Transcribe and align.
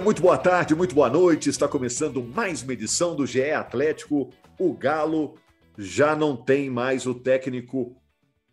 Muito 0.00 0.22
boa 0.22 0.38
tarde, 0.38 0.74
muito 0.74 0.94
boa 0.94 1.10
noite. 1.10 1.50
Está 1.50 1.68
começando 1.68 2.22
mais 2.22 2.62
uma 2.62 2.72
edição 2.72 3.14
do 3.14 3.26
GE 3.26 3.50
Atlético. 3.50 4.32
O 4.58 4.72
Galo 4.72 5.34
já 5.76 6.16
não 6.16 6.34
tem 6.34 6.70
mais 6.70 7.06
o 7.06 7.14
técnico 7.14 7.94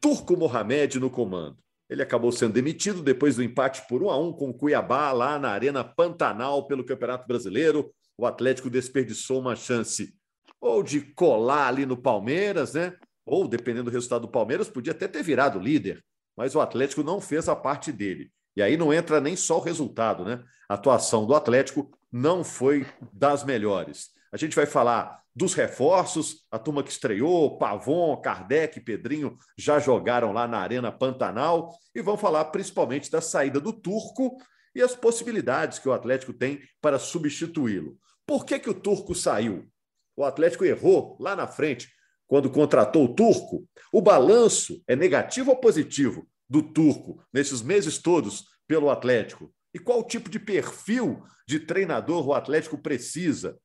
Turco 0.02 0.35
Mohamed 0.35 0.99
no 0.99 1.09
comando. 1.09 1.57
Ele 1.89 2.02
acabou 2.02 2.33
sendo 2.33 2.53
demitido 2.53 3.02
depois 3.02 3.38
do 3.38 3.43
empate 3.43 3.88
por 3.88 4.03
1 4.03 4.09
a 4.09 4.19
1 4.19 4.33
com 4.33 4.53
Cuiabá 4.53 5.13
lá 5.13 5.39
na 5.39 5.49
Arena 5.49 5.85
Pantanal 5.85 6.67
pelo 6.67 6.83
Campeonato 6.83 7.25
Brasileiro. 7.25 7.93
O 8.17 8.25
Atlético 8.25 8.69
desperdiçou 8.69 9.39
uma 9.39 9.55
chance 9.55 10.13
ou 10.59 10.83
de 10.83 10.99
colar 10.99 11.69
ali 11.69 11.85
no 11.85 11.95
Palmeiras, 11.95 12.73
né? 12.73 12.93
Ou 13.25 13.47
dependendo 13.47 13.85
do 13.85 13.93
resultado 13.93 14.23
do 14.23 14.31
Palmeiras, 14.31 14.69
podia 14.69 14.91
até 14.91 15.07
ter 15.07 15.23
virado 15.23 15.59
líder, 15.59 16.03
mas 16.35 16.55
o 16.55 16.59
Atlético 16.59 17.03
não 17.03 17.21
fez 17.21 17.47
a 17.47 17.55
parte 17.55 17.91
dele. 17.91 18.31
E 18.57 18.61
aí 18.63 18.75
não 18.75 18.91
entra 18.91 19.21
nem 19.21 19.35
só 19.35 19.59
o 19.59 19.61
resultado, 19.61 20.25
né? 20.25 20.44
A 20.67 20.73
atuação 20.73 21.27
do 21.27 21.36
Atlético 21.36 21.91
não 22.11 22.44
foi 22.44 22.88
das 23.13 23.44
melhores. 23.44 24.09
A 24.31 24.38
gente 24.38 24.55
vai 24.55 24.66
falar 24.66 25.22
dos 25.36 25.53
reforços, 25.53 26.47
a 26.50 26.58
turma 26.58 26.81
que 26.81 26.89
estreou, 26.89 27.59
Pavon, 27.59 28.17
Kardec, 28.17 28.81
Pedrinho 28.81 29.38
já 29.55 29.78
jogaram 29.78 30.31
lá 30.31 30.47
na 30.47 30.58
Arena 30.58 30.91
Pantanal 30.91 31.78
e 31.94 32.02
vão 32.02 32.17
falar 32.17 32.45
principalmente 32.45 33.11
da 33.11 33.22
saída 33.22 33.59
do 33.59 33.72
Turco 33.72 34.38
e 34.73 34.81
as 34.81 34.95
possibilidades 34.95 35.78
que 35.78 35.88
o 35.88 35.94
Atlético 35.94 36.33
tem 36.33 36.59
para 36.81 36.97
substituí-lo. 36.97 37.95
Por 38.25 38.44
que, 38.44 38.58
que 38.58 38.72
o 38.72 38.73
Turco 38.73 39.13
saiu? 39.13 39.67
O 40.16 40.23
Atlético 40.23 40.66
errou 40.66 41.16
lá 41.19 41.35
na 41.35 41.45
frente 41.45 41.89
quando 42.25 42.50
contratou 42.50 43.05
o 43.05 43.13
Turco. 43.13 43.69
O 43.94 44.02
balanço 44.02 44.81
é 44.88 44.95
negativo 44.95 45.52
ou 45.52 45.58
positivo? 45.58 46.28
Do 46.50 46.62
Turco 46.62 47.23
nesses 47.34 47.62
meses 47.62 47.98
todos 47.98 48.45
pelo 48.67 48.90
Atlético? 48.90 49.53
E 49.73 49.80
qual 49.80 50.03
tipo 50.03 50.30
de 50.30 50.40
perfil 50.40 51.23
de 51.48 51.59
treinador 51.59 52.28
o 52.28 52.34
Atlético 52.34 52.78
precisa? 52.78 53.58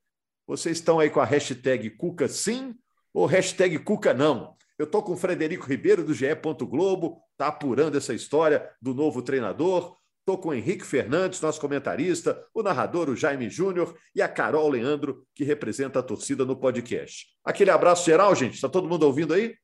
Vocês 0.47 0.79
estão 0.79 0.99
aí 0.99 1.09
com 1.09 1.21
a 1.21 1.25
hashtag 1.25 1.91
Cuca 1.91 2.29
sim 2.29 2.75
ou 3.15 3.27
hashtag 3.27 3.79
Cuca 3.79 4.13
não? 4.13 4.57
Eu 4.79 4.85
estou 4.85 5.03
com 5.03 5.13
o 5.13 5.17
Frederico 5.17 5.67
Ribeiro 5.67 6.05
do 6.05 6.13
GE. 6.13 6.27
Globo, 6.63 7.23
está 7.33 7.49
apurando 7.49 7.97
essa 7.97 8.13
história 8.13 8.69
do 8.81 8.93
novo 8.93 9.23
treinador. 9.23 9.97
Estou 10.21 10.39
com 10.39 10.51
o 10.51 10.55
Henrique 10.55 10.85
Fernandes, 10.85 11.41
nosso 11.41 11.61
comentarista, 11.61 12.45
o 12.55 12.63
narrador, 12.63 13.09
o 13.09 13.17
Jaime 13.17 13.51
Júnior, 13.51 13.97
e 14.15 14.23
a 14.23 14.29
Carol 14.29 14.69
Leandro, 14.69 15.27
que 15.35 15.43
representa 15.43 15.99
a 15.99 16.03
torcida 16.03 16.45
no 16.45 16.57
podcast. 16.57 17.27
Aquele 17.45 17.71
abraço 17.71 18.07
geral, 18.07 18.35
gente. 18.35 18.55
Está 18.55 18.69
todo 18.69 18.89
mundo 18.89 19.05
ouvindo 19.05 19.35
aí? 19.35 19.57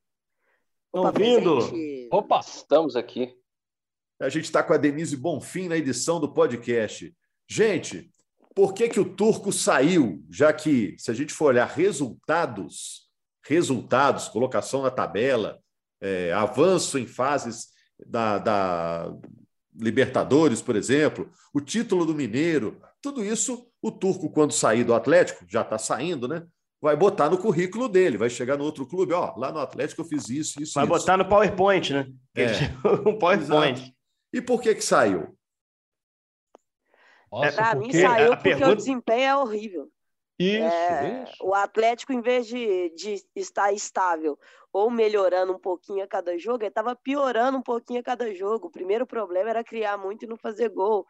Ouvindo? 0.92 1.58
Opa, 2.10 2.40
estamos 2.40 2.96
aqui. 2.96 3.34
A 4.20 4.28
gente 4.28 4.44
está 4.44 4.62
com 4.62 4.72
a 4.72 4.76
Denise 4.76 5.16
Bonfim 5.16 5.68
na 5.68 5.76
edição 5.76 6.18
do 6.18 6.32
podcast. 6.32 7.14
Gente, 7.48 8.10
por 8.54 8.74
que, 8.74 8.88
que 8.88 8.98
o 8.98 9.14
Turco 9.14 9.52
saiu? 9.52 10.24
Já 10.30 10.52
que, 10.52 10.96
se 10.98 11.10
a 11.10 11.14
gente 11.14 11.32
for 11.32 11.46
olhar 11.46 11.66
resultados, 11.66 13.08
resultados, 13.44 14.28
colocação 14.28 14.82
na 14.82 14.90
tabela, 14.90 15.60
é, 16.00 16.32
avanço 16.32 16.98
em 16.98 17.06
fases 17.06 17.68
da, 18.04 18.38
da 18.38 19.14
Libertadores, 19.74 20.60
por 20.60 20.74
exemplo, 20.74 21.30
o 21.52 21.60
título 21.60 22.04
do 22.04 22.14
Mineiro, 22.14 22.80
tudo 23.00 23.24
isso, 23.24 23.70
o 23.80 23.92
Turco, 23.92 24.30
quando 24.30 24.52
sair 24.52 24.82
do 24.82 24.94
Atlético, 24.94 25.44
já 25.48 25.62
está 25.62 25.78
saindo, 25.78 26.26
né? 26.26 26.44
Vai 26.80 26.96
botar 26.96 27.28
no 27.28 27.38
currículo 27.38 27.88
dele, 27.88 28.16
vai 28.16 28.30
chegar 28.30 28.56
no 28.56 28.64
outro 28.64 28.86
clube, 28.86 29.12
ó, 29.12 29.34
lá 29.36 29.50
no 29.50 29.58
Atlético 29.58 30.02
eu 30.02 30.04
fiz 30.04 30.28
isso, 30.28 30.62
isso, 30.62 30.74
Vai 30.74 30.84
isso. 30.84 30.92
botar 30.92 31.16
no 31.16 31.28
PowerPoint, 31.28 31.92
né? 31.92 32.06
É. 32.36 32.44
um 33.08 33.18
PowerPoint. 33.18 33.80
Exato. 33.80 33.92
E 34.32 34.40
por 34.40 34.60
que 34.60 34.74
que 34.74 34.84
saiu? 34.84 35.36
Nossa, 37.30 37.52
pra 37.52 37.74
mim 37.74 37.92
saiu 37.92 38.30
porque 38.30 38.50
pergunta... 38.50 38.70
o 38.70 38.76
desempenho 38.76 39.22
é 39.22 39.36
horrível. 39.36 39.88
Isso, 40.38 40.62
é, 40.62 41.24
isso, 41.24 41.44
O 41.44 41.52
Atlético, 41.52 42.12
em 42.12 42.20
vez 42.20 42.46
de, 42.46 42.90
de 42.90 43.24
estar 43.34 43.72
estável 43.72 44.38
ou 44.72 44.88
melhorando 44.88 45.52
um 45.52 45.58
pouquinho 45.58 46.04
a 46.04 46.06
cada 46.06 46.38
jogo, 46.38 46.62
ele 46.62 46.68
estava 46.68 46.94
piorando 46.94 47.58
um 47.58 47.62
pouquinho 47.62 47.98
a 48.00 48.04
cada 48.04 48.32
jogo. 48.32 48.68
O 48.68 48.70
primeiro 48.70 49.04
problema 49.04 49.50
era 49.50 49.64
criar 49.64 49.98
muito 49.98 50.24
e 50.24 50.28
não 50.28 50.36
fazer 50.36 50.68
gol. 50.68 51.04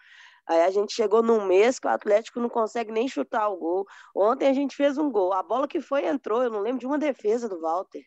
Aí 0.49 0.63
a 0.63 0.71
gente 0.71 0.95
chegou 0.95 1.23
num 1.23 1.45
mês 1.45 1.79
que 1.79 1.87
o 1.87 1.91
Atlético 1.91 2.41
não 2.41 2.49
consegue 2.49 2.91
nem 2.91 3.07
chutar 3.07 3.49
o 3.51 3.57
gol. 3.59 3.87
Ontem 4.17 4.49
a 4.49 4.53
gente 4.55 4.75
fez 4.75 4.97
um 4.97 5.11
gol. 5.11 5.35
A 5.35 5.43
bola 5.43 5.69
que 5.69 5.81
foi 5.81 6.07
entrou, 6.07 6.43
eu 6.43 6.51
não 6.51 6.61
lembro 6.61 6.81
de 6.81 6.87
uma 6.87 6.99
defesa 6.99 7.49
do 7.49 7.61
Walter. 7.61 8.03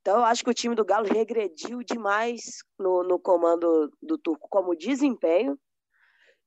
Então 0.00 0.18
eu 0.18 0.24
acho 0.24 0.42
que 0.42 0.50
o 0.50 0.54
time 0.54 0.74
do 0.74 0.84
Galo 0.84 1.06
regrediu 1.06 1.82
demais 1.84 2.40
no, 2.78 3.04
no 3.04 3.20
comando 3.20 3.88
do 4.02 4.18
Turco 4.18 4.48
como 4.50 4.74
desempenho. 4.74 5.56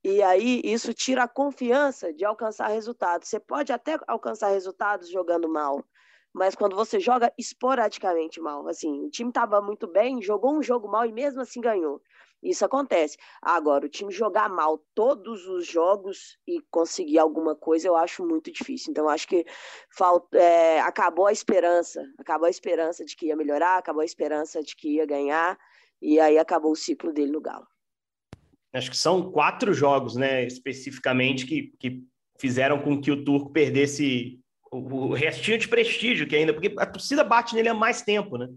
E 0.04 0.22
aí 0.22 0.60
isso 0.66 0.94
tira 0.94 1.24
a 1.24 1.28
confiança 1.28 2.14
de 2.14 2.26
alcançar 2.26 2.68
resultados. 2.68 3.30
Você 3.30 3.40
pode 3.40 3.72
até 3.72 3.98
alcançar 4.06 4.50
resultados 4.50 5.10
jogando 5.10 5.48
mal, 5.48 5.82
mas 6.34 6.56
quando 6.56 6.76
você 6.76 7.00
joga 7.00 7.32
esporadicamente 7.38 8.42
mal, 8.42 8.68
assim, 8.68 9.06
o 9.06 9.10
time 9.10 9.30
estava 9.30 9.62
muito 9.62 9.88
bem, 9.88 10.22
jogou 10.22 10.58
um 10.58 10.62
jogo 10.62 10.90
mal 10.90 11.06
e 11.06 11.14
mesmo 11.14 11.40
assim 11.40 11.62
ganhou. 11.62 12.02
Isso 12.44 12.66
acontece. 12.66 13.18
Agora, 13.42 13.86
o 13.86 13.90
time 13.90 14.12
jogar 14.12 14.50
mal 14.50 14.78
todos 14.94 15.48
os 15.48 15.66
jogos 15.66 16.38
e 16.46 16.59
conseguir 16.70 17.18
alguma 17.18 17.56
coisa, 17.56 17.88
eu 17.88 17.96
acho 17.96 18.26
muito 18.26 18.52
difícil. 18.52 18.92
Então, 18.92 19.08
acho 19.08 19.28
que 19.28 19.46
falta, 19.96 20.38
é, 20.38 20.81
acabou 20.81 21.28
a 21.28 21.31
esperança. 21.31 22.04
Acabou 22.18 22.46
a 22.46 22.50
esperança 22.50 23.06
de 23.06 23.16
que 23.16 23.28
ia 23.28 23.36
melhorar, 23.36 23.78
acabou 23.78 24.02
a 24.02 24.06
esperança 24.06 24.62
de 24.62 24.76
que 24.76 24.96
ia 24.96 25.06
ganhar, 25.06 25.58
e 26.02 26.20
aí 26.20 26.38
acabou 26.38 26.74
o 26.74 26.76
ciclo 26.76 27.14
dele 27.14 27.31
no 27.31 27.40
Galo. 27.40 27.66
Acho 28.74 28.92
que 28.92 28.98
são 28.98 29.31
quatro 29.31 29.74
jogos, 29.74 30.16
né, 30.16 30.46
especificamente, 30.46 31.46
que, 31.46 31.74
que 31.80 32.04
fizeram 32.38 32.81
com 32.81 33.00
que 33.00 33.12
o 33.12 33.24
Turco 33.24 33.52
perdesse 33.52 34.40
o 34.72 35.14
restinho 35.14 35.60
de 35.60 35.68
prestígio 35.68 36.28
que 36.28 36.36
ainda, 36.36 36.52
porque 36.52 36.74
a 36.78 36.86
torcida 36.86 37.24
bate 37.24 37.54
nele 37.54 37.70
há 37.70 37.74
mais 37.75 38.02
tempo, 38.02 38.38
né? 38.38 38.50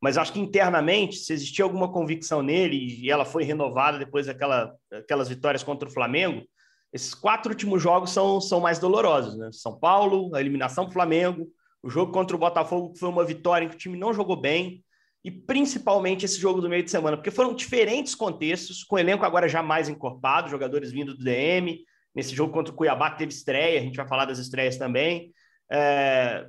Mas 0.00 0.16
acho 0.16 0.32
que 0.32 0.40
internamente, 0.40 1.16
se 1.16 1.32
existia 1.32 1.64
alguma 1.64 1.90
convicção 1.90 2.42
nele 2.42 3.00
e 3.00 3.10
ela 3.10 3.24
foi 3.24 3.42
renovada 3.44 3.98
depois 3.98 4.26
daquela, 4.26 4.72
daquelas 4.90 5.28
vitórias 5.28 5.62
contra 5.62 5.88
o 5.88 5.92
Flamengo, 5.92 6.44
esses 6.92 7.14
quatro 7.14 7.50
últimos 7.50 7.82
jogos 7.82 8.10
são, 8.10 8.40
são 8.40 8.60
mais 8.60 8.78
dolorosos. 8.78 9.36
Né? 9.36 9.50
São 9.52 9.78
Paulo, 9.78 10.34
a 10.34 10.40
eliminação 10.40 10.86
do 10.86 10.92
Flamengo, 10.92 11.48
o 11.82 11.90
jogo 11.90 12.12
contra 12.12 12.34
o 12.34 12.38
Botafogo, 12.38 12.92
que 12.92 12.98
foi 12.98 13.08
uma 13.08 13.24
vitória 13.24 13.66
em 13.66 13.68
que 13.68 13.74
o 13.74 13.78
time 13.78 13.98
não 13.98 14.12
jogou 14.12 14.40
bem, 14.40 14.82
e 15.24 15.30
principalmente 15.30 16.24
esse 16.24 16.40
jogo 16.40 16.60
do 16.60 16.68
meio 16.68 16.82
de 16.82 16.90
semana, 16.90 17.16
porque 17.16 17.30
foram 17.30 17.52
diferentes 17.52 18.14
contextos, 18.14 18.84
com 18.84 18.96
o 18.96 18.98
elenco 18.98 19.24
agora 19.24 19.48
já 19.48 19.62
mais 19.62 19.88
encorpado, 19.88 20.48
jogadores 20.48 20.92
vindo 20.92 21.14
do 21.14 21.22
DM. 21.22 21.80
Nesse 22.14 22.34
jogo 22.34 22.52
contra 22.52 22.72
o 22.72 22.76
Cuiabá 22.76 23.10
teve 23.10 23.32
estreia, 23.32 23.78
a 23.78 23.82
gente 23.82 23.96
vai 23.96 24.08
falar 24.08 24.24
das 24.24 24.38
estreias 24.38 24.76
também. 24.76 25.32
É, 25.70 26.46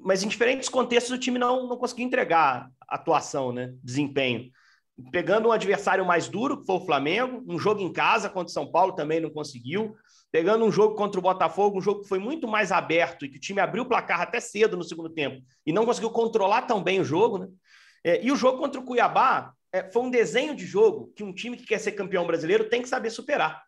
mas 0.00 0.22
em 0.22 0.28
diferentes 0.28 0.68
contextos 0.68 1.12
o 1.12 1.18
time 1.18 1.38
não, 1.38 1.68
não 1.68 1.76
conseguiu 1.76 2.06
entregar 2.06 2.70
atuação, 2.88 3.52
né? 3.52 3.74
desempenho. 3.82 4.50
Pegando 5.10 5.48
um 5.48 5.52
adversário 5.52 6.04
mais 6.04 6.28
duro, 6.28 6.60
que 6.60 6.66
foi 6.66 6.76
o 6.76 6.84
Flamengo, 6.84 7.42
um 7.48 7.58
jogo 7.58 7.80
em 7.80 7.92
casa 7.92 8.28
contra 8.28 8.50
o 8.50 8.52
São 8.52 8.70
Paulo 8.70 8.94
também 8.94 9.20
não 9.20 9.30
conseguiu. 9.30 9.94
Pegando 10.30 10.64
um 10.64 10.72
jogo 10.72 10.94
contra 10.94 11.18
o 11.18 11.22
Botafogo, 11.22 11.78
um 11.78 11.82
jogo 11.82 12.02
que 12.02 12.08
foi 12.08 12.18
muito 12.18 12.48
mais 12.48 12.72
aberto 12.72 13.24
e 13.24 13.28
que 13.28 13.36
o 13.36 13.40
time 13.40 13.60
abriu 13.60 13.82
o 13.82 13.88
placar 13.88 14.20
até 14.20 14.40
cedo 14.40 14.76
no 14.76 14.84
segundo 14.84 15.10
tempo 15.10 15.42
e 15.66 15.72
não 15.72 15.84
conseguiu 15.84 16.10
controlar 16.10 16.62
tão 16.62 16.82
bem 16.82 17.00
o 17.00 17.04
jogo. 17.04 17.38
Né? 17.38 17.48
É, 18.04 18.24
e 18.24 18.32
o 18.32 18.36
jogo 18.36 18.58
contra 18.58 18.80
o 18.80 18.84
Cuiabá 18.84 19.52
é, 19.72 19.90
foi 19.90 20.02
um 20.02 20.10
desenho 20.10 20.54
de 20.54 20.66
jogo 20.66 21.12
que 21.14 21.22
um 21.22 21.34
time 21.34 21.56
que 21.56 21.66
quer 21.66 21.78
ser 21.78 21.92
campeão 21.92 22.26
brasileiro 22.26 22.68
tem 22.68 22.82
que 22.82 22.88
saber 22.88 23.10
superar, 23.10 23.62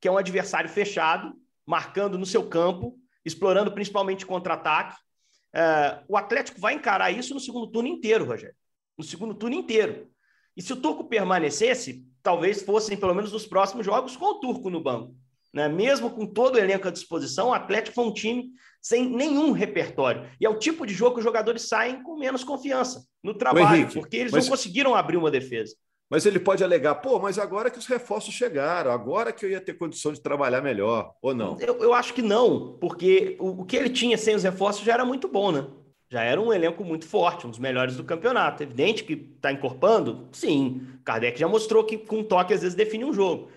que 0.00 0.08
é 0.08 0.10
um 0.10 0.18
adversário 0.18 0.68
fechado, 0.70 1.34
marcando 1.66 2.18
no 2.18 2.26
seu 2.26 2.48
campo, 2.48 2.96
explorando 3.28 3.72
principalmente 3.72 4.26
contra-ataque. 4.26 4.96
É, 5.54 6.00
o 6.08 6.16
Atlético 6.16 6.60
vai 6.60 6.74
encarar 6.74 7.10
isso 7.10 7.32
no 7.34 7.40
segundo 7.40 7.66
turno 7.68 7.88
inteiro, 7.88 8.24
Rogério. 8.24 8.56
No 8.96 9.04
segundo 9.04 9.34
turno 9.34 9.56
inteiro. 9.56 10.08
E 10.56 10.62
se 10.62 10.72
o 10.72 10.76
Turco 10.76 11.04
permanecesse, 11.04 12.04
talvez 12.22 12.62
fossem 12.62 12.96
pelo 12.96 13.14
menos 13.14 13.32
nos 13.32 13.46
próximos 13.46 13.86
jogos 13.86 14.16
com 14.16 14.26
o 14.26 14.40
Turco 14.40 14.68
no 14.68 14.82
banco. 14.82 15.14
Né? 15.54 15.68
Mesmo 15.68 16.10
com 16.10 16.26
todo 16.26 16.56
o 16.56 16.58
elenco 16.58 16.88
à 16.88 16.90
disposição, 16.90 17.48
o 17.48 17.54
Atlético 17.54 17.94
foi 17.94 18.04
um 18.04 18.12
time 18.12 18.50
sem 18.80 19.08
nenhum 19.08 19.52
repertório. 19.52 20.28
E 20.40 20.46
é 20.46 20.48
o 20.50 20.58
tipo 20.58 20.86
de 20.86 20.92
jogo 20.92 21.14
que 21.14 21.20
os 21.20 21.24
jogadores 21.24 21.62
saem 21.62 22.02
com 22.02 22.18
menos 22.18 22.44
confiança 22.44 23.04
no 23.22 23.34
trabalho, 23.34 23.88
porque 23.92 24.16
eles 24.16 24.32
mas... 24.32 24.44
não 24.44 24.50
conseguiram 24.50 24.94
abrir 24.94 25.16
uma 25.16 25.30
defesa. 25.30 25.74
Mas 26.10 26.24
ele 26.24 26.40
pode 26.40 26.64
alegar, 26.64 26.94
pô, 26.96 27.18
mas 27.18 27.38
agora 27.38 27.70
que 27.70 27.78
os 27.78 27.86
reforços 27.86 28.32
chegaram, 28.32 28.90
agora 28.90 29.30
que 29.30 29.44
eu 29.44 29.50
ia 29.50 29.60
ter 29.60 29.74
condição 29.74 30.12
de 30.12 30.20
trabalhar 30.20 30.62
melhor, 30.62 31.12
ou 31.20 31.34
não? 31.34 31.58
Eu, 31.60 31.76
eu 31.78 31.92
acho 31.92 32.14
que 32.14 32.22
não, 32.22 32.78
porque 32.80 33.36
o, 33.38 33.60
o, 33.60 33.64
que 33.64 33.76
ele 33.76 33.90
tinha 33.90 34.16
sem 34.16 34.34
os 34.34 34.42
reforços 34.42 34.84
já 34.84 34.94
era 34.94 35.04
muito 35.04 35.28
bom, 35.28 35.52
né? 35.52 35.66
Já 36.10 36.22
era 36.22 36.40
um 36.40 36.50
elenco 36.50 36.82
muito 36.82 37.06
forte, 37.06 37.46
um 37.46 37.50
dos 37.50 37.58
melhores 37.58 37.96
do 37.96 38.04
campeonato. 38.04 38.62
Evidente 38.62 39.04
que 39.04 39.12
está 39.36 39.52
encorpando? 39.52 40.26
Sim. 40.32 40.86
Kardec 41.04 41.38
já 41.38 41.46
mostrou 41.46 41.84
que 41.84 41.98
com 41.98 42.20
um 42.20 42.24
toque 42.24 42.54
às 42.54 42.62
vezes 42.62 42.74
define 42.74 43.04
um 43.04 43.12
jogo. 43.12 43.50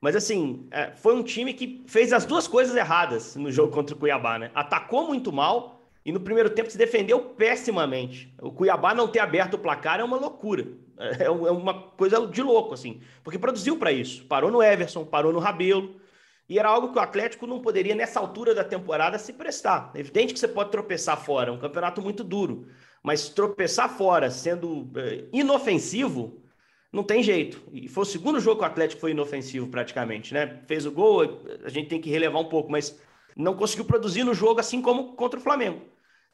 Mas 0.00 0.14
assim, 0.14 0.68
é, 0.70 0.92
foi 0.94 1.16
um 1.16 1.22
time 1.24 1.52
que 1.52 1.84
fez 1.88 2.12
as 2.12 2.24
duas 2.24 2.46
coisas 2.46 2.76
erradas 2.76 3.34
no 3.34 3.50
jogo 3.50 3.72
contra 3.72 3.96
o 3.96 3.98
Cuiabá, 3.98 4.38
né? 4.38 4.52
Atacou 4.54 5.08
muito 5.08 5.32
mal 5.32 5.90
e 6.04 6.12
no 6.12 6.20
primeiro 6.20 6.50
tempo 6.50 6.70
se 6.70 6.78
defendeu 6.78 7.18
pessimamente. 7.20 8.32
O 8.40 8.52
Cuiabá 8.52 8.94
não 8.94 9.08
ter 9.08 9.18
aberto 9.18 9.54
o 9.54 9.58
placar 9.58 9.98
é 9.98 10.04
uma 10.04 10.16
loucura. 10.16 10.68
É, 10.98 11.24
é 11.24 11.30
uma 11.30 11.74
coisa 11.90 12.26
de 12.26 12.42
louco, 12.42 12.74
assim. 12.74 13.00
Porque 13.22 13.38
produziu 13.38 13.76
para 13.76 13.92
isso. 13.92 14.24
Parou 14.24 14.50
no 14.50 14.62
Everson, 14.62 15.04
parou 15.04 15.32
no 15.32 15.38
Rabelo. 15.38 16.00
E 16.48 16.58
era 16.58 16.68
algo 16.68 16.92
que 16.92 16.98
o 16.98 17.02
Atlético 17.02 17.46
não 17.46 17.60
poderia, 17.60 17.94
nessa 17.94 18.20
altura 18.20 18.54
da 18.54 18.62
temporada, 18.62 19.18
se 19.18 19.32
prestar. 19.32 19.90
É 19.94 20.00
evidente 20.00 20.32
que 20.32 20.38
você 20.38 20.46
pode 20.46 20.70
tropeçar 20.70 21.16
fora, 21.22 21.50
é 21.50 21.52
um 21.52 21.58
campeonato 21.58 22.00
muito 22.00 22.22
duro. 22.22 22.68
Mas 23.02 23.28
tropeçar 23.28 23.90
fora, 23.90 24.30
sendo 24.30 24.88
é, 24.96 25.24
inofensivo, 25.32 26.40
não 26.92 27.02
tem 27.02 27.22
jeito. 27.22 27.60
E 27.72 27.88
foi 27.88 28.02
o 28.02 28.06
segundo 28.06 28.40
jogo 28.40 28.58
que 28.58 28.62
o 28.64 28.66
Atlético 28.66 29.00
foi 29.00 29.10
inofensivo, 29.10 29.66
praticamente, 29.66 30.32
né? 30.32 30.62
Fez 30.66 30.86
o 30.86 30.92
gol, 30.92 31.42
a 31.64 31.68
gente 31.68 31.88
tem 31.88 32.00
que 32.00 32.10
relevar 32.10 32.38
um 32.38 32.48
pouco, 32.48 32.70
mas 32.70 33.00
não 33.36 33.54
conseguiu 33.54 33.84
produzir 33.84 34.24
no 34.24 34.32
jogo, 34.32 34.60
assim 34.60 34.80
como 34.80 35.14
contra 35.14 35.38
o 35.38 35.42
Flamengo. 35.42 35.82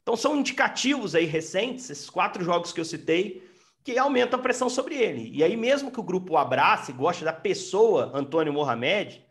Então 0.03 0.15
são 0.15 0.35
indicativos 0.35 1.15
aí 1.15 1.25
recentes, 1.25 1.89
esses 1.89 2.09
quatro 2.09 2.43
jogos 2.43 2.71
que 2.71 2.79
eu 2.79 2.85
citei, 2.85 3.43
que 3.83 3.97
aumentam 3.97 4.39
a 4.39 4.41
pressão 4.41 4.69
sobre 4.69 4.95
ele. 4.95 5.29
E 5.33 5.43
aí, 5.43 5.57
mesmo 5.57 5.91
que 5.91 5.99
o 5.99 6.03
grupo 6.03 6.37
abrace, 6.37 6.93
goste 6.93 7.23
da 7.23 7.33
pessoa 7.33 8.11
Antônio 8.13 8.53
Mohamed, 8.53 9.25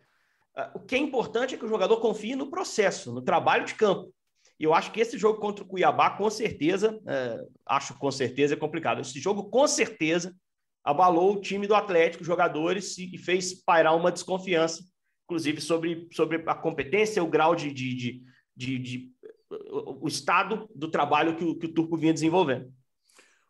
ah, 0.55 0.71
o 0.75 0.81
que 0.81 0.95
é 0.95 0.99
importante 0.99 1.55
é 1.55 1.59
que 1.59 1.65
o 1.65 1.69
jogador 1.69 1.97
confie 1.99 2.37
no 2.37 2.51
processo, 2.51 3.13
no 3.13 3.23
trabalho 3.23 3.65
de 3.65 3.75
campo. 3.75 4.13
E 4.61 4.65
eu 4.65 4.75
acho 4.75 4.93
que 4.93 5.01
esse 5.01 5.17
jogo 5.19 5.41
contra 5.41 5.65
o 5.65 5.67
Cuiabá, 5.67 6.11
com 6.11 6.29
certeza, 6.29 7.01
é, 7.07 7.45
acho 7.67 7.99
com 7.99 8.11
certeza 8.11 8.55
é 8.55 8.57
complicado. 8.57 9.01
Esse 9.01 9.19
jogo, 9.19 9.51
com 9.51 9.67
certeza, 9.67 10.37
abalou 10.85 11.33
o 11.33 11.41
time 11.41 11.67
do 11.67 11.75
Atlético, 11.75 12.23
jogadores, 12.23 12.97
e 12.99 13.17
fez 13.19 13.55
pairar 13.55 13.97
uma 13.97 14.13
desconfiança, 14.13 14.85
inclusive 15.25 15.61
sobre, 15.61 16.09
sobre 16.13 16.43
a 16.47 16.55
competência, 16.55 17.25
o 17.25 17.29
grau 17.29 17.57
de, 17.57 17.73
de, 17.73 17.95
de, 17.95 18.23
de, 18.55 18.79
de 18.79 19.13
o 19.51 20.07
estado 20.07 20.69
do 20.75 20.89
trabalho 20.89 21.37
que 21.37 21.45
o, 21.45 21.57
que 21.57 21.67
o 21.67 21.73
Turco 21.73 21.97
vinha 21.97 22.13
desenvolvendo. 22.13 22.73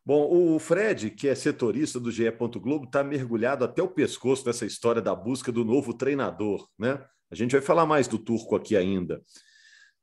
Bom, 0.04 0.54
o 0.54 0.58
Fred, 0.58 1.10
que 1.10 1.28
é 1.28 1.34
setorista 1.34 2.00
do 2.00 2.10
GE. 2.10 2.30
Globo, 2.60 2.86
está 2.86 3.04
mergulhado 3.04 3.64
até 3.64 3.80
o 3.82 3.88
pescoço 3.88 4.44
nessa 4.44 4.66
história 4.66 5.00
da 5.00 5.14
busca 5.14 5.52
do 5.52 5.64
novo 5.64 5.94
treinador, 5.94 6.68
né? 6.76 7.04
A 7.30 7.34
gente 7.34 7.52
vai 7.52 7.60
falar 7.60 7.86
mais 7.86 8.08
do 8.08 8.18
turco 8.18 8.56
aqui 8.56 8.76
ainda. 8.76 9.22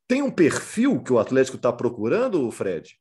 Tem 0.07 0.21
um 0.21 0.31
perfil 0.31 1.03
que 1.03 1.13
o 1.13 1.19
Atlético 1.19 1.57
está 1.57 1.71
procurando, 1.71 2.49
Fred? 2.49 2.97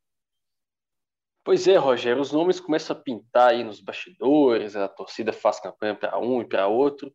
Pois 1.44 1.66
é, 1.66 1.76
Rogério, 1.76 2.20
os 2.20 2.32
nomes 2.32 2.60
começam 2.60 2.94
a 2.94 3.00
pintar 3.00 3.52
aí 3.52 3.64
nos 3.64 3.80
bastidores, 3.80 4.76
a 4.76 4.86
torcida 4.86 5.32
faz 5.32 5.58
campanha 5.58 5.94
para 5.94 6.18
um 6.18 6.42
e 6.42 6.44
para 6.46 6.66
outro. 6.66 7.10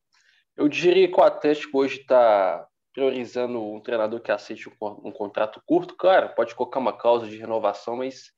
Eu 0.56 0.68
diria 0.68 1.12
que 1.12 1.20
o 1.20 1.24
Atlético 1.24 1.80
hoje 1.80 2.00
está 2.00 2.66
priorizando 2.94 3.62
um 3.62 3.80
treinador 3.80 4.22
que 4.22 4.32
aceite 4.32 4.68
um, 4.82 5.12
contrato 5.12 5.62
curto. 5.66 5.96
Claro, 5.96 6.34
pode 6.36 6.56
colocar 6.56 6.80
uma 6.80 6.98
cláusula 6.98 7.30
de 7.30 7.38
renovação, 7.38 7.98
mas 7.98 8.32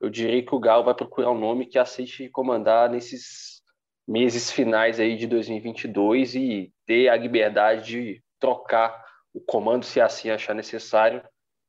eu 0.00 0.10
diria 0.10 0.44
que 0.44 0.54
o 0.54 0.58
Galo 0.58 0.84
vai 0.84 0.94
procurar 0.94 1.30
um 1.30 1.38
nome 1.38 1.66
que 1.66 1.78
aceite 1.78 2.28
comandar 2.28 2.90
nesses 2.90 3.62
meses 4.06 4.50
finais 4.50 5.00
aí 5.00 5.16
de 5.16 5.26
2022 5.26 6.34
e 6.34 6.72
ter 6.86 7.08
a 7.08 7.16
liberdade 7.16 7.84
de 7.84 8.24
trocar 8.38 9.04
o 9.32 9.40
comando 9.40 9.84
se 9.84 10.00
assim 10.00 10.30
achar 10.30 10.54
necessário 10.54 11.22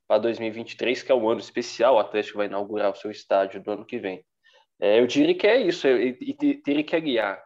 para 0.08 0.20
2023, 0.20 1.04
que 1.04 1.12
é 1.12 1.16
um 1.16 1.30
ano 1.30 1.40
especial, 1.40 1.96
o 1.96 2.00
Atlético 2.00 2.38
vai 2.38 2.48
inaugurar 2.48 2.92
o 2.92 2.96
seu 2.96 3.12
estádio 3.12 3.62
do 3.62 3.72
ano 3.72 3.86
que 3.86 3.98
vem. 3.98 4.24
É, 4.80 5.00
eu 5.00 5.08
diria 5.08 5.36
que 5.36 5.48
é 5.48 5.60
isso, 5.60 5.88
e 5.88 6.34
teria 6.64 6.84
que 6.84 6.96
aliar 6.96 7.44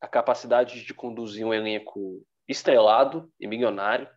a 0.00 0.08
capacidade 0.08 0.84
de 0.84 0.92
conduzir 0.92 1.46
um 1.46 1.54
elenco 1.54 2.22
estrelado 2.46 3.32
e 3.40 3.46
milionário 3.46 4.08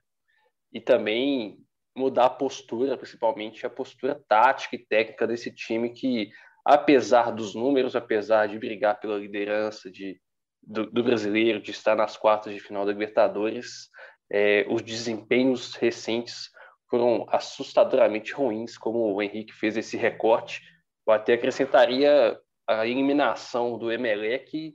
e 0.73 0.81
também 0.81 1.57
mudar 1.97 2.25
a 2.25 2.29
postura, 2.29 2.97
principalmente 2.97 3.65
a 3.65 3.69
postura 3.69 4.21
tática 4.27 4.75
e 4.75 4.85
técnica 4.85 5.25
desse 5.25 5.51
time 5.51 5.89
que, 5.89 6.29
apesar 6.63 7.31
dos 7.31 7.55
números, 7.55 7.95
apesar 7.95 8.47
de 8.47 8.59
brigar 8.59 8.99
pela 8.99 9.17
liderança 9.17 9.89
de, 9.89 10.19
do, 10.61 10.85
do 10.89 11.03
brasileiro, 11.03 11.59
de 11.59 11.71
estar 11.71 11.95
nas 11.95 12.15
quartas 12.15 12.53
de 12.53 12.59
final 12.59 12.85
da 12.85 12.91
Libertadores, 12.91 13.89
é, 14.31 14.65
os 14.69 14.81
desempenhos 14.81 15.73
recentes 15.75 16.49
foram 16.89 17.25
assustadoramente 17.29 18.33
ruins, 18.33 18.77
como 18.77 19.13
o 19.13 19.21
Henrique 19.21 19.53
fez 19.53 19.75
esse 19.75 19.97
recorte. 19.97 20.61
Eu 21.05 21.13
até 21.13 21.33
acrescentaria 21.33 22.39
a 22.67 22.85
eliminação 22.85 23.77
do 23.77 23.91
Emelec, 23.91 24.73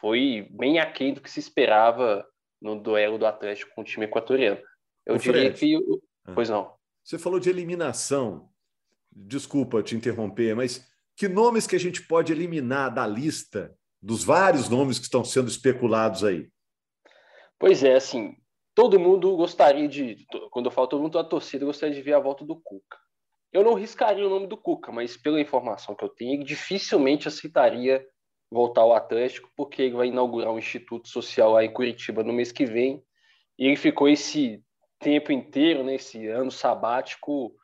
foi 0.00 0.46
bem 0.50 0.78
aquém 0.78 1.12
do 1.12 1.20
que 1.20 1.30
se 1.30 1.40
esperava 1.40 2.26
no 2.60 2.80
duelo 2.80 3.18
do 3.18 3.26
Atlético 3.26 3.74
com 3.74 3.82
o 3.82 3.84
time 3.84 4.06
equatoriano. 4.06 4.60
Eu 5.06 5.14
o 5.16 5.18
diria 5.18 5.54
Fred. 5.54 5.58
que. 5.58 6.07
Pois 6.34 6.48
não. 6.48 6.72
Você 7.04 7.18
falou 7.18 7.40
de 7.40 7.50
eliminação. 7.50 8.48
Desculpa 9.10 9.82
te 9.82 9.96
interromper, 9.96 10.54
mas 10.54 10.86
que 11.16 11.26
nomes 11.28 11.66
que 11.66 11.74
a 11.74 11.80
gente 11.80 12.02
pode 12.02 12.32
eliminar 12.32 12.92
da 12.92 13.06
lista 13.06 13.74
dos 14.00 14.22
vários 14.22 14.68
nomes 14.68 14.98
que 14.98 15.04
estão 15.04 15.24
sendo 15.24 15.48
especulados 15.48 16.22
aí? 16.22 16.48
Pois 17.58 17.82
é, 17.82 17.96
assim, 17.96 18.36
todo 18.74 19.00
mundo 19.00 19.36
gostaria 19.36 19.88
de, 19.88 20.24
quando 20.50 20.66
eu 20.66 20.70
falo 20.70 20.86
todo 20.86 21.02
mundo, 21.02 21.18
a 21.18 21.24
torcida 21.24 21.64
gostaria 21.64 21.94
de 21.94 22.02
ver 22.02 22.12
a 22.12 22.20
volta 22.20 22.44
do 22.44 22.54
Cuca. 22.54 22.96
Eu 23.52 23.64
não 23.64 23.74
riscaria 23.74 24.24
o 24.24 24.30
nome 24.30 24.46
do 24.46 24.56
Cuca, 24.56 24.92
mas 24.92 25.16
pela 25.16 25.40
informação 25.40 25.96
que 25.96 26.04
eu 26.04 26.08
tenho, 26.08 26.34
ele 26.34 26.44
dificilmente 26.44 27.26
aceitaria 27.26 28.06
voltar 28.50 28.82
ao 28.82 28.94
Atlético, 28.94 29.50
porque 29.56 29.82
ele 29.82 29.96
vai 29.96 30.08
inaugurar 30.08 30.52
um 30.52 30.58
instituto 30.58 31.08
social 31.08 31.52
lá 31.52 31.64
em 31.64 31.72
Curitiba 31.72 32.22
no 32.22 32.32
mês 32.32 32.52
que 32.52 32.64
vem, 32.64 33.02
e 33.58 33.66
ele 33.66 33.76
ficou 33.76 34.08
esse 34.08 34.62
tempo 34.98 35.32
inteiro, 35.32 35.82
nesse 35.82 36.26
ano 36.28 36.50
sabático, 36.50 37.54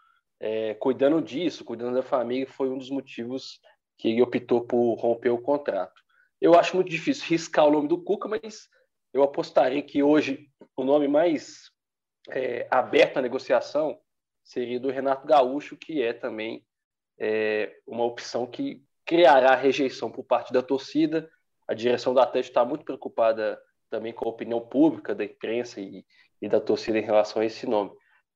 é, 0.41 0.75
cuidando 0.75 1.21
disso, 1.23 1.65
cuidando 1.65 1.95
da 1.95 2.03
família, 2.03 2.47
foi 2.47 2.69
um 2.69 2.79
dos 2.79 2.91
motivos 2.91 3.61
que 3.97 4.09
ele 4.09 4.23
optou 4.23 4.67
por 4.67 4.95
romper 4.95 5.31
o 5.31 5.41
contrato. 5.41 6.03
Eu 6.41 6.59
acho 6.59 6.77
muito 6.77 6.91
difícil 6.91 7.25
riscar 7.29 7.67
o 7.67 7.71
nome 7.71 7.89
do 7.89 8.03
Cuca, 8.03 8.29
mas 8.29 8.69
eu 9.13 9.23
apostaria 9.23 9.83
que 9.83 10.03
hoje 10.03 10.49
o 10.77 10.85
nome 10.85 11.09
mais 11.09 11.71
é, 12.31 12.67
aberto 12.71 13.19
à 13.19 13.23
negociação 13.23 13.99
seria 14.43 14.79
do 14.79 14.91
Renato 14.91 15.27
Gaúcho, 15.27 15.77
que 15.77 16.03
é 16.03 16.13
também 16.13 16.65
é, 17.19 17.75
uma 17.87 18.05
opção 18.05 18.47
que 18.47 18.83
criará 19.07 19.55
rejeição 19.55 20.11
por 20.11 20.25
parte 20.25 20.53
da 20.53 20.63
torcida. 20.63 21.31
A 21.67 21.75
direção 21.75 22.13
do 22.13 22.21
Atlético 22.21 22.51
está 22.51 22.65
muito 22.65 22.85
preocupada 22.85 23.59
também 23.89 24.13
com 24.13 24.27
a 24.29 24.33
opinião 24.33 24.61
pública 24.61 25.15
da 25.15 25.25
imprensa 25.25 25.81
e, 25.81 26.05
e 26.41 26.49
da 26.49 26.61
torcida 26.61 26.99
em 26.99 27.03
relação 27.03 27.43
a 27.43 27.45
esse 27.45 27.67
nome. 27.67 27.91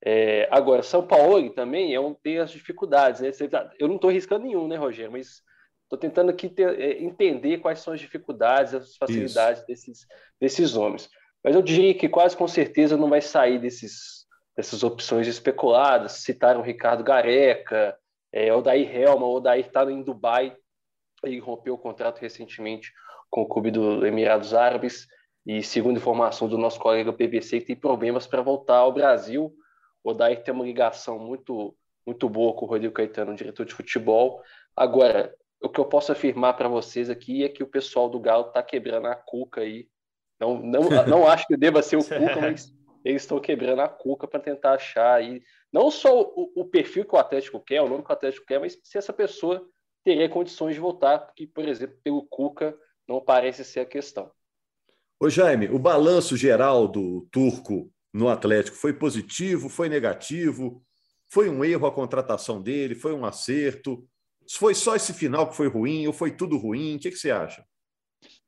É, 0.05 0.49
agora, 0.51 0.83
São 0.83 1.07
Paulo 1.07 1.51
também 1.51 1.95
é 1.95 2.01
um, 2.01 2.15
tem 2.15 2.39
as 2.39 2.51
dificuldades. 2.51 3.21
Né? 3.21 3.31
Eu 3.79 3.89
não 3.89 3.97
estou 3.97 4.11
arriscando 4.11 4.45
nenhum, 4.45 4.69
né, 4.69 4.77
Rogério? 4.77 5.13
Mas 5.13 5.43
estou 5.85 5.99
tentando 5.99 6.31
aqui 6.31 6.49
ter, 6.49 6.79
é, 6.81 7.03
entender 7.03 7.59
quais 7.59 7.81
são 7.81 7.93
as 7.93 8.01
dificuldades, 8.01 8.75
as 8.75 8.97
facilidades 8.97 9.65
desses, 9.67 10.07
desses 10.41 10.75
nomes. 10.75 11.09
Mas 11.43 11.55
eu 11.55 11.63
diria 11.63 11.95
que 11.95 12.09
quase 12.09 12.37
com 12.37 12.47
certeza 12.47 12.97
não 12.97 13.09
vai 13.09 13.21
sair 13.21 13.59
desses, 13.59 14.27
dessas 14.57 14.83
opções 14.83 15.27
especuladas. 15.27 16.13
Citaram 16.13 16.63
Ricardo 16.63 17.03
Gareca, 17.03 17.97
é, 18.33 18.53
o 18.53 18.61
Daí 18.61 18.85
Helma, 18.85 19.27
o 19.27 19.41
Daí 19.41 19.61
está 19.61 19.85
em 19.91 20.03
Dubai 20.03 20.55
e 21.25 21.39
rompeu 21.39 21.75
o 21.75 21.79
contrato 21.79 22.21
recentemente 22.21 22.93
com 23.31 23.43
o 23.43 23.49
clube 23.49 23.71
do 23.71 24.07
Emirados 24.07 24.55
Árabes 24.55 25.07
e 25.49 25.63
segundo 25.63 25.97
informação 25.97 26.47
do 26.47 26.59
nosso 26.59 26.79
colega 26.79 27.11
PVC, 27.11 27.63
tem 27.63 27.75
problemas 27.75 28.27
para 28.27 28.43
voltar 28.43 28.77
ao 28.77 28.93
Brasil. 28.93 29.51
O 30.05 30.11
Odair 30.11 30.45
tem 30.45 30.53
uma 30.53 30.63
ligação 30.63 31.19
muito, 31.19 31.75
muito 32.07 32.29
boa 32.29 32.53
com 32.53 32.67
o 32.67 32.69
Rodrigo 32.69 32.93
Caetano, 32.93 33.35
diretor 33.35 33.65
de 33.65 33.73
futebol. 33.73 34.43
Agora, 34.77 35.35
o 35.63 35.71
que 35.71 35.81
eu 35.81 35.87
posso 35.87 36.13
afirmar 36.13 36.55
para 36.55 36.69
vocês 36.69 37.09
aqui 37.09 37.45
é 37.45 37.49
que 37.49 37.63
o 37.63 37.67
pessoal 37.67 38.11
do 38.11 38.21
Galo 38.21 38.49
está 38.49 38.63
quebrando 38.63 39.07
a 39.07 39.15
cuca 39.15 39.63
aí. 39.63 39.89
Não, 40.39 40.61
não, 40.61 40.83
não 41.09 41.27
acho 41.27 41.47
que 41.47 41.57
deva 41.57 41.81
ser 41.81 41.97
o 41.97 42.05
Cuca, 42.05 42.41
mas 42.43 42.71
eles 43.03 43.23
estão 43.23 43.41
quebrando 43.41 43.81
a 43.81 43.89
cuca 43.89 44.29
para 44.29 44.41
tentar 44.41 44.75
achar 44.75 45.15
aí 45.15 45.43
não 45.73 45.91
só 45.91 46.21
o, 46.21 46.53
o, 46.57 46.65
perfil 46.67 47.07
que 47.07 47.15
o 47.15 47.19
Atlético 47.19 47.59
quer, 47.59 47.81
o 47.81 47.89
nome 47.89 48.05
que 48.05 48.11
o 48.11 48.13
Atlético 48.13 48.45
quer, 48.45 48.61
mas 48.61 48.79
se 48.85 48.99
essa 48.99 49.15
pessoa 49.15 49.67
teria 50.05 50.29
condições 50.29 50.75
de 50.75 50.81
voltar, 50.81 51.21
porque, 51.21 51.47
por 51.47 51.67
exemplo, 51.67 51.97
pelo 52.05 52.23
Cuca 52.27 52.77
não 53.09 53.19
parece 53.19 53.65
ser 53.65 53.81
a 53.81 53.87
questão. 53.87 54.31
Ô 55.21 55.29
Jaime, 55.29 55.69
o 55.69 55.81
balanço 55.81 56.37
geral 56.37 56.87
do 56.87 57.27
Turco 57.33 57.91
no 58.13 58.29
Atlético 58.29 58.77
foi 58.77 58.93
positivo, 58.93 59.69
foi 59.69 59.89
negativo? 59.89 60.81
Foi 61.29 61.51
um 61.51 61.65
erro 61.65 61.89
a 61.89 61.93
contratação 61.93 62.63
dele? 62.63 62.95
Foi 62.95 63.13
um 63.13 63.25
acerto? 63.25 64.07
Foi 64.49 64.77
só 64.77 64.95
esse 64.95 65.13
final 65.13 65.51
que 65.51 65.57
foi 65.57 65.69
ruim 65.69 66.07
ou 66.07 66.13
foi 66.13 66.31
tudo 66.31 66.57
ruim? 66.57 66.95
O 66.95 66.99
que, 67.01 67.11
que 67.11 67.17
você 67.17 67.33
acha? 67.33 67.65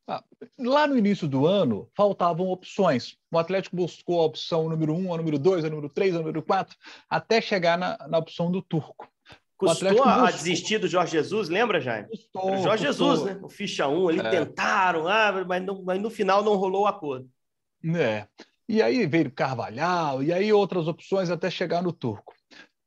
Ah, 0.07 0.23
lá 0.61 0.87
no 0.87 0.97
início 0.97 1.27
do 1.27 1.45
ano, 1.45 1.91
faltavam 1.97 2.47
opções. 2.47 3.17
O 3.33 3.39
Atlético 3.39 3.75
buscou 3.75 4.21
a 4.21 4.25
opção 4.25 4.69
número 4.69 4.95
1, 4.95 5.13
a 5.13 5.17
número 5.17 5.41
2, 5.41 5.65
a 5.65 5.71
número 5.71 5.89
3, 5.89 6.15
a 6.15 6.19
número 6.19 6.41
4, 6.41 6.77
até 7.09 7.41
chegar 7.41 7.77
na, 7.77 7.99
na 8.07 8.19
opção 8.19 8.49
do 8.49 8.63
Turco. 8.63 9.09
Custou 9.61 10.03
a 10.05 10.31
desistir 10.31 10.79
do 10.79 10.89
Jorge 10.89 11.13
Jesus, 11.13 11.51
lembra, 11.51 11.83
Jaime? 11.83 12.09
Custou, 12.09 12.55
o 12.55 12.63
Jorge 12.63 12.87
custou. 12.87 13.11
Jesus, 13.11 13.27
né? 13.27 13.41
O 13.43 13.49
ficha 13.51 13.87
1, 13.87 14.11
eles 14.11 14.25
é. 14.25 14.31
tentaram, 14.31 15.07
ah, 15.07 15.45
mas, 15.47 15.63
não, 15.63 15.83
mas 15.83 16.01
no 16.01 16.09
final 16.09 16.43
não 16.43 16.57
rolou 16.57 16.85
o 16.85 16.87
acordo. 16.87 17.29
É. 17.95 18.27
E 18.67 18.81
aí 18.81 19.07
veio 19.07 19.31
Carvalhal, 19.31 20.23
e 20.23 20.33
aí 20.33 20.51
outras 20.51 20.89
opções 20.89 21.29
até 21.29 21.51
chegar 21.51 21.83
no 21.83 21.93
Turco. 21.93 22.33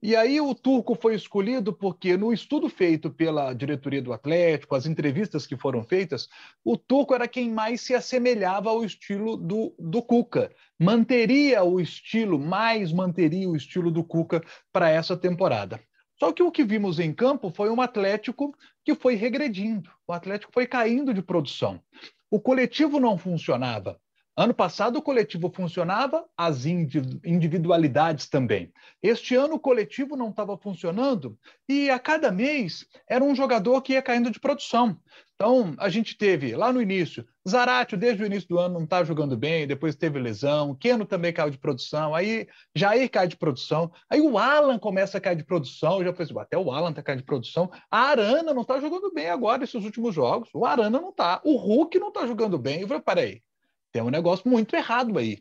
E 0.01 0.15
aí 0.15 0.41
o 0.41 0.55
Turco 0.55 0.97
foi 0.99 1.13
escolhido 1.13 1.71
porque 1.71 2.17
no 2.17 2.33
estudo 2.33 2.67
feito 2.67 3.11
pela 3.11 3.53
diretoria 3.53 4.01
do 4.01 4.11
Atlético, 4.11 4.75
as 4.75 4.87
entrevistas 4.87 5.45
que 5.45 5.55
foram 5.55 5.83
feitas, 5.83 6.27
o 6.65 6.75
Turco 6.75 7.13
era 7.13 7.27
quem 7.27 7.51
mais 7.51 7.81
se 7.81 7.93
assemelhava 7.93 8.71
ao 8.71 8.83
estilo 8.83 9.37
do, 9.37 9.75
do 9.77 10.01
Cuca. 10.01 10.51
Manteria 10.79 11.63
o 11.63 11.79
estilo, 11.79 12.39
mais 12.39 12.91
manteria 12.91 13.47
o 13.47 13.55
estilo 13.55 13.91
do 13.91 14.03
Cuca 14.03 14.43
para 14.71 14.89
essa 14.89 15.15
temporada. 15.15 15.79
Só 16.23 16.31
que 16.31 16.41
o 16.41 16.49
que 16.49 16.63
vimos 16.63 16.99
em 16.99 17.11
campo 17.11 17.51
foi 17.53 17.69
um 17.69 17.81
Atlético 17.81 18.55
que 18.85 18.95
foi 18.95 19.15
regredindo, 19.15 19.91
o 20.07 20.13
Atlético 20.13 20.53
foi 20.53 20.65
caindo 20.65 21.13
de 21.13 21.21
produção. 21.21 21.81
O 22.31 22.39
coletivo 22.39 22.97
não 22.97 23.17
funcionava. 23.17 23.99
Ano 24.33 24.53
passado 24.53 24.95
o 24.95 25.01
coletivo 25.01 25.51
funcionava, 25.53 26.25
as 26.37 26.65
individualidades 26.65 28.29
também. 28.29 28.71
Este 29.01 29.35
ano 29.35 29.55
o 29.55 29.59
coletivo 29.59 30.15
não 30.15 30.29
estava 30.29 30.57
funcionando 30.57 31.37
e 31.67 31.89
a 31.89 31.99
cada 31.99 32.31
mês 32.31 32.87
era 33.05 33.21
um 33.21 33.35
jogador 33.35 33.81
que 33.81 33.91
ia 33.91 34.01
caindo 34.01 34.31
de 34.31 34.39
produção. 34.39 34.97
Então 35.43 35.75
a 35.77 35.89
gente 35.89 36.17
teve 36.17 36.55
lá 36.55 36.71
no 36.71 36.81
início, 36.81 37.27
Zaratio 37.45 37.97
desde 37.97 38.23
o 38.23 38.25
início 38.25 38.47
do 38.47 38.57
ano 38.57 38.75
não 38.75 38.85
está 38.85 39.03
jogando 39.03 39.35
bem, 39.35 39.67
depois 39.67 39.93
teve 39.93 40.17
lesão, 40.17 40.73
Keno 40.73 41.05
também 41.05 41.33
caiu 41.33 41.49
de 41.49 41.57
produção, 41.57 42.15
aí 42.15 42.47
Jair 42.73 43.11
cai 43.11 43.27
de 43.27 43.35
produção, 43.35 43.91
aí 44.09 44.21
o 44.21 44.37
Alan 44.37 44.79
começa 44.79 45.17
a 45.17 45.21
cair 45.21 45.35
de 45.35 45.43
produção, 45.43 46.01
já 46.01 46.13
foi 46.13 46.23
assim, 46.23 46.39
até 46.39 46.57
o 46.57 46.71
Alan 46.71 46.91
está 46.91 47.03
caindo 47.03 47.19
de 47.19 47.25
produção, 47.25 47.69
a 47.91 47.99
Arana 48.03 48.53
não 48.53 48.61
está 48.61 48.79
jogando 48.79 49.11
bem 49.13 49.27
agora 49.27 49.65
esses 49.65 49.83
últimos 49.83 50.15
jogos, 50.15 50.47
o 50.53 50.65
Arana 50.65 51.01
não 51.01 51.09
está, 51.09 51.41
o 51.43 51.57
Hulk 51.57 51.99
não 51.99 52.07
está 52.07 52.25
jogando 52.25 52.57
bem. 52.57 52.79
Eu 52.79 52.87
falei, 52.87 53.03
peraí, 53.03 53.41
tem 53.91 54.01
um 54.01 54.09
negócio 54.09 54.49
muito 54.49 54.73
errado 54.77 55.19
aí. 55.19 55.39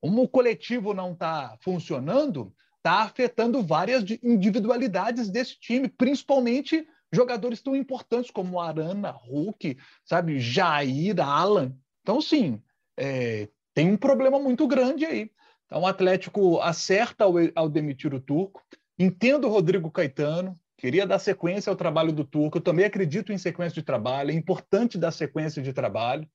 Como 0.00 0.24
o 0.24 0.28
coletivo 0.28 0.92
não 0.92 1.12
está 1.12 1.56
funcionando, 1.60 2.52
está 2.78 3.02
afetando 3.02 3.62
várias 3.62 4.02
individualidades 4.24 5.30
desse 5.30 5.56
time, 5.60 5.88
principalmente 5.88 6.84
jogadores 7.12 7.62
tão 7.62 7.76
importantes 7.76 8.30
como 8.30 8.60
Arana, 8.60 9.10
Hulk, 9.10 9.76
sabe, 10.04 10.38
Jair, 10.38 11.20
Alan. 11.20 11.74
Então, 12.02 12.20
sim, 12.20 12.62
é, 12.96 13.48
tem 13.74 13.90
um 13.90 13.96
problema 13.96 14.38
muito 14.38 14.66
grande 14.66 15.04
aí. 15.04 15.30
Então, 15.66 15.82
o 15.82 15.86
Atlético 15.86 16.60
acerta 16.60 17.24
ao, 17.24 17.34
ao 17.54 17.68
demitir 17.68 18.14
o 18.14 18.20
Turco. 18.20 18.62
Entendo 18.98 19.46
o 19.46 19.50
Rodrigo 19.50 19.90
Caetano, 19.90 20.58
queria 20.76 21.06
dar 21.06 21.18
sequência 21.18 21.70
ao 21.70 21.76
trabalho 21.76 22.12
do 22.12 22.24
Turco. 22.24 22.58
Eu 22.58 22.62
também 22.62 22.84
acredito 22.84 23.32
em 23.32 23.38
sequência 23.38 23.74
de 23.74 23.86
trabalho, 23.86 24.30
é 24.30 24.34
importante 24.34 24.98
dar 24.98 25.10
sequência 25.10 25.62
de 25.62 25.72
trabalho, 25.72 26.28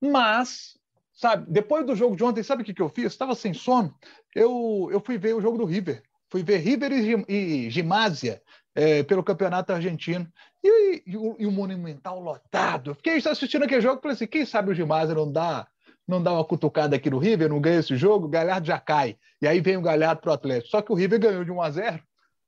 mas 0.00 0.78
Sabe, 1.18 1.50
depois 1.50 1.84
do 1.84 1.96
jogo 1.96 2.14
de 2.14 2.22
ontem, 2.22 2.44
sabe 2.44 2.62
o 2.62 2.64
que, 2.64 2.72
que 2.72 2.80
eu 2.80 2.88
fiz? 2.88 3.06
Estava 3.06 3.34
sem 3.34 3.52
sono. 3.52 3.92
Eu, 4.32 4.88
eu 4.92 5.00
fui 5.00 5.18
ver 5.18 5.34
o 5.34 5.40
jogo 5.40 5.58
do 5.58 5.64
River. 5.64 6.00
Fui 6.30 6.44
ver 6.44 6.58
River 6.58 6.92
e, 6.92 7.24
e 7.66 7.70
Gimásia 7.70 8.40
é, 8.74 9.02
pelo 9.02 9.22
Campeonato 9.22 9.72
Argentino. 9.72 10.26
E, 10.62 11.02
e, 11.06 11.16
o, 11.16 11.36
e, 11.38 11.46
o, 11.46 11.52
Monumental 11.52 12.20
lotado. 12.20 12.94
Fiquei 12.94 13.16
assistindo 13.16 13.64
aquele 13.64 13.80
jogo 13.80 13.98
e 13.98 14.02
falei 14.02 14.14
assim: 14.14 14.26
quem 14.26 14.44
sabe 14.44 14.70
o 14.70 14.74
Gimásia 14.74 15.14
não 15.14 15.30
dá, 15.30 15.66
não 16.06 16.22
dá 16.22 16.32
uma 16.32 16.44
cutucada 16.44 16.96
aqui 16.96 17.10
no 17.10 17.18
River, 17.18 17.48
não 17.48 17.60
ganha 17.60 17.80
esse 17.80 17.96
jogo, 17.96 18.26
o 18.26 18.30
Galhardo 18.30 18.66
já 18.66 18.78
cai. 18.78 19.16
E 19.40 19.46
aí 19.46 19.60
vem 19.60 19.76
o 19.76 19.82
Galhardo 19.82 20.20
para 20.20 20.30
o 20.30 20.34
Atlético. 20.34 20.70
Só 20.70 20.82
que 20.82 20.92
o 20.92 20.94
River 20.94 21.20
ganhou 21.20 21.44
de 21.44 21.52
1 21.52 21.62
a 21.62 21.70
0 21.70 22.02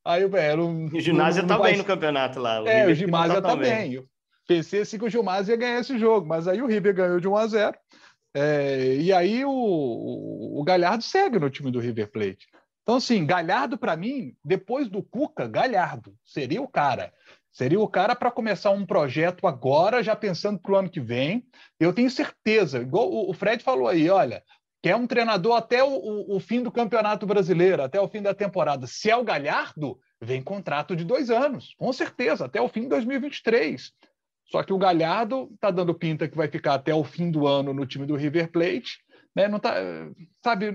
Aí, 0.04 0.26
velho. 0.26 0.88
O 0.92 1.00
Gimásia 1.00 1.46
tá 1.46 1.58
bem 1.58 1.76
no 1.76 1.84
campeonato 1.84 2.40
lá. 2.40 2.62
O 2.62 2.66
é, 2.66 2.80
River 2.80 2.92
o 2.92 2.94
Gimásia 2.94 3.42
tá, 3.42 3.48
tá 3.50 3.56
bem. 3.56 3.92
Eu 3.94 4.06
pensei 4.48 4.80
assim 4.80 4.98
que 4.98 5.04
o 5.04 5.10
Gimásia 5.10 5.52
ia 5.52 5.58
ganhar 5.58 5.80
esse 5.80 5.98
jogo, 5.98 6.26
mas 6.26 6.48
aí 6.48 6.62
o 6.62 6.66
River 6.66 6.94
ganhou 6.94 7.20
de 7.20 7.28
1 7.28 7.36
a 7.36 7.46
0 7.46 7.78
é, 8.34 8.94
e 8.96 9.12
aí 9.12 9.44
o, 9.44 9.50
o, 9.50 10.62
Galhardo 10.64 11.02
segue 11.02 11.38
no 11.38 11.50
time 11.50 11.70
do 11.70 11.80
River 11.80 12.10
Plate. 12.10 12.46
Então, 12.82 12.96
assim, 12.96 13.24
Galhardo, 13.24 13.78
para 13.78 13.96
mim, 13.96 14.34
depois 14.44 14.88
do 14.88 15.02
Cuca, 15.02 15.46
Galhardo 15.46 16.14
seria 16.24 16.60
o 16.62 16.68
cara. 16.68 17.12
Seria 17.52 17.80
o 17.80 17.88
cara 17.88 18.14
para 18.14 18.30
começar 18.30 18.70
um 18.70 18.86
projeto 18.86 19.46
agora, 19.46 20.02
já 20.02 20.14
pensando 20.14 20.58
para 20.58 20.72
o 20.72 20.76
ano 20.76 20.90
que 20.90 21.00
vem. 21.00 21.44
Eu 21.78 21.92
tenho 21.92 22.10
certeza, 22.10 22.78
igual 22.78 23.10
o 23.12 23.32
Fred 23.34 23.62
falou 23.62 23.88
aí, 23.88 24.08
olha, 24.08 24.42
quer 24.82 24.96
um 24.96 25.06
treinador 25.06 25.56
até 25.56 25.82
o, 25.82 26.34
o, 26.34 26.40
fim 26.40 26.62
do 26.62 26.70
Campeonato 26.70 27.26
Brasileiro, 27.26 27.82
até 27.82 28.00
o 28.00 28.08
fim 28.08 28.22
da 28.22 28.34
temporada. 28.34 28.86
Se 28.86 29.10
é 29.10 29.16
o 29.16 29.24
Galhardo, 29.24 29.98
vem 30.20 30.42
contrato 30.42 30.94
de 30.94 31.04
dois 31.04 31.30
anos, 31.30 31.74
com 31.76 31.92
certeza, 31.92 32.44
até 32.44 32.60
o 32.60 32.68
fim 32.68 32.82
de 32.82 32.88
2023. 32.88 33.92
Só 34.46 34.62
que 34.62 34.72
o 34.72 34.78
Galhardo 34.78 35.48
está 35.54 35.70
dando 35.70 35.94
pinta 35.94 36.28
que 36.28 36.36
vai 36.36 36.48
ficar 36.48 36.74
até 36.74 36.94
o 36.94 37.04
fim 37.04 37.30
do 37.30 37.46
ano 37.46 37.72
no 37.72 37.86
time 37.86 38.06
do 38.06 38.16
River 38.16 38.50
Plate. 38.50 38.98
Né? 39.34 39.46
Não 39.46 39.60
tá, 39.60 39.74
sabe, 40.42 40.72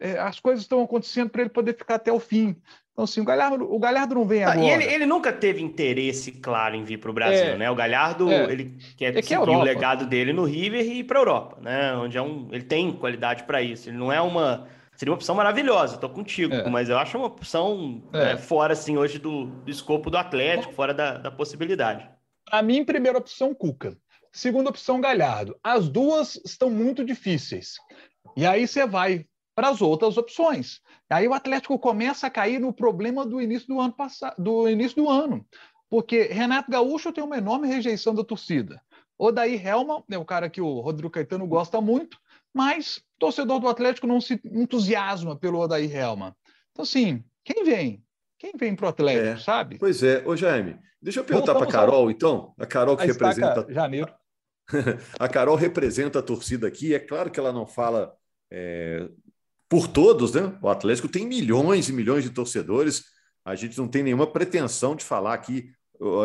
é, 0.00 0.18
as 0.18 0.38
coisas 0.38 0.62
estão 0.62 0.82
acontecendo 0.82 1.30
para 1.30 1.42
ele 1.42 1.50
poder 1.50 1.76
ficar 1.76 1.96
até 1.96 2.12
o 2.12 2.20
fim. 2.20 2.56
Então, 2.92 3.04
assim, 3.04 3.20
o 3.20 3.24
Galhardo, 3.24 3.70
o 3.70 3.78
Galhardo 3.78 4.14
não 4.14 4.26
vem 4.26 4.42
agora. 4.42 4.58
Ah, 4.58 4.64
e 4.64 4.70
ele, 4.70 4.84
ele, 4.84 5.06
nunca 5.06 5.30
teve 5.30 5.62
interesse 5.62 6.32
claro 6.32 6.74
em 6.74 6.82
vir 6.82 6.98
para 6.98 7.10
o 7.10 7.14
Brasil, 7.14 7.52
é, 7.52 7.56
né? 7.56 7.70
O 7.70 7.74
Galhardo, 7.74 8.30
é, 8.30 8.50
ele 8.50 8.78
quer 8.96 9.06
é 9.06 9.12
que 9.12 9.34
é 9.34 9.38
seguir 9.38 9.50
o 9.50 9.62
legado 9.62 10.06
dele 10.06 10.32
no 10.32 10.44
River 10.44 10.80
e 10.80 11.00
ir 11.00 11.04
para 11.04 11.18
a 11.18 11.20
Europa, 11.20 11.58
né? 11.60 11.94
Onde 11.94 12.16
é 12.16 12.22
um, 12.22 12.48
ele 12.52 12.64
tem 12.64 12.90
qualidade 12.92 13.44
para 13.44 13.60
isso. 13.60 13.90
Ele 13.90 13.98
não 13.98 14.10
é 14.10 14.20
uma... 14.20 14.66
Seria 14.94 15.12
uma 15.12 15.16
opção 15.16 15.34
maravilhosa, 15.34 15.96
estou 15.96 16.08
contigo, 16.08 16.54
é. 16.54 16.70
mas 16.70 16.88
eu 16.88 16.96
acho 16.96 17.18
uma 17.18 17.26
opção 17.26 18.02
fora, 18.38 18.72
assim, 18.72 18.96
hoje 18.96 19.18
do, 19.18 19.44
do 19.44 19.70
escopo 19.70 20.08
do 20.08 20.16
Atlético, 20.16 20.72
fora 20.72 20.94
da, 20.94 21.18
da 21.18 21.30
possibilidade. 21.30 22.08
Para 22.46 22.62
mim, 22.62 22.82
primeira 22.82 23.18
opção, 23.18 23.54
Cuca. 23.54 23.94
Segunda 24.32 24.70
opção, 24.70 24.98
Galhardo. 24.98 25.54
As 25.62 25.86
duas 25.86 26.40
estão 26.46 26.70
muito 26.70 27.04
difíceis. 27.04 27.74
E 28.34 28.46
aí 28.46 28.66
você 28.66 28.86
vai 28.86 29.26
para 29.56 29.70
as 29.70 29.80
outras 29.80 30.18
opções. 30.18 30.82
Aí 31.08 31.26
o 31.26 31.32
Atlético 31.32 31.78
começa 31.78 32.26
a 32.26 32.30
cair 32.30 32.60
no 32.60 32.74
problema 32.74 33.24
do 33.24 33.40
início 33.40 33.66
do 33.66 33.80
ano 33.80 33.94
passado, 33.94 34.34
do 34.38 34.68
início 34.68 35.02
do 35.02 35.08
ano. 35.08 35.44
Porque 35.88 36.24
Renato 36.24 36.70
Gaúcho 36.70 37.10
tem 37.10 37.24
uma 37.24 37.38
enorme 37.38 37.66
rejeição 37.66 38.14
da 38.14 38.22
torcida. 38.22 38.82
O 39.18 39.32
Daí 39.32 39.56
Helma 39.56 40.04
é 40.10 40.18
o 40.18 40.26
cara 40.26 40.50
que 40.50 40.60
o 40.60 40.80
Rodrigo 40.80 41.10
Caetano 41.10 41.46
gosta 41.46 41.80
muito, 41.80 42.18
mas 42.52 42.98
o 42.98 43.20
torcedor 43.20 43.58
do 43.58 43.68
Atlético 43.68 44.06
não 44.06 44.20
se 44.20 44.38
entusiasma 44.44 45.34
pelo 45.34 45.58
Odair 45.58 45.96
Helma. 45.96 46.36
Então, 46.72 46.82
assim, 46.82 47.24
quem 47.42 47.64
vem? 47.64 48.04
Quem 48.38 48.52
vem 48.58 48.76
para 48.76 48.86
o 48.86 48.88
Atlético, 48.90 49.26
é, 49.26 49.38
sabe? 49.38 49.78
Pois 49.78 50.02
é. 50.02 50.22
Ô, 50.26 50.36
Jaime, 50.36 50.78
deixa 51.00 51.20
eu 51.20 51.24
perguntar 51.24 51.54
para 51.54 51.64
a 51.64 51.70
Carol, 51.70 52.10
então. 52.10 52.52
A 52.58 52.66
Carol 52.66 52.94
que 52.94 53.04
a 53.04 53.06
representa. 53.06 53.66
Janeiro. 53.72 54.12
a 55.18 55.28
Carol 55.28 55.56
representa 55.56 56.18
a 56.18 56.22
torcida 56.22 56.66
aqui. 56.66 56.94
É 56.94 56.98
claro 56.98 57.30
que 57.30 57.40
ela 57.40 57.54
não 57.54 57.66
fala 57.66 58.14
é, 58.50 59.08
por 59.68 59.88
todos, 59.88 60.32
né? 60.32 60.56
O 60.62 60.68
Atlético 60.68 61.08
tem 61.08 61.26
milhões 61.26 61.88
e 61.88 61.92
milhões 61.92 62.24
de 62.24 62.30
torcedores. 62.30 63.04
A 63.44 63.54
gente 63.54 63.76
não 63.78 63.88
tem 63.88 64.02
nenhuma 64.02 64.26
pretensão 64.26 64.94
de 64.94 65.04
falar 65.04 65.34
aqui 65.34 65.72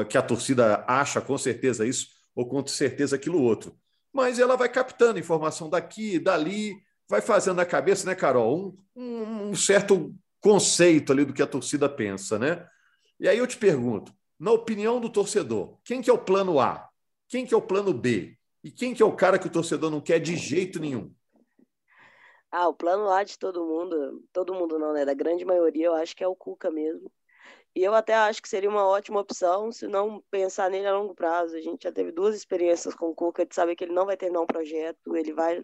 que 0.10 0.18
a 0.18 0.22
torcida 0.22 0.84
acha 0.88 1.22
com 1.22 1.38
certeza 1.38 1.86
isso 1.86 2.08
ou 2.36 2.48
com 2.48 2.66
certeza 2.66 3.16
aquilo 3.16 3.42
outro. 3.42 3.76
Mas 4.14 4.40
ela 4.40 4.56
vai 4.56 4.70
captando 4.70 5.20
informação 5.20 5.70
daqui, 5.70 6.20
dali, 6.20 6.76
vai 7.08 7.22
fazendo 7.22 7.60
a 7.60 7.66
cabeça, 7.66 8.06
né, 8.06 8.16
Carol? 8.16 8.78
Um, 8.96 9.02
um, 9.02 9.50
um 9.50 9.56
certo 9.56 10.14
conceito 10.40 11.12
ali 11.12 11.24
do 11.24 11.34
que 11.34 11.42
a 11.42 11.48
torcida 11.48 11.88
pensa, 11.88 12.38
né? 12.38 12.66
E 13.20 13.28
aí 13.28 13.38
eu 13.38 13.48
te 13.48 13.58
pergunto, 13.58 14.14
na 14.40 14.52
opinião 14.52 15.00
do 15.00 15.10
torcedor, 15.10 15.78
quem 15.84 16.02
que 16.02 16.10
é 16.10 16.14
o 16.14 16.18
plano 16.18 16.60
A? 16.60 16.90
Quem 17.30 17.46
que 17.46 17.54
é 17.54 17.58
o 17.58 17.62
plano 17.62 17.94
B? 17.94 18.38
E 18.64 18.72
quem 18.72 18.94
que 18.94 19.02
é 19.02 19.06
o 19.06 19.16
cara 19.16 19.40
que 19.40 19.48
o 19.48 19.52
torcedor 19.52 19.90
não 19.90 20.02
quer 20.02 20.20
de 20.20 20.36
jeito 20.36 20.80
nenhum? 20.80 21.14
Ah, 22.52 22.68
o 22.68 22.74
plano 22.74 23.10
A 23.10 23.24
de 23.24 23.40
todo 23.40 23.66
mundo, 23.66 24.24
todo 24.34 24.54
mundo 24.54 24.78
não, 24.78 24.94
né? 24.94 25.06
Da 25.06 25.14
grande 25.14 25.46
maioria, 25.46 25.88
eu 25.88 25.94
acho 25.96 26.16
que 26.16 26.24
é 26.24 26.28
o 26.28 26.36
Cuca 26.36 26.70
mesmo. 26.70 27.12
E 27.76 27.84
eu 27.84 27.94
até 27.96 28.14
acho 28.14 28.42
que 28.42 28.50
seria 28.50 28.70
uma 28.70 28.86
ótima 28.86 29.22
opção 29.22 29.72
se 29.72 29.88
não 29.88 30.22
pensar 30.30 30.70
nele 30.70 30.88
a 30.88 30.94
longo 30.98 31.16
prazo. 31.16 31.56
A 31.56 31.62
gente 31.62 31.84
já 31.84 31.92
teve 31.92 32.12
duas 32.12 32.36
experiências 32.36 32.94
com 32.94 33.10
o 33.10 33.16
Cuca 33.16 33.46
de 33.46 33.56
saber 33.56 33.76
que 33.76 33.86
ele 33.86 33.94
não 33.94 34.06
vai 34.06 34.18
terminar 34.18 34.42
um 34.42 34.48
projeto, 34.48 35.16
ele 35.16 35.34
vai, 35.34 35.64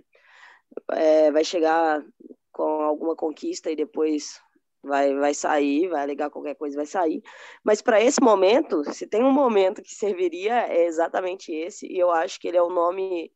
é, 0.93 1.31
vai 1.31 1.43
chegar 1.43 2.03
com 2.51 2.63
alguma 2.81 3.15
conquista 3.15 3.69
e 3.69 3.75
depois 3.75 4.39
vai, 4.81 5.13
vai 5.15 5.33
sair, 5.33 5.89
vai 5.89 6.01
alegar 6.01 6.29
qualquer 6.29 6.55
coisa, 6.55 6.77
vai 6.77 6.85
sair. 6.85 7.21
Mas 7.63 7.81
para 7.81 8.01
esse 8.01 8.21
momento, 8.21 8.83
se 8.93 9.05
tem 9.05 9.23
um 9.23 9.31
momento 9.31 9.81
que 9.81 9.93
serviria, 9.93 10.67
é 10.67 10.85
exatamente 10.85 11.51
esse, 11.53 11.85
e 11.87 11.99
eu 11.99 12.09
acho 12.11 12.39
que 12.39 12.47
ele 12.47 12.57
é 12.57 12.63
o 12.63 12.69
nome 12.69 13.31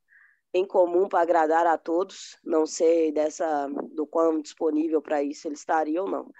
em 0.53 0.65
comum 0.65 1.08
para 1.08 1.22
agradar 1.22 1.65
a 1.65 1.77
todos, 1.77 2.38
não 2.43 2.65
sei 2.65 3.12
dessa 3.12 3.67
do 3.93 4.05
quão 4.05 4.41
disponível 4.41 5.01
para 5.01 5.24
isso 5.24 5.48
ele 5.48 5.55
estaria 5.55 6.01
ou 6.01 6.10
não. 6.10 6.31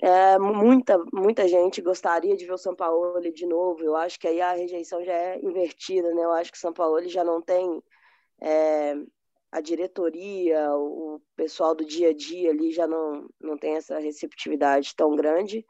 É, 0.00 0.38
muita, 0.38 0.96
muita 1.12 1.48
gente 1.48 1.82
gostaria 1.82 2.36
de 2.36 2.46
ver 2.46 2.52
o 2.52 2.58
São 2.58 2.74
Paulo 2.74 3.20
de 3.32 3.46
novo. 3.46 3.82
Eu 3.82 3.96
acho 3.96 4.18
que 4.20 4.28
aí 4.28 4.40
a 4.40 4.52
rejeição 4.52 5.04
já 5.04 5.12
é 5.12 5.40
invertida, 5.40 6.14
né? 6.14 6.22
Eu 6.22 6.32
acho 6.32 6.52
que 6.52 6.58
o 6.58 6.60
São 6.60 6.72
Paulo 6.72 7.02
já 7.08 7.24
não 7.24 7.42
tem 7.42 7.82
é, 8.40 8.94
a 9.50 9.60
diretoria, 9.60 10.72
o 10.74 11.20
pessoal 11.34 11.74
do 11.74 11.84
dia 11.84 12.10
a 12.10 12.14
dia 12.14 12.50
ali 12.50 12.70
já 12.70 12.86
não, 12.86 13.28
não 13.40 13.58
tem 13.58 13.74
essa 13.74 13.98
receptividade 13.98 14.94
tão 14.94 15.16
grande. 15.16 15.66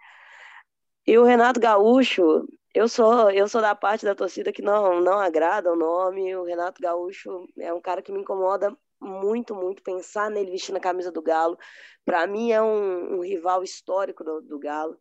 E 1.06 1.16
o 1.16 1.24
Renato 1.24 1.58
Gaúcho, 1.58 2.46
eu 2.74 2.88
sou 2.88 3.30
eu 3.30 3.48
sou 3.48 3.60
da 3.60 3.74
parte 3.74 4.04
da 4.04 4.14
torcida 4.14 4.52
que 4.52 4.62
não 4.62 5.00
não 5.00 5.18
agrada 5.18 5.72
o 5.72 5.76
nome. 5.76 6.34
O 6.36 6.44
Renato 6.44 6.80
Gaúcho 6.80 7.48
é 7.58 7.72
um 7.72 7.80
cara 7.80 8.02
que 8.02 8.12
me 8.12 8.20
incomoda 8.20 8.76
muito, 9.00 9.54
muito 9.54 9.82
pensar 9.82 10.30
nele 10.30 10.50
vestindo 10.50 10.76
a 10.76 10.80
camisa 10.80 11.10
do 11.10 11.22
Galo. 11.22 11.58
Para 12.04 12.26
mim 12.26 12.52
é 12.52 12.62
um, 12.62 13.18
um, 13.18 13.20
rival 13.20 13.62
histórico 13.62 14.24
do, 14.24 14.40
do, 14.40 14.58
Galo. 14.58 14.98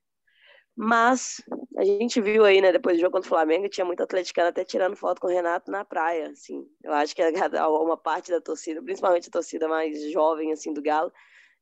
Mas 0.76 1.42
a 1.78 1.84
gente 1.84 2.22
viu 2.22 2.46
aí, 2.46 2.62
né, 2.62 2.72
depois 2.72 2.98
do 2.98 3.02
jogo 3.02 3.14
contra 3.14 3.26
o 3.26 3.30
Flamengo, 3.30 3.68
tinha 3.68 3.86
muito 3.86 4.04
atleticano 4.04 4.50
até 4.50 4.64
tirando 4.64 4.96
foto 4.96 5.20
com 5.20 5.28
o 5.28 5.30
Renato 5.30 5.72
na 5.72 5.84
praia, 5.84 6.30
assim. 6.30 6.64
Eu 6.84 6.94
acho 6.94 7.16
que 7.16 7.22
uma 7.24 7.98
parte 7.98 8.30
da 8.30 8.40
torcida, 8.40 8.82
principalmente 8.84 9.30
a 9.30 9.32
torcida 9.32 9.68
mais 9.68 10.12
jovem 10.12 10.52
assim 10.52 10.72
do 10.74 10.82
Galo, 10.82 11.12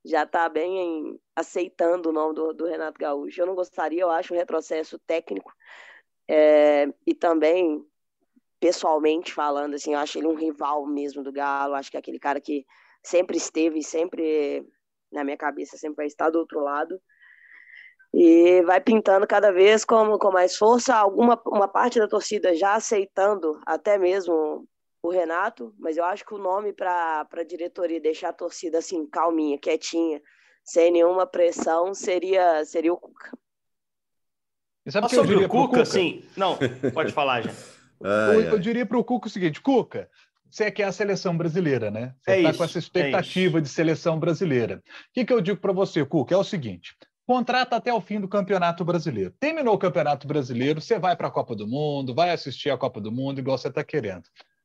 já 0.03 0.23
está 0.23 0.49
bem 0.49 0.77
em, 0.79 1.19
aceitando 1.35 2.09
o 2.09 2.11
nome 2.11 2.35
do, 2.35 2.53
do, 2.53 2.65
Renato 2.65 2.99
Gaúcho. 2.99 3.41
Eu 3.41 3.45
não 3.45 3.55
gostaria, 3.55 4.01
eu 4.01 4.09
acho 4.09 4.33
um 4.33 4.37
retrocesso 4.37 4.99
técnico 4.99 5.51
é, 6.27 6.87
e 7.05 7.13
também 7.13 7.85
pessoalmente 8.59 9.33
falando, 9.33 9.75
assim, 9.75 9.93
eu 9.93 9.99
acho 9.99 10.17
ele 10.17 10.27
um 10.27 10.35
rival 10.35 10.85
mesmo 10.87 11.23
do 11.23 11.31
Galo, 11.31 11.75
acho 11.75 11.91
que 11.91 11.97
é 11.97 11.99
aquele 11.99 12.19
cara 12.19 12.41
que 12.41 12.65
sempre 13.03 13.37
esteve, 13.37 13.83
sempre 13.83 14.65
na 15.11 15.23
minha 15.23 15.37
cabeça, 15.37 15.77
sempre 15.77 15.97
vai 15.97 16.07
estar 16.07 16.29
do 16.29 16.39
outro 16.39 16.59
lado. 16.59 16.99
E 18.13 18.61
vai 18.63 18.79
pintando 18.79 19.27
cada 19.27 19.51
vez 19.51 19.83
com, 19.83 20.17
com 20.17 20.31
mais 20.31 20.57
força, 20.57 20.95
alguma 20.95 21.39
uma 21.45 21.67
parte 21.67 21.99
da 21.99 22.07
torcida 22.07 22.55
já 22.55 22.73
aceitando 22.75 23.59
até 23.65 23.97
mesmo 23.97 24.67
o 25.03 25.09
Renato, 25.09 25.73
mas 25.77 25.97
eu 25.97 26.05
acho 26.05 26.25
que 26.25 26.33
o 26.33 26.39
nome 26.39 26.73
para 26.73 27.27
a 27.29 27.43
diretoria 27.43 27.99
deixar 27.99 28.29
a 28.29 28.33
torcida 28.33 28.79
assim 28.79 29.05
calminha, 29.05 29.59
quietinha, 29.59 30.21
sem 30.63 30.91
nenhuma 30.91 31.27
pressão, 31.27 31.93
seria 31.93 32.63
seria 32.65 32.93
o 32.93 32.97
Cuca. 32.97 33.37
E 34.85 34.91
sabe 34.91 35.07
que 35.07 35.15
sobre 35.15 35.35
o 35.35 35.49
Cuca, 35.49 35.67
Cuca, 35.67 35.85
sim. 35.85 36.23
Não, 36.37 36.57
pode 36.93 37.11
falar 37.11 37.41
já. 37.41 37.51
Ai, 38.03 38.35
eu, 38.35 38.41
eu 38.41 38.59
diria 38.59 38.85
para 38.85 38.97
o 38.97 39.03
Cuca 39.03 39.27
o 39.27 39.31
seguinte: 39.31 39.59
Cuca, 39.59 40.09
você 40.49 40.69
quer 40.69 40.83
a 40.83 40.91
seleção 40.91 41.35
brasileira, 41.35 41.89
né? 41.89 42.13
Você 42.21 42.37
está 42.37 42.49
é 42.49 42.53
com 42.53 42.63
essa 42.63 42.77
é 42.77 42.79
expectativa 42.79 43.57
é 43.57 43.61
de 43.61 43.69
seleção 43.69 44.19
brasileira. 44.19 44.77
O 44.77 45.13
que, 45.13 45.25
que 45.25 45.33
eu 45.33 45.41
digo 45.41 45.59
para 45.59 45.73
você, 45.73 46.05
Cuca? 46.05 46.35
É 46.35 46.37
o 46.37 46.43
seguinte: 46.43 46.95
contrata 47.25 47.75
até 47.75 47.91
o 47.91 47.99
fim 47.99 48.19
do 48.19 48.27
Campeonato 48.27 48.85
Brasileiro. 48.85 49.33
Terminou 49.39 49.73
o 49.73 49.79
Campeonato 49.79 50.27
Brasileiro, 50.27 50.79
você 50.79 50.99
vai 50.99 51.15
para 51.15 51.27
a 51.27 51.31
Copa 51.31 51.55
do 51.55 51.67
Mundo, 51.67 52.13
vai 52.13 52.29
assistir 52.29 52.69
a 52.69 52.77
Copa 52.77 53.01
do 53.01 53.11
Mundo 53.11 53.39
igual 53.39 53.57
você 53.57 53.69
está 53.69 53.83
querendo. 53.83 54.23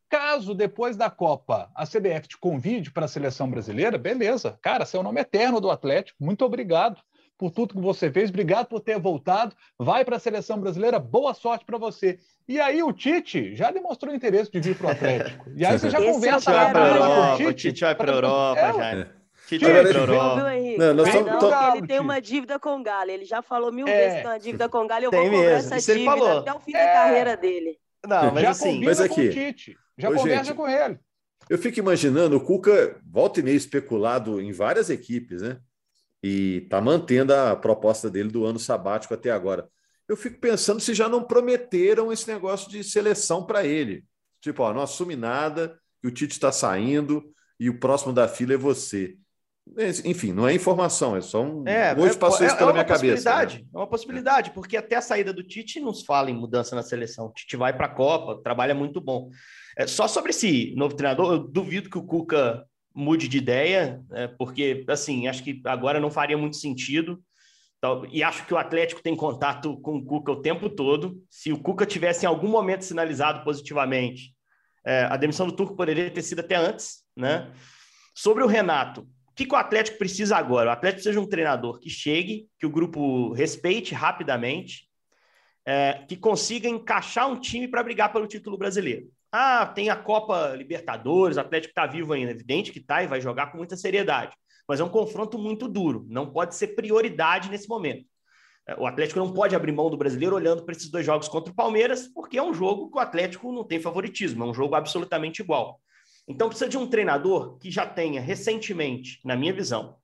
Caso 0.08 0.54
depois 0.54 0.96
da 0.96 1.08
Copa 1.08 1.70
a 1.74 1.86
CBF 1.86 2.28
te 2.28 2.36
convide 2.36 2.90
para 2.90 3.04
a 3.04 3.08
seleção 3.08 3.48
brasileira, 3.48 3.96
beleza. 3.96 4.58
Cara, 4.60 4.84
seu 4.84 5.02
nome 5.02 5.20
é 5.20 5.22
eterno 5.22 5.60
do 5.60 5.70
Atlético, 5.70 6.22
muito 6.22 6.44
obrigado 6.44 7.00
por 7.40 7.50
tudo 7.50 7.72
que 7.72 7.80
você 7.80 8.12
fez, 8.12 8.28
obrigado 8.28 8.66
por 8.66 8.80
ter 8.80 9.00
voltado. 9.00 9.56
Vai 9.78 10.04
para 10.04 10.16
a 10.16 10.20
seleção 10.20 10.60
brasileira, 10.60 10.98
boa 10.98 11.32
sorte 11.32 11.64
para 11.64 11.78
você. 11.78 12.18
E 12.46 12.60
aí 12.60 12.82
o 12.82 12.92
Tite 12.92 13.56
já 13.56 13.70
demonstrou 13.70 14.14
interesse 14.14 14.50
de 14.52 14.60
vir 14.60 14.76
para 14.76 14.88
o 14.88 14.90
Atlético. 14.90 15.50
E 15.56 15.64
aí 15.64 15.78
você 15.78 15.88
já 15.88 15.98
Esse 16.04 16.12
conversa 16.12 16.52
lá 16.52 16.70
para 16.70 16.88
Europa. 16.88 17.44
O 17.44 17.52
Tite 17.54 17.80
vai 17.80 17.94
para 17.94 18.12
a 18.12 18.14
Europa 18.14 18.60
é, 18.60 18.72
já. 18.72 19.08
Tite 19.48 19.64
vai 19.64 19.82
para 19.86 19.98
Europa. 19.98 20.42
Não, 20.76 20.94
nós 20.94 21.14
não, 21.14 21.38
tô... 21.38 21.76
Ele 21.76 21.86
tem 21.86 21.98
uma 21.98 22.20
dívida 22.20 22.58
com 22.58 22.78
o 22.78 22.82
Galo. 22.82 23.10
Ele 23.10 23.24
já 23.24 23.40
falou 23.40 23.72
mil 23.72 23.88
é. 23.88 23.96
vezes 23.96 24.16
que 24.16 24.22
tem 24.22 24.30
uma 24.30 24.38
dívida 24.38 24.68
com 24.68 24.84
o 24.84 24.86
Galo. 24.86 25.04
Eu 25.06 25.10
tem 25.10 25.30
vou 25.30 25.38
cobrar 25.38 25.50
essa 25.50 25.76
dívida 25.94 26.38
até 26.40 26.52
o 26.52 26.60
fim 26.60 26.74
é. 26.74 26.86
da 26.86 26.92
carreira 26.92 27.36
dele. 27.38 27.78
Não, 28.06 28.32
mas 28.32 28.42
já 28.42 28.50
assim, 28.50 28.84
mas 28.84 29.00
aqui, 29.00 29.14
com 29.14 29.20
o 29.22 29.30
Tite. 29.30 29.76
Já 29.96 30.10
Ô, 30.10 30.14
conversa 30.14 30.44
gente, 30.44 30.56
com 30.56 30.68
ele. 30.68 30.98
Eu 31.48 31.56
fico 31.56 31.78
imaginando 31.78 32.36
o 32.36 32.40
Cuca 32.40 33.00
volta 33.02 33.40
e 33.40 33.42
meio 33.42 33.56
especulado 33.56 34.42
em 34.42 34.52
várias 34.52 34.90
equipes, 34.90 35.40
né? 35.40 35.58
E 36.22 36.62
está 36.64 36.80
mantendo 36.80 37.34
a 37.34 37.56
proposta 37.56 38.10
dele 38.10 38.28
do 38.28 38.44
ano 38.44 38.58
sabático 38.58 39.14
até 39.14 39.30
agora. 39.30 39.68
Eu 40.08 40.16
fico 40.16 40.40
pensando 40.40 40.80
se 40.80 40.92
já 40.92 41.08
não 41.08 41.22
prometeram 41.22 42.12
esse 42.12 42.26
negócio 42.26 42.70
de 42.70 42.82
seleção 42.82 43.46
para 43.46 43.64
ele. 43.64 44.04
Tipo, 44.40 44.62
ó, 44.62 44.74
não 44.74 44.82
assume 44.82 45.14
nada, 45.16 45.78
que 46.00 46.08
o 46.08 46.10
Tite 46.10 46.32
está 46.32 46.50
saindo 46.50 47.32
e 47.58 47.70
o 47.70 47.78
próximo 47.78 48.12
da 48.12 48.26
fila 48.26 48.54
é 48.54 48.56
você. 48.56 49.16
Enfim, 50.04 50.32
não 50.32 50.48
é 50.48 50.54
informação, 50.54 51.14
é 51.14 51.20
só 51.20 51.44
um. 51.44 51.66
É, 51.68 51.94
Hoje 51.94 52.18
passou 52.18 52.44
é, 52.44 52.46
isso 52.48 52.56
pela 52.56 52.70
é 52.70 52.72
minha 52.72 52.84
cabeça. 52.84 53.46
Né? 53.46 53.62
É 53.72 53.76
uma 53.76 53.86
possibilidade, 53.86 54.50
porque 54.50 54.76
até 54.76 54.96
a 54.96 55.02
saída 55.02 55.32
do 55.32 55.44
Tite 55.44 55.78
nos 55.78 56.02
fala 56.02 56.30
em 56.30 56.34
mudança 56.34 56.74
na 56.74 56.82
seleção. 56.82 57.26
O 57.26 57.32
Tite 57.32 57.56
vai 57.56 57.76
para 57.76 57.86
a 57.86 57.94
Copa, 57.94 58.42
trabalha 58.42 58.74
muito 58.74 59.00
bom. 59.00 59.30
É, 59.76 59.86
só 59.86 60.08
sobre 60.08 60.30
esse 60.30 60.74
novo 60.74 60.96
treinador, 60.96 61.34
eu 61.34 61.38
duvido 61.38 61.88
que 61.88 61.98
o 61.98 62.02
Cuca 62.02 62.66
mude 62.94 63.28
de 63.28 63.38
ideia, 63.38 64.02
né, 64.08 64.28
porque, 64.38 64.84
assim, 64.88 65.28
acho 65.28 65.42
que 65.42 65.60
agora 65.64 66.00
não 66.00 66.10
faria 66.10 66.36
muito 66.36 66.56
sentido. 66.56 67.22
E 68.10 68.22
acho 68.22 68.46
que 68.46 68.52
o 68.52 68.58
Atlético 68.58 69.02
tem 69.02 69.16
contato 69.16 69.80
com 69.80 69.96
o 69.96 70.04
Cuca 70.04 70.32
o 70.32 70.42
tempo 70.42 70.68
todo. 70.68 71.22
Se 71.30 71.50
o 71.50 71.58
Cuca 71.58 71.86
tivesse 71.86 72.26
em 72.26 72.28
algum 72.28 72.48
momento 72.48 72.84
sinalizado 72.84 73.42
positivamente, 73.42 74.34
é, 74.84 75.04
a 75.04 75.16
demissão 75.16 75.46
do 75.46 75.56
Turco 75.56 75.76
poderia 75.76 76.10
ter 76.10 76.22
sido 76.22 76.40
até 76.40 76.56
antes, 76.56 77.04
né? 77.16 77.50
Sobre 78.14 78.42
o 78.44 78.46
Renato, 78.46 79.02
o 79.28 79.32
que, 79.34 79.46
que 79.46 79.54
o 79.54 79.58
Atlético 79.58 79.98
precisa 79.98 80.36
agora? 80.36 80.68
O 80.68 80.72
Atlético 80.72 81.10
de 81.10 81.18
um 81.18 81.26
treinador 81.26 81.78
que 81.78 81.88
chegue, 81.88 82.48
que 82.58 82.66
o 82.66 82.70
grupo 82.70 83.32
respeite 83.32 83.94
rapidamente, 83.94 84.88
é, 85.64 86.04
que 86.08 86.16
consiga 86.16 86.68
encaixar 86.68 87.30
um 87.30 87.38
time 87.38 87.68
para 87.68 87.82
brigar 87.82 88.12
pelo 88.12 88.26
título 88.26 88.58
brasileiro. 88.58 89.06
Ah, 89.32 89.64
tem 89.66 89.90
a 89.90 89.96
Copa 89.96 90.54
Libertadores, 90.56 91.36
o 91.36 91.40
Atlético 91.40 91.70
está 91.70 91.86
vivo 91.86 92.12
ainda. 92.12 92.32
Evidente 92.32 92.72
que 92.72 92.80
está 92.80 93.02
e 93.02 93.06
vai 93.06 93.20
jogar 93.20 93.52
com 93.52 93.58
muita 93.58 93.76
seriedade. 93.76 94.34
Mas 94.66 94.80
é 94.80 94.84
um 94.84 94.88
confronto 94.88 95.38
muito 95.38 95.68
duro. 95.68 96.04
Não 96.08 96.30
pode 96.30 96.56
ser 96.56 96.68
prioridade 96.68 97.48
nesse 97.48 97.68
momento. 97.68 98.06
É, 98.66 98.74
o 98.74 98.86
Atlético 98.86 99.20
não 99.20 99.32
pode 99.32 99.54
abrir 99.54 99.72
mão 99.72 99.88
do 99.88 99.96
brasileiro 99.96 100.34
olhando 100.34 100.64
para 100.64 100.72
esses 100.74 100.90
dois 100.90 101.06
jogos 101.06 101.28
contra 101.28 101.52
o 101.52 101.54
Palmeiras, 101.54 102.08
porque 102.08 102.38
é 102.38 102.42
um 102.42 102.52
jogo 102.52 102.90
que 102.90 102.96
o 102.96 103.00
Atlético 103.00 103.52
não 103.52 103.64
tem 103.64 103.80
favoritismo, 103.80 104.44
é 104.44 104.46
um 104.48 104.54
jogo 104.54 104.74
absolutamente 104.74 105.42
igual. 105.42 105.80
Então 106.26 106.48
precisa 106.48 106.68
de 106.68 106.76
um 106.76 106.86
treinador 106.86 107.56
que 107.58 107.70
já 107.70 107.86
tenha 107.86 108.20
recentemente, 108.20 109.20
na 109.24 109.36
minha 109.36 109.52
visão, 109.52 109.96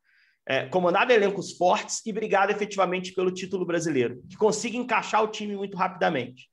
é, 0.47 0.67
comandado 0.67 1.13
elencos 1.13 1.57
fortes 1.57 2.05
e 2.07 2.13
brigado 2.13 2.53
efetivamente 2.53 3.13
pelo 3.13 3.33
título 3.33 3.67
brasileiro, 3.67 4.23
que 4.29 4.37
consiga 4.37 4.77
encaixar 4.77 5.23
o 5.23 5.29
time 5.29 5.57
muito 5.57 5.77
rapidamente 5.77 6.49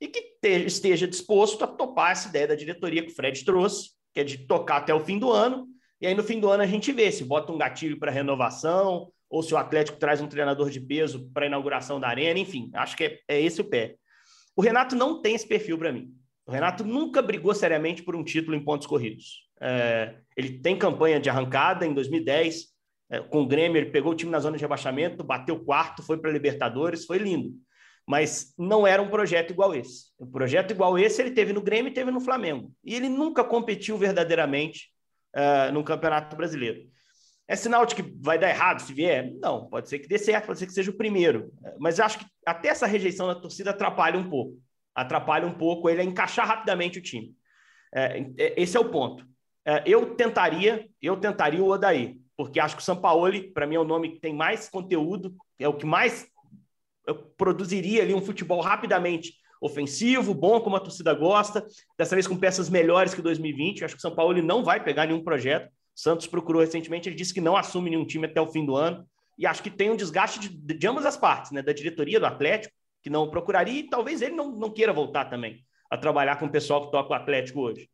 e 0.00 0.06
que 0.06 0.38
esteja 0.42 1.06
disposto 1.06 1.64
a 1.64 1.66
topar 1.66 2.12
essa 2.12 2.28
ideia 2.28 2.48
da 2.48 2.54
diretoria 2.54 3.02
que 3.02 3.10
o 3.10 3.14
Fred 3.14 3.44
trouxe, 3.44 3.90
que 4.14 4.20
é 4.20 4.24
de 4.24 4.38
tocar 4.46 4.78
até 4.78 4.94
o 4.94 5.00
fim 5.00 5.18
do 5.18 5.32
ano, 5.32 5.66
e 6.00 6.06
aí 6.06 6.14
no 6.14 6.22
fim 6.22 6.38
do 6.38 6.48
ano 6.48 6.62
a 6.62 6.66
gente 6.66 6.92
vê 6.92 7.10
se 7.10 7.24
bota 7.24 7.52
um 7.52 7.58
gatilho 7.58 7.98
para 7.98 8.12
renovação, 8.12 9.10
ou 9.28 9.42
se 9.42 9.52
o 9.52 9.56
Atlético 9.56 9.98
traz 9.98 10.20
um 10.20 10.28
treinador 10.28 10.70
de 10.70 10.80
peso 10.80 11.28
para 11.32 11.44
a 11.44 11.48
inauguração 11.48 11.98
da 12.00 12.08
arena, 12.08 12.38
enfim, 12.38 12.70
acho 12.74 12.96
que 12.96 13.04
é, 13.04 13.18
é 13.28 13.40
esse 13.40 13.60
o 13.60 13.64
pé. 13.64 13.96
O 14.56 14.62
Renato 14.62 14.96
não 14.96 15.20
tem 15.20 15.34
esse 15.34 15.46
perfil 15.46 15.76
para 15.76 15.92
mim. 15.92 16.12
O 16.46 16.52
Renato 16.52 16.82
nunca 16.82 17.20
brigou 17.20 17.54
seriamente 17.54 18.02
por 18.02 18.16
um 18.16 18.24
título 18.24 18.56
em 18.56 18.64
pontos 18.64 18.86
corridos. 18.86 19.46
É, 19.60 20.16
ele 20.36 20.60
tem 20.60 20.78
campanha 20.78 21.20
de 21.20 21.28
arrancada 21.28 21.84
em 21.84 21.92
2010, 21.92 22.68
é, 23.10 23.20
com 23.20 23.42
o 23.42 23.46
Grêmio, 23.46 23.76
ele 23.76 23.90
pegou 23.90 24.12
o 24.12 24.14
time 24.14 24.30
na 24.30 24.40
zona 24.40 24.56
de 24.56 24.62
rebaixamento, 24.62 25.22
bateu 25.24 25.62
quarto, 25.62 26.02
foi 26.02 26.16
para 26.18 26.30
Libertadores, 26.30 27.04
foi 27.04 27.18
lindo 27.18 27.54
mas 28.08 28.54
não 28.56 28.86
era 28.86 29.02
um 29.02 29.10
projeto 29.10 29.50
igual 29.50 29.74
esse. 29.74 30.06
Um 30.18 30.26
projeto 30.26 30.70
igual 30.70 30.98
esse 30.98 31.20
ele 31.20 31.32
teve 31.32 31.52
no 31.52 31.60
Grêmio 31.60 31.90
e 31.90 31.94
teve 31.94 32.10
no 32.10 32.22
Flamengo. 32.22 32.72
E 32.82 32.94
ele 32.94 33.06
nunca 33.06 33.44
competiu 33.44 33.98
verdadeiramente 33.98 34.88
uh, 35.36 35.70
no 35.74 35.84
Campeonato 35.84 36.34
Brasileiro. 36.34 36.88
É 37.46 37.54
sinal 37.54 37.84
de 37.84 37.94
que 37.94 38.02
vai 38.18 38.38
dar 38.38 38.48
errado 38.48 38.80
se 38.80 38.94
vier? 38.94 39.30
Não, 39.34 39.68
pode 39.68 39.90
ser 39.90 39.98
que 39.98 40.08
dê 40.08 40.16
certo, 40.16 40.46
pode 40.46 40.58
ser 40.58 40.66
que 40.66 40.72
seja 40.72 40.90
o 40.90 40.96
primeiro. 40.96 41.52
Mas 41.78 42.00
acho 42.00 42.20
que 42.20 42.24
até 42.46 42.68
essa 42.68 42.86
rejeição 42.86 43.26
da 43.26 43.34
torcida 43.34 43.70
atrapalha 43.72 44.18
um 44.18 44.30
pouco. 44.30 44.58
Atrapalha 44.94 45.46
um 45.46 45.52
pouco 45.52 45.90
ele 45.90 46.00
a 46.00 46.04
encaixar 46.04 46.48
rapidamente 46.48 46.98
o 46.98 47.02
time. 47.02 47.34
É, 47.94 48.24
esse 48.56 48.74
é 48.74 48.80
o 48.80 48.88
ponto. 48.90 49.22
É, 49.66 49.82
eu 49.86 50.14
tentaria, 50.14 50.88
eu 51.02 51.18
tentaria 51.18 51.62
o 51.62 51.68
Odaí, 51.68 52.18
porque 52.38 52.58
acho 52.58 52.74
que 52.74 52.80
o 52.80 52.84
Sampaoli, 52.84 53.52
para 53.52 53.66
mim, 53.66 53.74
é 53.74 53.80
o 53.80 53.84
nome 53.84 54.12
que 54.12 54.20
tem 54.20 54.34
mais 54.34 54.66
conteúdo, 54.66 55.36
é 55.58 55.68
o 55.68 55.74
que 55.74 55.84
mais 55.84 56.26
produziria 57.14 58.02
ali 58.02 58.14
um 58.14 58.22
futebol 58.22 58.60
rapidamente 58.60 59.34
ofensivo, 59.60 60.34
bom, 60.34 60.60
como 60.60 60.76
a 60.76 60.80
torcida 60.80 61.12
gosta, 61.14 61.66
dessa 61.96 62.14
vez 62.14 62.26
com 62.26 62.36
peças 62.36 62.70
melhores 62.70 63.14
que 63.14 63.22
2020. 63.22 63.80
Eu 63.80 63.86
acho 63.86 63.94
que 63.94 63.98
o 63.98 64.02
São 64.02 64.14
Paulo 64.14 64.32
ele 64.32 64.42
não 64.42 64.62
vai 64.62 64.82
pegar 64.82 65.06
nenhum 65.06 65.22
projeto. 65.22 65.70
Santos 65.94 66.26
procurou 66.26 66.62
recentemente, 66.62 67.08
ele 67.08 67.16
disse 67.16 67.34
que 67.34 67.40
não 67.40 67.56
assume 67.56 67.90
nenhum 67.90 68.06
time 68.06 68.26
até 68.26 68.40
o 68.40 68.46
fim 68.46 68.64
do 68.64 68.76
ano. 68.76 69.04
E 69.36 69.46
acho 69.46 69.62
que 69.62 69.70
tem 69.70 69.90
um 69.90 69.96
desgaste 69.96 70.40
de, 70.40 70.48
de 70.48 70.86
ambas 70.86 71.06
as 71.06 71.16
partes, 71.16 71.50
né? 71.50 71.62
Da 71.62 71.72
diretoria 71.72 72.20
do 72.20 72.26
Atlético, 72.26 72.74
que 73.02 73.10
não 73.10 73.30
procuraria, 73.30 73.80
e 73.80 73.88
talvez 73.88 74.22
ele 74.22 74.34
não, 74.34 74.50
não 74.50 74.70
queira 74.70 74.92
voltar 74.92 75.26
também 75.26 75.64
a 75.90 75.96
trabalhar 75.96 76.36
com 76.36 76.46
o 76.46 76.50
pessoal 76.50 76.84
que 76.84 76.92
toca 76.92 77.10
o 77.10 77.14
Atlético 77.14 77.60
hoje. 77.60 77.88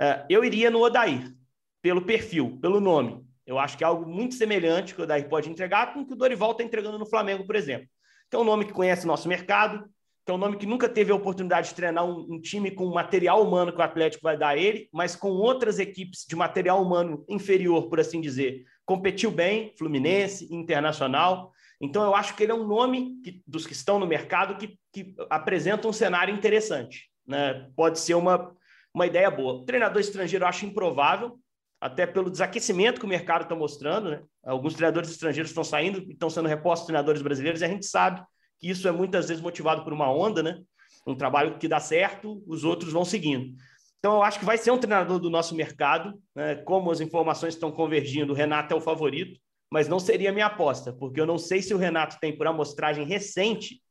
Uh, 0.00 0.24
eu 0.28 0.44
iria 0.44 0.70
no 0.70 0.82
Odair, 0.82 1.32
pelo 1.80 2.02
perfil, 2.02 2.58
pelo 2.60 2.80
nome. 2.80 3.24
Eu 3.46 3.58
acho 3.58 3.78
que 3.78 3.84
é 3.84 3.86
algo 3.86 4.06
muito 4.06 4.34
semelhante 4.34 4.94
que 4.94 5.00
o 5.00 5.04
Odair 5.04 5.28
pode 5.28 5.48
entregar 5.48 5.94
com 5.94 6.00
o 6.00 6.06
que 6.06 6.14
o 6.14 6.16
Dorival 6.16 6.52
está 6.52 6.64
entregando 6.64 6.98
no 6.98 7.06
Flamengo, 7.06 7.46
por 7.46 7.54
exemplo. 7.54 7.88
Que 8.30 8.36
é 8.36 8.38
um 8.38 8.44
nome 8.44 8.64
que 8.64 8.72
conhece 8.72 9.06
nosso 9.06 9.28
mercado, 9.28 9.88
que 10.26 10.32
é 10.32 10.34
um 10.34 10.38
nome 10.38 10.56
que 10.56 10.66
nunca 10.66 10.88
teve 10.88 11.12
a 11.12 11.14
oportunidade 11.14 11.68
de 11.68 11.74
treinar 11.76 12.04
um, 12.04 12.26
um 12.28 12.40
time 12.40 12.72
com 12.72 12.86
material 12.86 13.46
humano 13.46 13.72
que 13.72 13.78
o 13.78 13.82
Atlético 13.82 14.24
vai 14.24 14.36
dar 14.36 14.48
a 14.48 14.56
ele, 14.56 14.88
mas 14.92 15.14
com 15.14 15.28
outras 15.28 15.78
equipes 15.78 16.26
de 16.28 16.34
material 16.34 16.82
humano 16.82 17.24
inferior, 17.28 17.88
por 17.88 18.00
assim 18.00 18.20
dizer. 18.20 18.64
Competiu 18.84 19.30
bem, 19.30 19.72
Fluminense, 19.78 20.52
Internacional. 20.52 21.52
Então, 21.80 22.04
eu 22.04 22.14
acho 22.14 22.34
que 22.34 22.42
ele 22.42 22.50
é 22.50 22.54
um 22.54 22.66
nome 22.66 23.20
que, 23.22 23.40
dos 23.46 23.66
que 23.66 23.72
estão 23.72 24.00
no 24.00 24.06
mercado 24.06 24.56
que, 24.56 24.76
que 24.92 25.14
apresenta 25.30 25.86
um 25.86 25.92
cenário 25.92 26.34
interessante. 26.34 27.08
Né? 27.24 27.70
Pode 27.76 28.00
ser 28.00 28.14
uma, 28.14 28.52
uma 28.92 29.06
ideia 29.06 29.30
boa. 29.30 29.54
O 29.54 29.64
treinador 29.64 30.00
estrangeiro 30.00 30.44
eu 30.44 30.48
acho 30.48 30.66
improvável, 30.66 31.38
até 31.80 32.06
pelo 32.06 32.30
desaquecimento 32.30 32.98
que 32.98 33.06
o 33.06 33.08
mercado 33.08 33.42
está 33.42 33.54
mostrando. 33.54 34.10
Né? 34.10 34.22
Alguns 34.44 34.74
treinadores 34.74 35.10
estrangeiros 35.10 35.50
estão 35.50 35.64
saindo 35.64 36.00
e 36.00 36.12
estão 36.12 36.30
sendo 36.30 36.48
repostos 36.48 36.86
treinadores 36.86 37.22
brasileiros, 37.22 37.60
e 37.60 37.64
a 37.64 37.68
gente 37.68 37.86
sabe 37.86 38.22
que 38.58 38.70
isso 38.70 38.88
é 38.88 38.92
muitas 38.92 39.28
vezes 39.28 39.42
motivado 39.42 39.84
por 39.84 39.92
uma 39.92 40.10
onda, 40.10 40.42
né? 40.42 40.58
um 41.06 41.14
trabalho 41.14 41.58
que 41.58 41.68
dá 41.68 41.78
certo, 41.78 42.42
os 42.46 42.64
outros 42.64 42.92
vão 42.92 43.04
seguindo. 43.04 43.54
Então, 43.98 44.16
eu 44.16 44.22
acho 44.22 44.38
que 44.38 44.44
vai 44.44 44.58
ser 44.58 44.70
um 44.70 44.78
treinador 44.78 45.18
do 45.18 45.30
nosso 45.30 45.54
mercado, 45.54 46.14
né? 46.34 46.56
como 46.56 46.90
as 46.90 47.00
informações 47.00 47.54
estão 47.54 47.70
convergindo, 47.70 48.32
o 48.32 48.36
Renato 48.36 48.72
é 48.72 48.76
o 48.76 48.80
favorito, 48.80 49.38
mas 49.70 49.88
não 49.88 49.98
seria 49.98 50.32
minha 50.32 50.46
aposta, 50.46 50.92
porque 50.92 51.20
eu 51.20 51.26
não 51.26 51.38
sei 51.38 51.60
se 51.60 51.74
o 51.74 51.78
Renato 51.78 52.16
tem, 52.20 52.36
por 52.36 52.46
amostragem 52.46 53.04
recente, 53.04 53.82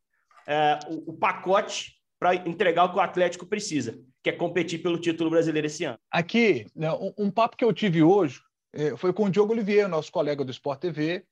é, 0.47 0.79
o, 0.89 1.11
o 1.11 1.17
pacote 1.17 1.95
para 2.17 2.35
entregar 2.35 2.85
o 2.85 2.91
que 2.91 2.97
o 2.97 3.01
Atlético 3.01 3.45
precisa 3.45 3.99
que 4.25 4.29
é 4.29 4.31
competir 4.31 4.81
pelo 4.81 4.97
título 4.97 5.29
brasileiro 5.29 5.67
esse 5.67 5.83
ano. 5.83 5.99
Aqui, 6.09 6.65
né, 6.75 6.91
um, 6.93 7.13
um, 7.25 7.29
papo 7.29 7.55
que 7.55 7.63
eu 7.63 7.71
tive 7.71 8.01
hoje 8.01 8.41
é, 8.73 8.97
foi 8.97 9.13
com 9.13 9.25
o 9.25 9.29
Diogo 9.29 9.53
Oliveira, 9.53 9.87
nosso 9.87 10.11
colega 10.11 10.43
do 10.43 10.49
Sport 10.49 10.79
TV, 10.79 11.23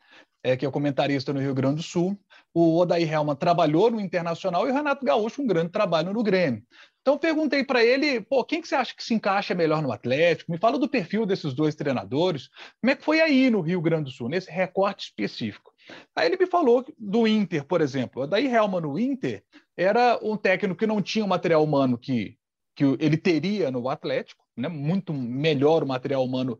é, 0.44 0.56
que 0.56 0.64
é 0.64 0.70
comentarista 0.70 1.34
no 1.34 1.40
Rio 1.40 1.56
Grande 1.56 1.78
do 1.78 1.82
Sul. 1.82 2.16
O 2.54 2.78
Odair 2.78 3.12
Helman 3.12 3.36
trabalhou 3.36 3.90
no 3.90 4.00
Internacional 4.00 4.68
e 4.68 4.70
o 4.70 4.74
Renato 4.76 5.04
Gaúcho 5.04 5.42
um 5.42 5.48
grande 5.48 5.72
trabalho 5.72 6.14
no 6.14 6.22
Grêmio. 6.22 6.62
Então 7.02 7.18
perguntei 7.18 7.64
para 7.64 7.84
ele, 7.84 8.22
pô, 8.22 8.44
quem 8.44 8.62
que 8.62 8.68
você 8.68 8.76
acha 8.76 8.96
que 8.96 9.04
se 9.04 9.16
encaixa 9.16 9.56
melhor 9.56 9.82
no 9.82 9.92
Atlético? 9.92 10.52
Me 10.52 10.60
fala 10.60 10.78
do 10.78 10.88
perfil 10.88 11.26
desses 11.26 11.52
dois 11.52 11.74
treinadores. 11.74 12.48
Como 12.80 12.92
é 12.92 12.96
que 12.96 13.04
foi 13.04 13.22
aí 13.22 13.50
no 13.50 13.62
Rio 13.62 13.82
Grande 13.82 14.04
do 14.04 14.12
Sul, 14.12 14.30
nesse 14.30 14.52
recorte 14.52 15.06
específico? 15.06 15.74
Aí 16.16 16.28
ele 16.28 16.38
me 16.38 16.46
falou 16.46 16.86
do 16.96 17.28
Inter, 17.28 17.66
por 17.66 17.82
exemplo. 17.82 18.22
Odair 18.22 18.54
Helman 18.54 18.82
no 18.82 19.00
Inter 19.00 19.44
era 19.76 20.20
um 20.22 20.38
técnico 20.38 20.78
que 20.78 20.86
não 20.86 21.02
tinha 21.02 21.26
o 21.26 21.28
material 21.28 21.64
humano 21.64 21.98
que 21.98 22.38
que 22.76 22.84
ele 23.00 23.18
teria 23.18 23.70
no 23.72 23.88
Atlético, 23.90 24.44
né? 24.58 24.68
muito 24.68 25.14
melhor 25.14 25.84
o 25.84 25.88
material 25.88 26.24
humano 26.24 26.60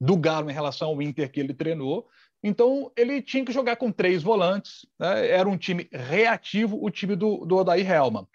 do 0.00 0.16
Galo 0.16 0.50
em 0.50 0.54
relação 0.54 0.88
ao 0.88 1.02
Inter 1.02 1.30
que 1.30 1.40
ele 1.40 1.54
treinou. 1.54 2.06
Então, 2.42 2.92
ele 2.96 3.22
tinha 3.22 3.44
que 3.44 3.52
jogar 3.52 3.76
com 3.76 3.90
três 3.90 4.22
volantes. 4.22 4.86
Né? 4.98 5.28
Era 5.28 5.48
um 5.48 5.56
time 5.56 5.88
reativo, 5.90 6.78
o 6.82 6.90
time 6.90 7.16
do, 7.16 7.44
do 7.46 7.56
Odair 7.56 7.90
Helman. 7.90 8.26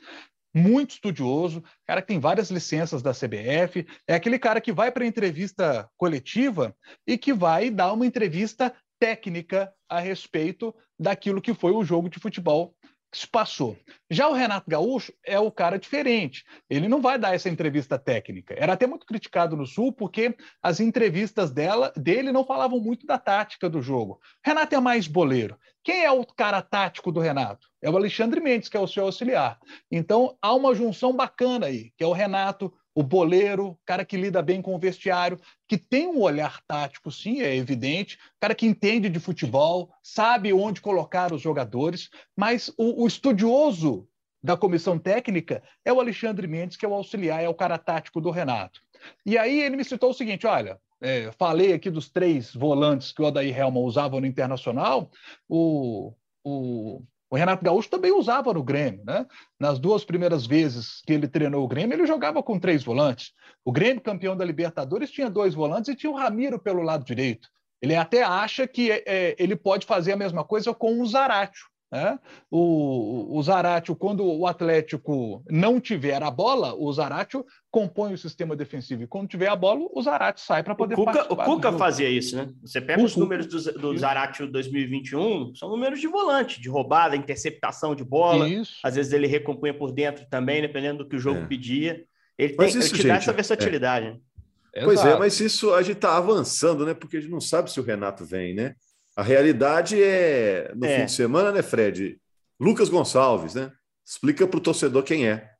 Muito 0.52 0.92
estudioso, 0.92 1.64
cara 1.86 2.02
que 2.02 2.08
tem 2.08 2.20
várias 2.20 2.50
licenças 2.50 3.04
da 3.04 3.12
CBF. 3.12 3.86
É 4.08 4.16
aquele 4.16 4.40
cara 4.40 4.60
que 4.60 4.72
vai 4.72 4.92
para 4.92 5.04
a 5.04 5.08
entrevista 5.08 5.88
coletiva 5.96 6.76
e 7.06 7.20
que 7.20 7.32
vai 7.32 7.70
dar 7.70 7.94
uma 7.94 8.06
entrevista 8.06 8.74
técnica 9.00 9.72
a 9.88 10.00
respeito 10.00 10.76
daquilo 11.00 11.42
que 11.42 11.54
foi 11.54 11.72
o 11.72 11.84
jogo 11.84 12.10
de 12.10 12.20
futebol 12.20 12.76
se 13.12 13.28
passou. 13.28 13.78
Já 14.10 14.28
o 14.28 14.34
Renato 14.34 14.70
Gaúcho 14.70 15.14
é 15.26 15.40
o 15.40 15.52
cara 15.52 15.80
diferente. 15.80 16.44
Ele 16.70 16.88
não 16.88 17.02
vai 17.02 17.18
dar 17.18 17.34
essa 17.34 17.50
entrevista 17.50 17.98
técnica. 17.98 18.56
Era 18.58 18.74
até 18.74 18.86
muito 18.86 19.06
criticado 19.06 19.56
no 19.56 19.66
Sul 19.66 19.92
porque 19.92 20.36
as 20.62 20.80
entrevistas 20.80 21.52
dela, 21.52 21.92
dele 21.96 22.32
não 22.32 22.46
falavam 22.46 22.80
muito 22.80 23.06
da 23.06 23.18
tática 23.18 23.70
do 23.70 23.82
jogo. 23.82 24.20
Renato 24.46 24.76
é 24.76 24.80
mais 24.80 25.08
boleiro. 25.08 25.58
Quem 25.84 26.04
é 26.04 26.12
o 26.12 26.26
cara 26.26 26.62
tático 26.62 27.12
do 27.12 27.20
Renato? 27.20 27.68
É 27.82 27.90
o 27.90 27.98
Alexandre 27.98 28.40
Mendes, 28.40 28.70
que 28.70 28.78
é 28.78 28.80
o 28.80 28.88
seu 28.88 29.06
auxiliar. 29.06 29.58
Então 29.92 30.38
há 30.42 30.54
uma 30.54 30.76
junção 30.76 31.16
bacana 31.16 31.68
aí, 31.68 31.92
que 31.98 32.04
é 32.04 32.08
o 32.08 32.14
Renato 32.14 32.72
o 32.94 33.04
boleiro, 33.04 33.78
cara 33.86 34.04
que 34.04 34.18
lida 34.18 34.42
bem 34.42 34.62
com 34.62 34.76
o 34.76 34.80
vestiário, 34.80 35.40
que 35.68 35.78
tem 35.78 36.08
um 36.08 36.22
olhar 36.22 36.62
tático, 36.68 37.12
sim, 37.12 37.42
é 37.42 37.56
evidente, 37.56 38.18
cara 38.40 38.56
que 38.56 38.66
entende 38.66 39.10
de 39.10 39.20
futebol, 39.20 39.90
sabe 40.04 40.52
onde 40.52 40.82
colocar 40.82 41.32
os 41.32 41.42
jogadores, 41.42 42.10
mas 42.36 42.70
o, 42.78 43.04
o 43.04 43.08
estudioso 43.08 44.08
da 44.42 44.56
comissão 44.56 44.98
técnica 44.98 45.62
é 45.84 45.92
o 45.92 46.00
Alexandre 46.00 46.48
Mendes, 46.48 46.78
que 46.78 46.86
é 46.86 46.90
o 46.90 46.94
auxiliar, 46.94 47.44
é 47.44 47.50
o 47.50 47.54
cara 47.54 47.78
tático 47.78 48.22
do 48.22 48.32
Renato. 48.32 48.82
E 49.26 49.38
aí 49.38 49.62
ele 49.62 49.76
me 49.76 49.84
citou 49.84 50.12
o 50.12 50.14
seguinte: 50.14 50.48
olha, 50.48 50.80
é, 51.02 51.32
falei 51.34 51.74
aqui 51.74 51.90
dos 51.90 52.10
três 52.10 52.54
volantes 52.54 53.12
que 53.12 53.22
o 53.22 53.26
Odair 53.26 53.58
Helma 53.58 53.80
usava 53.80 54.20
no 54.20 54.26
Internacional, 54.26 55.12
o, 55.48 56.14
o 56.44 57.02
o 57.30 57.36
Renato 57.36 57.64
Gaúcho 57.64 57.90
também 57.90 58.12
usava 58.12 58.54
no 58.54 58.64
Grêmio, 58.64 59.04
né? 59.06 59.26
Nas 59.60 59.78
duas 59.78 60.04
primeiras 60.04 60.46
vezes 60.46 61.02
que 61.06 61.14
ele 61.14 61.28
treinou 61.28 61.64
o 61.64 61.68
Grêmio, 61.68 61.96
ele 61.96 62.08
jogava 62.08 62.42
com 62.42 62.60
três 62.60 62.84
volantes. 62.84 63.34
O 63.64 63.72
Grêmio, 63.72 64.02
campeão 64.02 64.36
da 64.36 64.44
Libertadores, 64.44 65.12
tinha 65.12 65.30
dois 65.30 65.54
volantes 65.54 65.90
e 65.90 65.96
tinha 65.96 66.12
o 66.12 66.16
Ramiro 66.16 66.58
pelo 66.58 66.82
lado 66.82 67.06
direito. 67.06 67.48
Ele 67.82 67.96
até 67.96 68.24
acha 68.24 68.68
que 68.68 68.92
é, 68.92 69.36
ele 69.38 69.56
pode 69.56 69.86
fazer 69.86 70.14
a 70.14 70.18
mesma 70.18 70.44
coisa 70.44 70.74
com 70.74 71.00
o 71.00 71.06
Zaratio. 71.06 71.68
Né? 71.92 72.20
O, 72.52 73.36
o 73.38 73.42
Zaratio, 73.42 73.96
quando 73.96 74.24
o 74.24 74.46
Atlético 74.46 75.44
não 75.50 75.80
tiver 75.80 76.22
a 76.22 76.30
bola, 76.30 76.76
o 76.76 76.92
Zaratio 76.94 77.44
compõe 77.72 78.14
o 78.14 78.18
sistema 78.18 78.56
defensivo. 78.56 79.04
E 79.04 79.08
quando 79.08 79.28
tiver 79.28 79.48
a 79.48 79.56
bola, 79.56 79.88
o 79.92 80.02
Zaratio 80.02 80.44
sai 80.46 80.62
para 80.62 80.76
poder 80.76 80.94
o 80.94 80.98
Cuca, 80.98 81.34
O 81.34 81.36
Cuca 81.36 81.72
fazia 81.74 82.08
isso, 82.08 82.36
né? 82.36 82.50
Você 82.62 82.80
pega 82.80 83.02
o 83.02 83.06
os 83.06 83.14
Cuca. 83.14 83.24
números 83.24 83.48
do, 83.48 83.74
do 83.74 83.98
Zaratio 83.98 84.52
2021, 84.52 85.56
são 85.56 85.70
números 85.70 86.00
de 86.00 86.08
volante, 86.08 86.62
de 86.62 86.70
roubada, 86.70 87.16
interceptação 87.16 87.96
de 87.96 88.04
bola. 88.04 88.48
Isso. 88.48 88.76
Às 88.84 88.96
vezes 88.96 89.12
ele 89.12 89.26
recompunha 89.26 89.74
por 89.74 89.92
dentro 89.92 90.28
também, 90.30 90.62
dependendo 90.62 91.04
do 91.04 91.10
que 91.10 91.16
o 91.16 91.20
jogo 91.20 91.40
é. 91.40 91.46
pedia. 91.48 92.06
Ele, 92.38 92.54
tem, 92.54 92.68
isso, 92.68 92.78
ele 92.78 92.88
te 92.90 93.08
dá 93.08 93.16
essa 93.16 93.34
versatilidade. 93.34 94.06
É. 94.06 94.12
Né? 94.12 94.86
Pois 94.86 95.04
é, 95.04 95.18
mas 95.18 95.40
isso 95.40 95.74
a 95.74 95.82
gente 95.82 95.96
está 95.96 96.16
avançando, 96.16 96.86
né? 96.86 96.94
Porque 96.94 97.18
a 97.18 97.20
gente 97.20 97.32
não 97.32 97.42
sabe 97.42 97.72
se 97.72 97.80
o 97.80 97.84
Renato 97.84 98.24
vem, 98.24 98.54
né? 98.54 98.76
A 99.20 99.22
realidade 99.22 100.02
é, 100.02 100.74
no 100.74 100.86
é. 100.86 101.00
fim 101.00 101.06
de 101.06 101.12
semana, 101.12 101.52
né, 101.52 101.62
Fred? 101.62 102.18
Lucas 102.58 102.88
Gonçalves, 102.88 103.54
né? 103.54 103.70
Explica 104.08 104.48
para 104.48 104.58
o 104.58 104.64
torcedor 104.64 105.04
quem 105.04 105.28
é. 105.28 105.52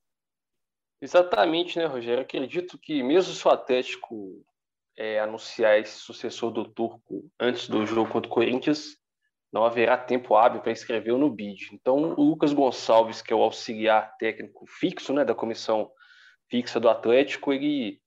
Exatamente, 1.02 1.78
né, 1.78 1.86
Rogério? 1.86 2.22
Acredito 2.22 2.78
que 2.78 3.04
mesmo 3.04 3.34
se 3.34 3.46
o 3.46 3.52
Atlético 3.52 4.46
é, 4.98 5.20
anunciar 5.20 5.78
esse 5.78 6.00
sucessor 6.00 6.52
do 6.52 6.64
Turco 6.64 7.30
antes 7.38 7.68
do 7.68 7.86
jogo 7.86 8.10
contra 8.10 8.32
o 8.32 8.34
Corinthians, 8.34 8.96
não 9.52 9.66
haverá 9.66 9.98
tempo 9.98 10.38
hábil 10.38 10.62
para 10.62 10.72
inscrever 10.72 11.18
no 11.18 11.30
BID. 11.30 11.72
Então, 11.74 12.14
o 12.18 12.30
Lucas 12.30 12.54
Gonçalves, 12.54 13.22
que 13.22 13.34
é 13.34 13.36
o 13.36 13.44
auxiliar 13.44 14.16
técnico 14.18 14.66
fixo 14.68 15.12
né, 15.12 15.26
da 15.26 15.36
comissão 15.36 15.92
fixa 16.50 16.80
do 16.80 16.88
Atlético, 16.88 17.52
ele 17.52 18.00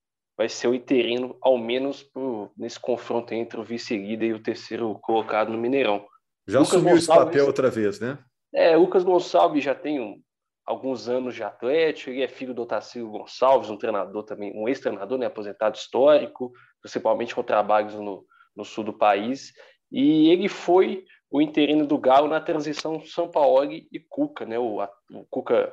vai 0.42 0.48
ser 0.48 0.66
o 0.66 0.74
interino, 0.74 1.37
ao 1.40 1.57
menos 1.57 2.02
pro, 2.02 2.50
nesse 2.57 2.78
confronto 2.81 3.33
entre 3.33 3.61
o 3.61 3.62
vice-líder 3.62 4.26
e 4.26 4.33
o 4.33 4.42
terceiro 4.42 4.98
colocado 5.00 5.52
no 5.52 5.59
Mineirão. 5.59 6.05
Já 6.48 6.59
Lucas 6.59 6.74
assumiu 6.74 6.96
esse 6.96 7.07
papel 7.07 7.46
outra 7.46 7.70
vez, 7.70 8.00
né? 8.00 8.18
É, 8.52 8.76
Lucas 8.76 9.05
Gonçalves 9.05 9.62
já 9.62 9.72
tem 9.72 10.00
um, 10.00 10.20
alguns 10.66 11.09
anos 11.09 11.37
de 11.37 11.44
Atlético, 11.44 12.11
ele 12.11 12.24
é 12.24 12.28
filho 12.28 12.52
do 12.52 12.62
Otacílio 12.62 13.09
Gonçalves, 13.09 13.70
um 13.70 13.76
treinador 13.76 14.24
também, 14.24 14.52
um 14.52 14.68
ex-treinador, 14.68 15.16
né, 15.16 15.26
aposentado 15.26 15.76
histórico, 15.76 16.50
principalmente 16.81 17.37
com 17.37 17.44
trabalhos 17.44 17.94
no, 17.94 18.26
no 18.57 18.64
sul 18.64 18.83
do 18.83 18.92
país, 18.92 19.52
e 19.92 20.28
ele 20.28 20.48
foi 20.48 21.05
o 21.31 21.40
interino 21.40 21.87
do 21.87 21.96
Galo 21.98 22.26
na 22.26 22.40
transição 22.40 23.00
São 23.05 23.31
Paulo 23.31 23.72
e 23.72 24.05
Cuca, 24.09 24.44
né? 24.44 24.59
O, 24.59 24.83
o 24.83 25.24
Cuca, 25.31 25.72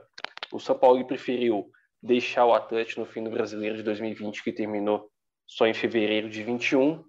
o 0.54 0.60
São 0.60 0.78
Paulo 0.78 1.04
preferiu 1.08 1.72
deixar 2.02 2.46
o 2.46 2.54
Atlético 2.54 3.02
no 3.02 3.06
fim 3.06 3.24
do 3.24 3.30
Brasileiro 3.30 3.76
de 3.76 3.84
2020, 3.84 4.44
que 4.44 4.52
terminou 4.52 5.10
só 5.46 5.68
em 5.68 5.74
fevereiro 5.74 6.30
de 6.30 6.44
21. 6.44 7.04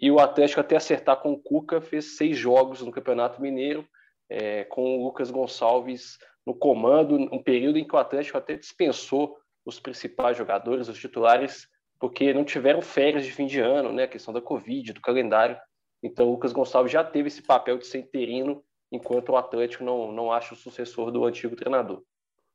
E 0.00 0.10
o 0.10 0.18
Atlético, 0.18 0.60
até 0.60 0.76
acertar 0.76 1.20
com 1.20 1.32
o 1.32 1.38
Cuca, 1.38 1.80
fez 1.80 2.16
seis 2.16 2.36
jogos 2.36 2.80
no 2.80 2.90
Campeonato 2.90 3.40
Mineiro, 3.40 3.86
é, 4.28 4.64
com 4.64 4.96
o 4.96 5.04
Lucas 5.04 5.30
Gonçalves 5.30 6.16
no 6.46 6.54
comando, 6.54 7.16
um 7.16 7.42
período 7.42 7.78
em 7.78 7.86
que 7.86 7.94
o 7.94 7.98
Atlético 7.98 8.38
até 8.38 8.56
dispensou 8.56 9.36
os 9.66 9.78
principais 9.78 10.36
jogadores, 10.36 10.88
os 10.88 10.98
titulares, 10.98 11.68
porque 11.98 12.32
não 12.32 12.44
tiveram 12.44 12.80
férias 12.80 13.26
de 13.26 13.32
fim 13.32 13.46
de 13.46 13.60
ano, 13.60 13.92
né? 13.92 14.04
A 14.04 14.08
questão 14.08 14.32
da 14.32 14.40
Covid, 14.40 14.92
do 14.92 15.00
calendário. 15.00 15.58
Então, 16.02 16.28
o 16.28 16.32
Lucas 16.32 16.52
Gonçalves 16.52 16.90
já 16.90 17.04
teve 17.04 17.28
esse 17.28 17.42
papel 17.42 17.76
de 17.76 17.86
ser 17.86 17.98
interino, 17.98 18.64
enquanto 18.90 19.30
o 19.30 19.36
Atlético 19.36 19.84
não, 19.84 20.10
não 20.10 20.32
acha 20.32 20.54
o 20.54 20.56
sucessor 20.56 21.10
do 21.10 21.24
antigo 21.24 21.54
treinador. 21.54 22.02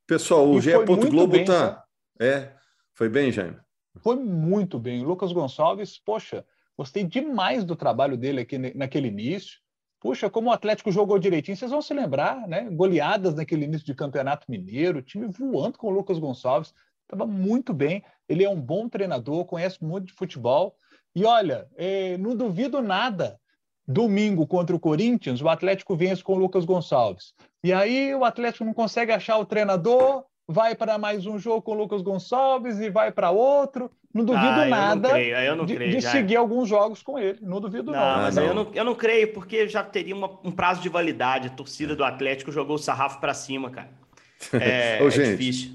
Pessoal, 0.07 0.47
o 0.49 0.61
GE. 0.61 0.71
Globo 1.09 1.35
está. 1.35 1.83
É, 2.19 2.51
foi 2.93 3.09
bem, 3.09 3.31
Jaime? 3.31 3.57
Foi 3.97 4.15
muito 4.15 4.77
bem. 4.77 5.01
O 5.01 5.07
Lucas 5.07 5.31
Gonçalves, 5.31 5.97
poxa, 5.97 6.45
gostei 6.77 7.03
demais 7.03 7.63
do 7.63 7.75
trabalho 7.75 8.15
dele 8.15 8.41
aqui 8.41 8.57
naquele 8.57 9.07
início. 9.07 9.59
Puxa, 9.99 10.29
como 10.29 10.49
o 10.49 10.51
Atlético 10.51 10.91
jogou 10.91 11.17
direitinho, 11.17 11.57
vocês 11.57 11.71
vão 11.71 11.81
se 11.81 11.93
lembrar, 11.93 12.47
né? 12.47 12.69
Goleadas 12.69 13.33
naquele 13.33 13.65
início 13.65 13.85
de 13.85 13.95
campeonato 13.95 14.45
mineiro, 14.49 15.01
time 15.01 15.27
voando 15.27 15.77
com 15.77 15.87
o 15.87 15.89
Lucas 15.89 16.19
Gonçalves, 16.19 16.73
estava 17.01 17.25
muito 17.25 17.73
bem. 17.73 18.03
Ele 18.29 18.43
é 18.43 18.49
um 18.49 18.61
bom 18.61 18.87
treinador, 18.87 19.45
conhece 19.45 19.83
muito 19.83 20.07
de 20.07 20.13
futebol. 20.13 20.75
E 21.15 21.25
olha, 21.25 21.67
é, 21.75 22.17
não 22.17 22.35
duvido 22.35 22.81
nada. 22.81 23.39
Domingo 23.87 24.47
contra 24.47 24.75
o 24.75 24.79
Corinthians, 24.79 25.41
o 25.41 25.49
Atlético 25.49 25.95
vence 25.95 26.23
com 26.23 26.33
o 26.33 26.37
Lucas 26.37 26.65
Gonçalves. 26.65 27.33
E 27.63 27.71
aí 27.71 28.13
o 28.15 28.25
Atlético 28.25 28.65
não 28.65 28.73
consegue 28.73 29.11
achar 29.11 29.37
o 29.37 29.45
treinador, 29.45 30.23
vai 30.47 30.75
para 30.75 30.97
mais 30.97 31.25
um 31.25 31.37
jogo 31.37 31.61
com 31.61 31.71
o 31.71 31.75
Lucas 31.75 32.01
Gonçalves 32.01 32.79
e 32.79 32.89
vai 32.89 33.11
para 33.11 33.31
outro. 33.31 33.91
Não 34.13 34.23
duvido 34.23 34.45
ah, 34.47 34.65
nada 34.65 35.09
não 35.09 35.57
não 35.57 35.65
de, 35.65 35.75
creio, 35.75 35.91
de 35.91 36.01
seguir 36.01 36.37
alguns 36.37 36.69
jogos 36.69 37.03
com 37.03 37.19
ele. 37.19 37.39
Não 37.41 37.59
duvido 37.59 37.91
não. 37.91 37.99
não. 37.99 38.21
Mas 38.21 38.35
não. 38.35 38.43
Eu, 38.43 38.53
não, 38.53 38.71
eu 38.73 38.83
não 38.85 38.95
creio, 38.95 39.33
porque 39.33 39.67
já 39.67 39.83
teria 39.83 40.15
uma, 40.15 40.39
um 40.41 40.51
prazo 40.51 40.81
de 40.81 40.87
validade. 40.87 41.47
A 41.47 41.51
torcida 41.51 41.95
do 41.95 42.03
Atlético 42.03 42.49
jogou 42.49 42.77
o 42.77 42.79
sarrafo 42.79 43.19
para 43.19 43.33
cima, 43.33 43.69
cara. 43.69 43.89
É, 44.53 45.01
Ô, 45.01 45.07
é 45.07 45.11
gente, 45.11 45.37
difícil. 45.37 45.71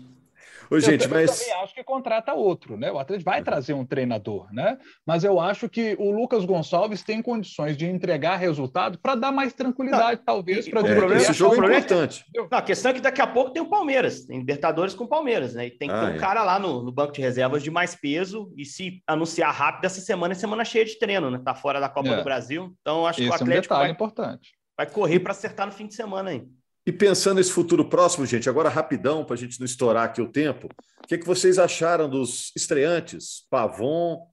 Ô, 0.71 0.79
gente, 0.79 1.05
eu, 1.05 1.11
mas... 1.11 1.31
eu 1.31 1.37
também 1.37 1.63
acho 1.63 1.75
que 1.75 1.83
contrata 1.83 2.33
outro, 2.33 2.77
né? 2.77 2.93
O 2.93 2.99
Atlético 2.99 3.29
vai 3.29 3.43
trazer 3.43 3.75
um 3.75 3.85
treinador, 3.85 4.53
né? 4.53 4.79
Mas 5.05 5.25
eu 5.25 5.41
acho 5.41 5.69
que 5.69 5.97
o 5.99 6.13
Lucas 6.13 6.45
Gonçalves 6.45 7.03
tem 7.03 7.21
condições 7.21 7.77
de 7.77 7.87
entregar 7.87 8.37
resultado 8.37 8.99
para 8.99 9.17
dar 9.17 9.33
mais 9.33 9.53
tranquilidade, 9.53 10.19
não, 10.19 10.25
talvez, 10.25 10.69
para 10.69 10.81
é, 10.81 10.95
problema, 10.95 11.23
Esse 11.23 11.33
jogo 11.33 11.55
é 11.65 11.79
importante. 11.79 12.25
Não, 12.35 12.47
a 12.51 12.63
questão 12.63 12.93
é 12.93 12.95
que 12.95 13.01
daqui 13.01 13.21
a 13.21 13.27
pouco 13.27 13.51
tem 13.51 13.61
o 13.61 13.69
Palmeiras, 13.69 14.25
tem 14.25 14.39
Libertadores 14.39 14.95
com 14.95 15.05
o 15.05 15.09
Palmeiras, 15.09 15.55
né? 15.55 15.67
E 15.67 15.71
tem 15.71 15.89
que 15.89 15.95
ah, 15.95 16.01
ter 16.01 16.13
um 16.13 16.17
é. 16.17 16.19
cara 16.19 16.45
lá 16.45 16.59
no, 16.59 16.83
no, 16.83 16.93
banco 16.93 17.13
de 17.13 17.21
reservas 17.21 17.63
de 17.63 17.71
mais 17.71 17.97
peso 17.97 18.53
e 18.57 18.65
se 18.65 19.03
anunciar 19.07 19.53
rápido 19.53 19.85
essa 19.85 20.01
semana 20.01 20.33
é 20.33 20.37
semana 20.37 20.65
cheia 20.65 20.85
de 20.85 20.99
treino, 20.99 21.31
né? 21.31 21.41
Tá 21.45 21.55
fora 21.55 21.81
da 21.81 21.89
Copa 21.89 22.11
é. 22.11 22.17
do 22.17 22.25
Brasil. 22.25 22.73
Então 22.81 23.07
acho 23.07 23.21
Esse 23.21 23.29
que 23.29 23.33
o 23.33 23.35
Atlético 23.35 23.75
é 23.75 23.77
um 23.77 23.81
vai, 23.81 23.91
importante. 23.91 24.53
vai 24.77 24.87
correr 24.87 25.19
para 25.19 25.33
acertar 25.33 25.67
no 25.67 25.73
fim 25.73 25.87
de 25.87 25.95
semana 25.95 26.31
aí. 26.31 26.47
E 26.87 26.93
pensando 26.93 27.37
nesse 27.37 27.53
futuro 27.53 27.89
próximo, 27.89 28.25
gente, 28.25 28.49
agora 28.49 28.69
rapidão, 28.69 29.25
para 29.25 29.35
a 29.35 29.39
gente 29.39 29.59
não 29.61 29.67
estourar 29.67 30.05
aqui 30.05 30.23
o 30.23 30.31
tempo, 30.31 30.69
o 31.03 31.07
que, 31.07 31.19
que 31.19 31.27
vocês 31.27 31.59
acharam 31.59 32.09
dos 32.09 32.53
estreantes? 32.57 33.47
Pavon, 33.51 34.27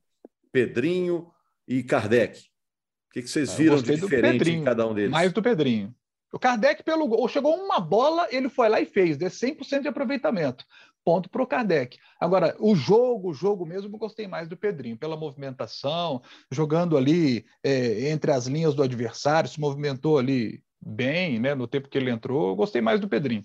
Pedrinho 0.52 1.28
e 1.68 1.84
Kardec? 1.84 2.40
O 2.40 3.14
que, 3.14 3.22
que 3.22 3.28
vocês 3.30 3.50
ah, 3.50 3.56
viram 3.56 3.82
de 3.82 3.96
diferente 3.96 4.50
em 4.50 4.64
cada 4.64 4.88
um 4.88 4.94
deles? 4.94 5.12
Mais 5.12 5.32
do 5.34 5.42
Pedrinho. 5.42 5.94
O 6.32 6.40
Kardec, 6.40 6.84
pelo 6.84 7.08
gol, 7.08 7.28
chegou 7.28 7.56
uma 7.56 7.80
bola, 7.80 8.28
ele 8.32 8.50
foi 8.50 8.70
lá 8.70 8.80
e 8.82 8.86
fez, 8.86 9.18
deu 9.18 9.30
100% 9.30 9.82
de 9.82 9.88
aproveitamento. 9.88 10.66
Ponto 11.04 11.30
para 11.30 11.42
o 11.42 11.48
Kardec. 11.48 11.98
Agora, 12.20 12.56
o 12.60 12.76
jogo, 12.76 13.30
o 13.30 13.34
jogo 13.34 13.66
mesmo, 13.66 13.94
eu 13.94 13.98
gostei 13.98 14.28
mais 14.28 14.50
do 14.50 14.58
Pedrinho, 14.58 14.98
pela 14.98 15.16
movimentação, 15.16 16.22
jogando 16.52 16.98
ali 16.98 17.46
é, 17.64 18.10
entre 18.10 18.32
as 18.32 18.46
linhas 18.46 18.76
do 18.76 18.84
adversário, 18.84 19.50
se 19.50 19.60
movimentou 19.60 20.18
ali 20.18 20.62
bem, 20.82 21.40
né, 21.40 21.56
no 21.56 21.68
tempo 21.68 21.90
que 21.90 21.98
ele 21.98 22.12
entrou. 22.12 22.50
Eu 22.50 22.56
gostei 22.56 22.82
mais 22.82 23.00
do 23.00 23.08
Pedrinho. 23.08 23.44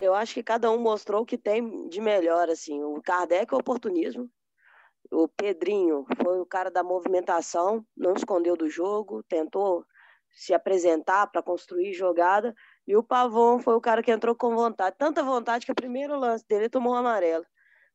Eu 0.00 0.14
acho 0.14 0.34
que 0.34 0.42
cada 0.42 0.70
um 0.70 0.78
mostrou 0.78 1.22
o 1.22 1.26
que 1.26 1.36
tem 1.36 1.88
de 1.88 2.00
melhor, 2.00 2.48
assim. 2.48 2.82
O 2.82 3.00
Kardec 3.02 3.52
é 3.52 3.56
oportunismo. 3.56 4.30
O 5.10 5.28
Pedrinho 5.28 6.06
foi 6.22 6.40
o 6.40 6.46
cara 6.46 6.70
da 6.70 6.82
movimentação, 6.82 7.84
não 7.96 8.14
escondeu 8.14 8.56
do 8.56 8.68
jogo, 8.68 9.22
tentou 9.24 9.84
se 10.30 10.54
apresentar 10.54 11.26
para 11.26 11.42
construir 11.42 11.92
jogada. 11.92 12.54
E 12.86 12.96
o 12.96 13.02
Pavon 13.02 13.58
foi 13.58 13.74
o 13.74 13.80
cara 13.80 14.02
que 14.02 14.10
entrou 14.10 14.34
com 14.34 14.54
vontade, 14.54 14.96
tanta 14.98 15.22
vontade 15.22 15.66
que 15.66 15.72
o 15.72 15.74
primeiro 15.74 16.18
lance 16.18 16.46
dele 16.46 16.68
tomou 16.68 16.92
um 16.92 16.96
amarelo. 16.96 17.44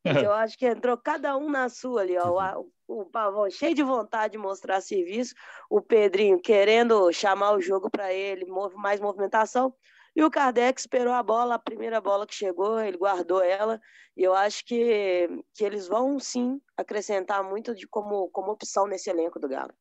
eu 0.30 0.34
acho 0.34 0.58
que 0.58 0.66
entrou 0.66 0.98
cada 0.98 1.36
um 1.38 1.50
na 1.50 1.70
sua 1.70 2.02
ali, 2.02 2.18
ó. 2.18 2.60
O, 2.60 2.72
o 2.88 3.06
Pavão 3.06 3.50
cheio 3.50 3.74
de 3.74 3.84
vontade 3.84 4.34
de 4.34 4.38
mostrar 4.38 4.82
serviço, 4.82 5.34
o 5.70 5.82
Pedrinho 5.82 6.40
querendo 6.40 7.12
chamar 7.12 7.54
o 7.54 7.62
jogo 7.62 7.90
para 7.90 8.14
ele, 8.14 8.46
mais 8.76 9.00
movimentação. 9.00 9.74
E 10.16 10.24
o 10.24 10.32
Kardec 10.32 10.80
esperou 10.80 11.14
a 11.14 11.22
bola, 11.22 11.56
a 11.56 11.60
primeira 11.60 12.00
bola 12.00 12.26
que 12.26 12.34
chegou, 12.34 12.80
ele 12.80 12.98
guardou 12.98 13.42
ela. 13.44 13.82
E 14.16 14.24
eu 14.24 14.34
acho 14.34 14.64
que, 14.66 15.28
que 15.54 15.64
eles 15.64 15.88
vão 15.88 16.18
sim 16.20 16.62
acrescentar 16.78 17.44
muito 17.44 17.76
de 17.76 17.86
como, 17.86 18.30
como 18.30 18.52
opção 18.52 18.88
nesse 18.88 19.10
elenco 19.10 19.40
do 19.40 19.50
Galo. 19.50 19.74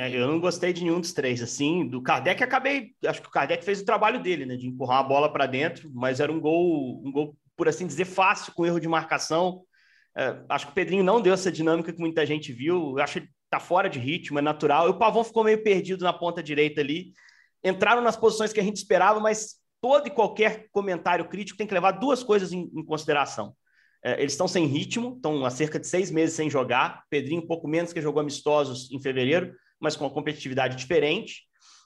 É, 0.00 0.08
eu 0.10 0.26
não 0.26 0.40
gostei 0.40 0.72
de 0.72 0.82
nenhum 0.82 1.00
dos 1.00 1.12
três, 1.12 1.42
assim. 1.42 1.86
Do 1.86 2.02
Kardec, 2.02 2.42
acabei. 2.42 2.94
Acho 3.04 3.20
que 3.20 3.28
o 3.28 3.30
Kardec 3.30 3.62
fez 3.62 3.80
o 3.80 3.84
trabalho 3.84 4.22
dele, 4.22 4.46
né? 4.46 4.56
De 4.56 4.66
empurrar 4.66 5.00
a 5.00 5.02
bola 5.02 5.30
para 5.30 5.46
dentro, 5.46 5.90
mas 5.92 6.20
era 6.20 6.32
um 6.32 6.40
gol, 6.40 7.02
um 7.04 7.12
gol, 7.12 7.36
por 7.54 7.68
assim 7.68 7.86
dizer, 7.86 8.06
fácil, 8.06 8.54
com 8.54 8.64
erro 8.64 8.80
de 8.80 8.88
marcação. 8.88 9.62
É, 10.16 10.36
acho 10.48 10.66
que 10.66 10.72
o 10.72 10.74
Pedrinho 10.74 11.02
não 11.02 11.20
deu 11.20 11.34
essa 11.34 11.50
dinâmica 11.50 11.92
que 11.92 12.00
muita 12.00 12.24
gente 12.24 12.52
viu. 12.52 12.94
Eu 12.96 13.02
acho 13.02 13.20
que 13.20 13.28
tá 13.50 13.58
fora 13.58 13.88
de 13.88 13.98
ritmo, 13.98 14.38
é 14.38 14.42
natural. 14.42 14.86
E 14.86 14.90
o 14.90 14.98
Pavão 14.98 15.24
ficou 15.24 15.44
meio 15.44 15.62
perdido 15.62 16.04
na 16.04 16.12
ponta 16.12 16.42
direita 16.42 16.80
ali. 16.80 17.12
Entraram 17.62 18.02
nas 18.02 18.16
posições 18.16 18.52
que 18.52 18.60
a 18.60 18.62
gente 18.62 18.76
esperava, 18.76 19.20
mas 19.20 19.56
todo 19.80 20.06
e 20.06 20.10
qualquer 20.10 20.68
comentário 20.70 21.28
crítico 21.28 21.58
tem 21.58 21.66
que 21.66 21.74
levar 21.74 21.92
duas 21.92 22.22
coisas 22.22 22.52
em, 22.52 22.70
em 22.74 22.84
consideração. 22.84 23.54
É, 24.04 24.20
eles 24.20 24.32
estão 24.32 24.46
sem 24.46 24.66
ritmo, 24.66 25.14
estão 25.16 25.44
há 25.46 25.50
cerca 25.50 25.80
de 25.80 25.86
seis 25.86 26.10
meses 26.10 26.36
sem 26.36 26.50
jogar. 26.50 27.02
Pedrinho, 27.08 27.42
um 27.42 27.46
pouco 27.46 27.66
menos, 27.66 27.92
que 27.92 28.02
jogou 28.02 28.20
amistosos 28.20 28.90
em 28.92 29.00
fevereiro, 29.00 29.54
mas 29.80 29.96
com 29.96 30.04
uma 30.04 30.10
competitividade 30.10 30.76
diferente. 30.76 31.42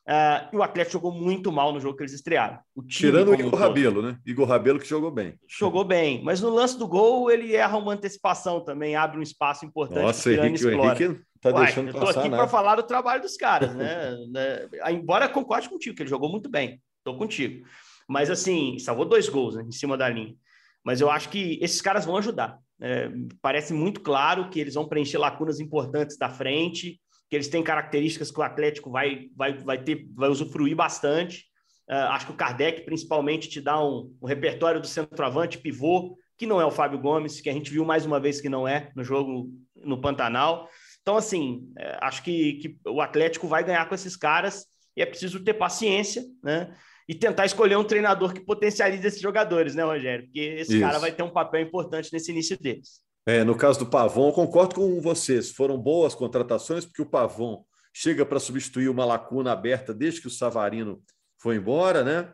Uh, 0.08 0.48
e 0.54 0.56
o 0.56 0.62
Atlético 0.62 0.94
jogou 0.94 1.12
muito 1.12 1.52
mal 1.52 1.70
no 1.70 1.78
jogo 1.78 1.94
que 1.94 2.02
eles 2.02 2.14
estrearam. 2.14 2.58
O 2.74 2.82
Tirando 2.82 3.28
o 3.30 3.34
Igor 3.34 3.60
Rabelo, 3.60 4.00
né? 4.00 4.16
Igor 4.24 4.48
Rabelo 4.48 4.78
que 4.78 4.88
jogou 4.88 5.10
bem. 5.10 5.38
Jogou 5.46 5.84
bem, 5.84 6.24
mas 6.24 6.40
no 6.40 6.48
lance 6.48 6.78
do 6.78 6.88
gol 6.88 7.30
ele 7.30 7.54
erra 7.54 7.76
uma 7.76 7.92
antecipação 7.92 8.64
também, 8.64 8.96
abre 8.96 9.18
um 9.18 9.22
espaço 9.22 9.66
importante. 9.66 10.00
Nossa, 10.00 10.32
Henrique, 10.32 10.64
o 10.64 10.70
Henrique 10.70 11.20
tá 11.42 11.50
Uai, 11.50 11.66
deixando 11.66 11.88
eu 11.88 11.92
tô 11.92 12.08
aqui 12.08 12.30
para 12.30 12.48
falar 12.48 12.76
do 12.76 12.84
trabalho 12.84 13.20
dos 13.20 13.36
caras, 13.36 13.74
né? 13.74 14.16
né? 14.32 14.66
Embora 14.90 15.28
concorde 15.28 15.68
contigo, 15.68 15.94
que 15.94 16.02
ele 16.02 16.08
jogou 16.08 16.30
muito 16.30 16.48
bem. 16.48 16.80
Tô 17.04 17.14
contigo. 17.14 17.66
Mas 18.08 18.30
assim, 18.30 18.78
salvou 18.78 19.04
dois 19.04 19.28
gols 19.28 19.56
né, 19.56 19.62
em 19.62 19.72
cima 19.72 19.94
da 19.94 20.08
linha. 20.08 20.34
Mas 20.82 21.02
eu 21.02 21.10
acho 21.10 21.28
que 21.28 21.58
esses 21.60 21.82
caras 21.82 22.06
vão 22.06 22.16
ajudar. 22.16 22.58
É, 22.80 23.10
parece 23.42 23.74
muito 23.74 24.00
claro 24.00 24.48
que 24.48 24.58
eles 24.58 24.72
vão 24.72 24.88
preencher 24.88 25.18
lacunas 25.18 25.60
importantes 25.60 26.16
da 26.16 26.30
frente 26.30 26.98
que 27.28 27.36
eles 27.36 27.48
têm 27.48 27.62
características 27.62 28.30
que 28.30 28.40
o 28.40 28.42
Atlético 28.42 28.90
vai, 28.90 29.28
vai, 29.36 29.52
vai, 29.52 29.82
ter, 29.82 30.08
vai 30.14 30.28
usufruir 30.28 30.74
bastante. 30.74 31.46
Uh, 31.88 32.08
acho 32.10 32.26
que 32.26 32.32
o 32.32 32.36
Kardec, 32.36 32.84
principalmente, 32.84 33.48
te 33.48 33.60
dá 33.60 33.82
um, 33.82 34.14
um, 34.20 34.26
repertório 34.26 34.80
do 34.80 34.86
centroavante 34.86 35.58
pivô, 35.58 36.16
que 36.36 36.46
não 36.46 36.60
é 36.60 36.64
o 36.64 36.70
Fábio 36.70 36.98
Gomes, 36.98 37.40
que 37.40 37.50
a 37.50 37.52
gente 37.52 37.70
viu 37.70 37.84
mais 37.84 38.06
uma 38.06 38.20
vez 38.20 38.40
que 38.40 38.48
não 38.48 38.66
é 38.66 38.90
no 38.94 39.02
jogo 39.02 39.50
no 39.76 40.00
Pantanal. 40.00 40.68
Então, 41.02 41.16
assim, 41.16 41.72
é, 41.78 41.98
acho 42.02 42.22
que, 42.22 42.54
que 42.54 42.78
o 42.86 43.00
Atlético 43.00 43.48
vai 43.48 43.64
ganhar 43.64 43.88
com 43.88 43.94
esses 43.94 44.16
caras 44.16 44.66
e 44.96 45.02
é 45.02 45.06
preciso 45.06 45.42
ter 45.42 45.54
paciência, 45.54 46.22
né? 46.42 46.74
E 47.08 47.14
tentar 47.14 47.46
escolher 47.46 47.76
um 47.76 47.84
treinador 47.84 48.34
que 48.34 48.40
potencialize 48.40 49.06
esses 49.06 49.20
jogadores, 49.20 49.74
né, 49.74 49.82
Rogério? 49.82 50.26
Porque 50.26 50.40
esse 50.40 50.72
Isso. 50.72 50.80
cara 50.80 50.98
vai 50.98 51.10
ter 51.10 51.22
um 51.22 51.30
papel 51.30 51.62
importante 51.62 52.12
nesse 52.12 52.30
início 52.30 52.58
deles. 52.58 53.00
É, 53.28 53.44
no 53.44 53.54
caso 53.54 53.80
do 53.80 53.84
Pavon, 53.84 54.32
concordo 54.32 54.76
com 54.76 55.02
vocês. 55.02 55.50
Foram 55.50 55.76
boas 55.76 56.14
contratações, 56.14 56.86
porque 56.86 57.02
o 57.02 57.06
Pavon 57.10 57.62
chega 57.92 58.24
para 58.24 58.40
substituir 58.40 58.88
uma 58.88 59.04
lacuna 59.04 59.52
aberta 59.52 59.92
desde 59.92 60.22
que 60.22 60.28
o 60.28 60.30
Savarino 60.30 61.02
foi 61.38 61.56
embora, 61.56 62.02
né? 62.02 62.32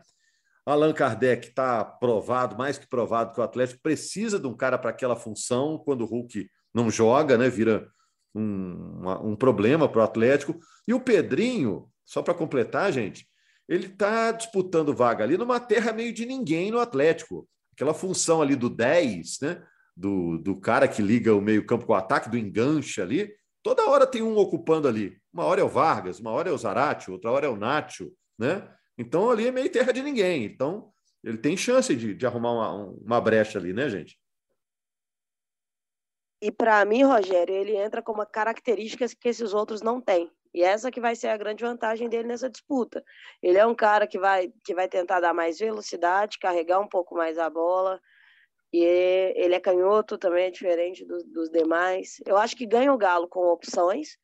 Allan 0.65 0.93
Kardec 0.93 1.49
está 1.49 1.83
provado, 1.83 2.57
mais 2.57 2.77
que 2.77 2.87
provado, 2.87 3.33
que 3.33 3.41
o 3.41 3.43
Atlético 3.43 3.81
precisa 3.81 4.39
de 4.39 4.47
um 4.47 4.55
cara 4.55 4.77
para 4.77 4.89
aquela 4.89 5.17
função 5.17 5.77
quando 5.77 6.03
o 6.03 6.05
Hulk 6.05 6.49
não 6.73 6.89
joga, 6.89 7.37
né? 7.37 7.49
Vira 7.49 7.89
um, 8.33 9.03
um 9.21 9.35
problema 9.35 9.89
para 9.89 9.99
o 9.99 10.05
Atlético. 10.05 10.57
E 10.87 10.93
o 10.93 11.01
Pedrinho, 11.01 11.89
só 12.05 12.23
para 12.23 12.33
completar, 12.33 12.93
gente, 12.93 13.27
ele 13.67 13.87
está 13.87 14.31
disputando 14.31 14.95
vaga 14.95 15.25
ali 15.25 15.37
numa 15.37 15.59
terra 15.59 15.91
meio 15.91 16.13
de 16.13 16.25
ninguém 16.25 16.71
no 16.71 16.79
Atlético. 16.79 17.45
Aquela 17.73 17.93
função 17.93 18.41
ali 18.41 18.55
do 18.55 18.69
10, 18.69 19.39
né? 19.41 19.61
Do, 19.95 20.37
do 20.37 20.59
cara 20.59 20.87
que 20.87 21.01
liga 21.01 21.33
o 21.33 21.41
meio-campo 21.41 21.85
com 21.85 21.93
o 21.93 21.95
ataque, 21.95 22.29
do 22.29 22.37
enganche 22.37 23.01
ali. 23.01 23.33
Toda 23.63 23.87
hora 23.89 24.05
tem 24.05 24.21
um 24.21 24.37
ocupando 24.37 24.87
ali. 24.87 25.17
Uma 25.33 25.45
hora 25.45 25.61
é 25.61 25.63
o 25.63 25.69
Vargas, 25.69 26.19
uma 26.19 26.31
hora 26.31 26.49
é 26.49 26.51
o 26.51 26.57
Zarate, 26.57 27.09
outra 27.09 27.31
hora 27.31 27.45
é 27.47 27.49
o 27.49 27.55
Nacho, 27.55 28.11
né? 28.37 28.69
Então 28.97 29.29
ali 29.29 29.47
é 29.47 29.51
meio 29.51 29.71
terra 29.71 29.91
de 29.91 30.01
ninguém. 30.01 30.43
Então 30.43 30.91
ele 31.23 31.37
tem 31.37 31.57
chance 31.57 31.95
de, 31.95 32.13
de 32.13 32.25
arrumar 32.25 32.51
uma, 32.51 32.73
uma 33.01 33.21
brecha 33.21 33.57
ali, 33.57 33.73
né, 33.73 33.89
gente? 33.89 34.19
E 36.41 36.51
para 36.51 36.85
mim, 36.85 37.01
Rogério, 37.03 37.55
ele 37.55 37.75
entra 37.75 38.01
com 38.03 38.11
uma 38.11 38.25
característica 38.25 39.07
que 39.07 39.29
esses 39.29 39.53
outros 39.53 39.81
não 39.81 39.99
têm. 39.99 40.31
E 40.53 40.61
essa 40.61 40.91
que 40.91 41.01
vai 41.01 41.15
ser 41.15 41.29
a 41.29 41.37
grande 41.37 41.63
vantagem 41.63 42.07
dele 42.07 42.27
nessa 42.27 42.49
disputa. 42.49 43.03
Ele 43.41 43.57
é 43.57 43.65
um 43.65 43.75
cara 43.75 44.05
que 44.05 44.19
vai, 44.19 44.53
que 44.63 44.75
vai 44.75 44.87
tentar 44.87 45.19
dar 45.19 45.33
mais 45.33 45.57
velocidade, 45.57 46.39
carregar 46.39 46.79
um 46.79 46.87
pouco 46.87 47.15
mais 47.15 47.37
a 47.37 47.49
bola, 47.49 47.99
e 48.75 48.83
ele 49.37 49.55
é 49.55 49.59
canhoto 49.59 50.17
também, 50.17 50.47
é 50.47 50.51
diferente 50.51 51.05
dos, 51.05 51.23
dos 51.23 51.49
demais. 51.49 52.17
Eu 52.25 52.35
acho 52.35 52.57
que 52.57 52.65
ganha 52.65 52.91
o 52.91 52.97
Galo 52.97 53.25
com 53.25 53.47
opções. 53.47 54.17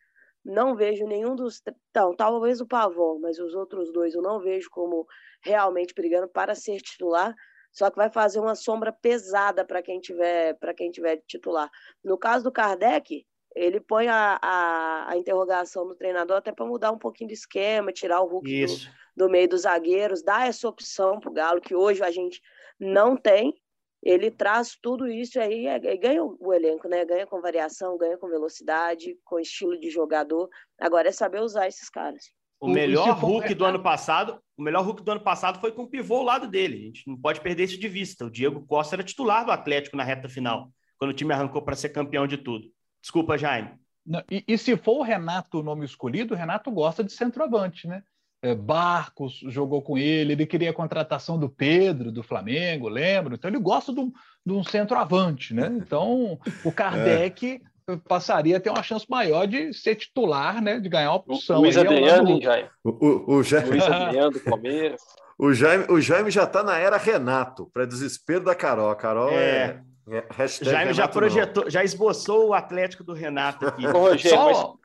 Não 0.44 0.76
vejo 0.76 1.08
nenhum 1.08 1.38
dos. 1.38 1.62
Então, 1.90 2.14
talvez 2.14 2.60
o 2.60 2.68
Pavon, 2.68 3.18
mas 3.22 3.40
os 3.40 3.56
outros 3.56 3.94
dois 3.94 4.14
eu 4.14 4.22
não 4.22 4.42
vejo 4.42 4.70
como 4.70 5.08
realmente 5.42 5.94
brigando 5.94 6.28
para 6.28 6.54
ser 6.54 6.82
titular. 6.82 7.34
Só 7.72 7.90
que 7.90 7.96
vai 7.96 8.12
fazer 8.12 8.42
uma 8.42 8.54
sombra 8.54 8.92
pesada 8.92 9.64
para 9.64 9.82
quem 9.82 10.02
tiver 10.02 10.56
para 10.56 10.74
quem 10.74 10.92
tiver 10.92 11.24
titular. 11.26 11.70
No 12.04 12.18
caso 12.18 12.44
do 12.44 12.52
Kardec, 12.52 13.26
ele 13.56 13.80
põe 13.80 14.10
a, 14.10 14.38
a, 14.42 15.12
a 15.12 15.18
interrogação 15.18 15.86
no 15.86 15.96
treinador 15.96 16.36
até 16.36 16.52
para 16.52 16.66
mudar 16.66 16.92
um 16.92 17.00
pouquinho 17.00 17.30
de 17.30 17.36
esquema, 17.36 17.94
tirar 17.94 18.20
o 18.20 18.28
Hulk 18.28 18.66
do, 18.66 18.76
do, 19.16 19.30
meio 19.30 19.48
dos 19.48 19.62
zagueiros, 19.62 20.22
dar 20.22 20.50
essa 20.50 20.68
opção 20.68 21.22
para 21.22 21.30
o 21.30 21.34
Galo, 21.34 21.62
que 21.62 21.74
hoje 21.74 22.04
a 22.04 22.12
gente 22.12 22.42
não 22.78 23.16
tem 23.16 23.61
ele 24.04 24.32
traz 24.32 24.78
tudo 24.82 25.08
isso 25.08 25.40
aí, 25.40 25.68
é, 25.68 25.76
é, 25.76 25.98
ganha 25.98 26.24
o 26.24 26.54
elenco, 26.54 26.88
né? 26.88 27.06
Ganha 27.06 27.28
com 27.28 27.42
variação, 27.42 27.98
ganha 27.98 28.18
com 28.18 28.28
velocidade, 28.28 29.18
com 29.24 29.40
estilo 29.40 29.80
de 29.80 29.90
jogador. 29.90 30.50
Agora 30.80 31.10
é 31.10 31.12
saber 31.12 31.42
usar 31.42 31.68
esses 31.68 31.90
caras. 31.90 32.26
O 32.60 32.68
melhor 32.68 33.18
Hulk 33.18 33.56
do 33.56 33.66
ano 33.66 33.82
passado, 33.82 34.40
o 34.56 34.62
melhor 34.62 34.84
Hulk 34.84 35.04
do 35.04 35.12
ano 35.12 35.22
passado 35.22 35.60
foi 35.60 35.72
com 35.72 35.84
o 35.84 35.90
pivô 35.90 36.18
ao 36.18 36.24
lado 36.24 36.48
dele. 36.48 36.78
A 36.78 36.86
gente 36.86 37.08
não 37.08 37.18
pode 37.18 37.42
perder 37.42 37.64
isso 37.64 37.80
de 37.80 37.88
vista. 37.88 38.26
O 38.26 38.30
Diego 38.30 38.66
Costa 38.68 38.96
era 38.96 39.04
titular 39.04 39.44
do 39.44 39.52
Atlético 39.52 39.98
na 39.98 40.04
reta 40.04 40.30
final, 40.30 40.72
quando 40.98 41.10
o 41.12 41.14
time 41.14 41.34
arrancou 41.34 41.62
para 41.64 41.76
ser 41.76 41.90
campeão 41.90 42.28
de 42.28 42.38
tudo. 42.38 42.68
Desculpa, 43.02 43.38
Jaime. 43.38 43.72
Não, 44.06 44.24
e, 44.30 44.44
e, 44.48 44.58
se 44.58 44.76
for 44.78 45.00
o 45.00 45.04
Renato 45.04 45.60
o 45.60 45.64
nome 45.64 45.86
escolhido, 45.86 46.34
o 46.34 46.38
Renato 46.38 46.72
gosta 46.72 47.04
de 47.04 47.12
centroavante, 47.12 47.88
né? 47.88 48.04
É, 48.44 48.56
Barcos 48.56 49.40
jogou 49.50 49.84
com 49.84 50.00
ele, 50.00 50.34
ele 50.34 50.48
queria 50.48 50.72
a 50.72 50.74
contratação 50.74 51.38
do 51.38 51.48
Pedro, 51.48 52.12
do 52.12 52.24
Flamengo, 52.24 52.90
lembro. 52.90 53.36
Então 53.36 53.48
ele 53.48 53.60
gosta 53.60 53.94
de 53.94 54.00
um, 54.00 54.12
de 54.44 54.52
um 54.52 54.64
centroavante, 54.64 55.54
né? 55.54 55.68
Então 55.68 56.40
o 56.66 56.72
Kardec 56.74 57.62
é. 57.88 57.98
passaria 58.08 58.58
a 58.58 58.60
ter 58.60 58.72
uma 58.72 58.82
chance 58.82 59.06
maior 59.08 59.46
de 59.46 59.72
ser 59.74 59.96
titular, 59.96 60.60
né? 60.60 60.80
De 60.80 60.90
ganhar 60.90 61.12
uma 61.12 61.18
opção. 61.18 61.62
Luiz 61.62 61.78
Adriano, 61.78 62.42
Jaime. 62.42 62.70
O, 62.84 62.90
o, 62.90 63.36
o 63.36 63.44
Jaime. 63.44 63.70
Luiz 63.70 63.84
Adriano 63.86 64.32
do 64.32 64.40
Palmeiras. 64.40 65.02
O 65.38 65.54
Jaime, 65.54 65.86
o 65.90 66.02
Jaime 66.02 66.32
já 66.32 66.44
está 66.46 66.64
na 66.64 66.78
era 66.78 66.98
Renato, 66.98 67.70
para 67.72 67.86
desespero 67.86 68.44
da 68.44 68.56
Carol. 68.56 68.90
A 68.90 68.96
Carol 68.96 69.30
é. 69.30 69.84
é... 70.10 70.48
Jaime 70.48 70.94
já 70.94 71.08
projetou, 71.08 71.66
não. 71.66 71.70
já 71.70 71.84
esboçou 71.84 72.50
o 72.50 72.54
Atlético 72.56 73.04
do 73.04 73.14
Renato 73.14 73.68
aqui. 73.68 73.86
Ô, 73.86 73.92
Rogério, 73.92 74.38
Só... 74.38 74.76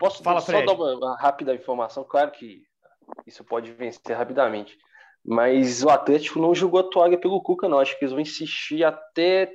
posso 0.00 0.20
Fala, 0.22 0.40
só 0.40 0.46
Fred. 0.46 0.66
dar 0.66 0.72
uma, 0.72 0.96
uma 0.96 1.16
rápida 1.16 1.54
informação? 1.54 2.02
Claro 2.02 2.32
que 2.32 2.62
isso 3.26 3.44
pode 3.44 3.72
vencer 3.72 4.16
rapidamente. 4.16 4.76
Mas 5.24 5.84
o 5.84 5.88
Atlético 5.88 6.40
não 6.40 6.54
jogou 6.54 6.80
a 6.80 6.90
toalha 6.90 7.18
pelo 7.18 7.40
Cuca, 7.40 7.68
não. 7.68 7.78
Acho 7.78 7.96
que 7.98 8.04
eles 8.04 8.12
vão 8.12 8.20
insistir 8.20 8.82
até 8.82 9.50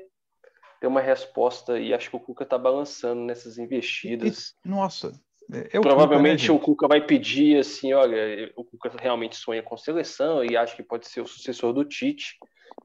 ter 0.80 0.88
uma 0.88 1.01
resposta 1.01 1.80
e 1.80 1.93
acho 1.93 2.10
que 2.10 2.15
o 2.15 2.19
Cuca 2.19 2.45
tá 2.45 2.58
balançando 2.58 3.21
nessas 3.21 3.58
investidas. 3.58 4.53
Nossa. 4.63 5.19
É 5.51 5.80
Provavelmente 5.80 6.47
Cuca, 6.47 6.53
né, 6.53 6.60
o 6.60 6.62
Cuca 6.62 6.88
vai 6.88 7.06
pedir 7.06 7.60
assim, 7.60 7.93
olha, 7.93 8.51
o 8.56 8.63
Cuca 8.63 8.91
realmente 8.99 9.36
sonha 9.38 9.63
com 9.63 9.77
seleção 9.77 10.43
e 10.43 10.58
acho 10.58 10.75
que 10.75 10.84
pode 10.84 11.08
ser 11.08 11.21
o 11.21 11.27
sucessor 11.27 11.73
do 11.73 11.86
Tite. 11.86 12.38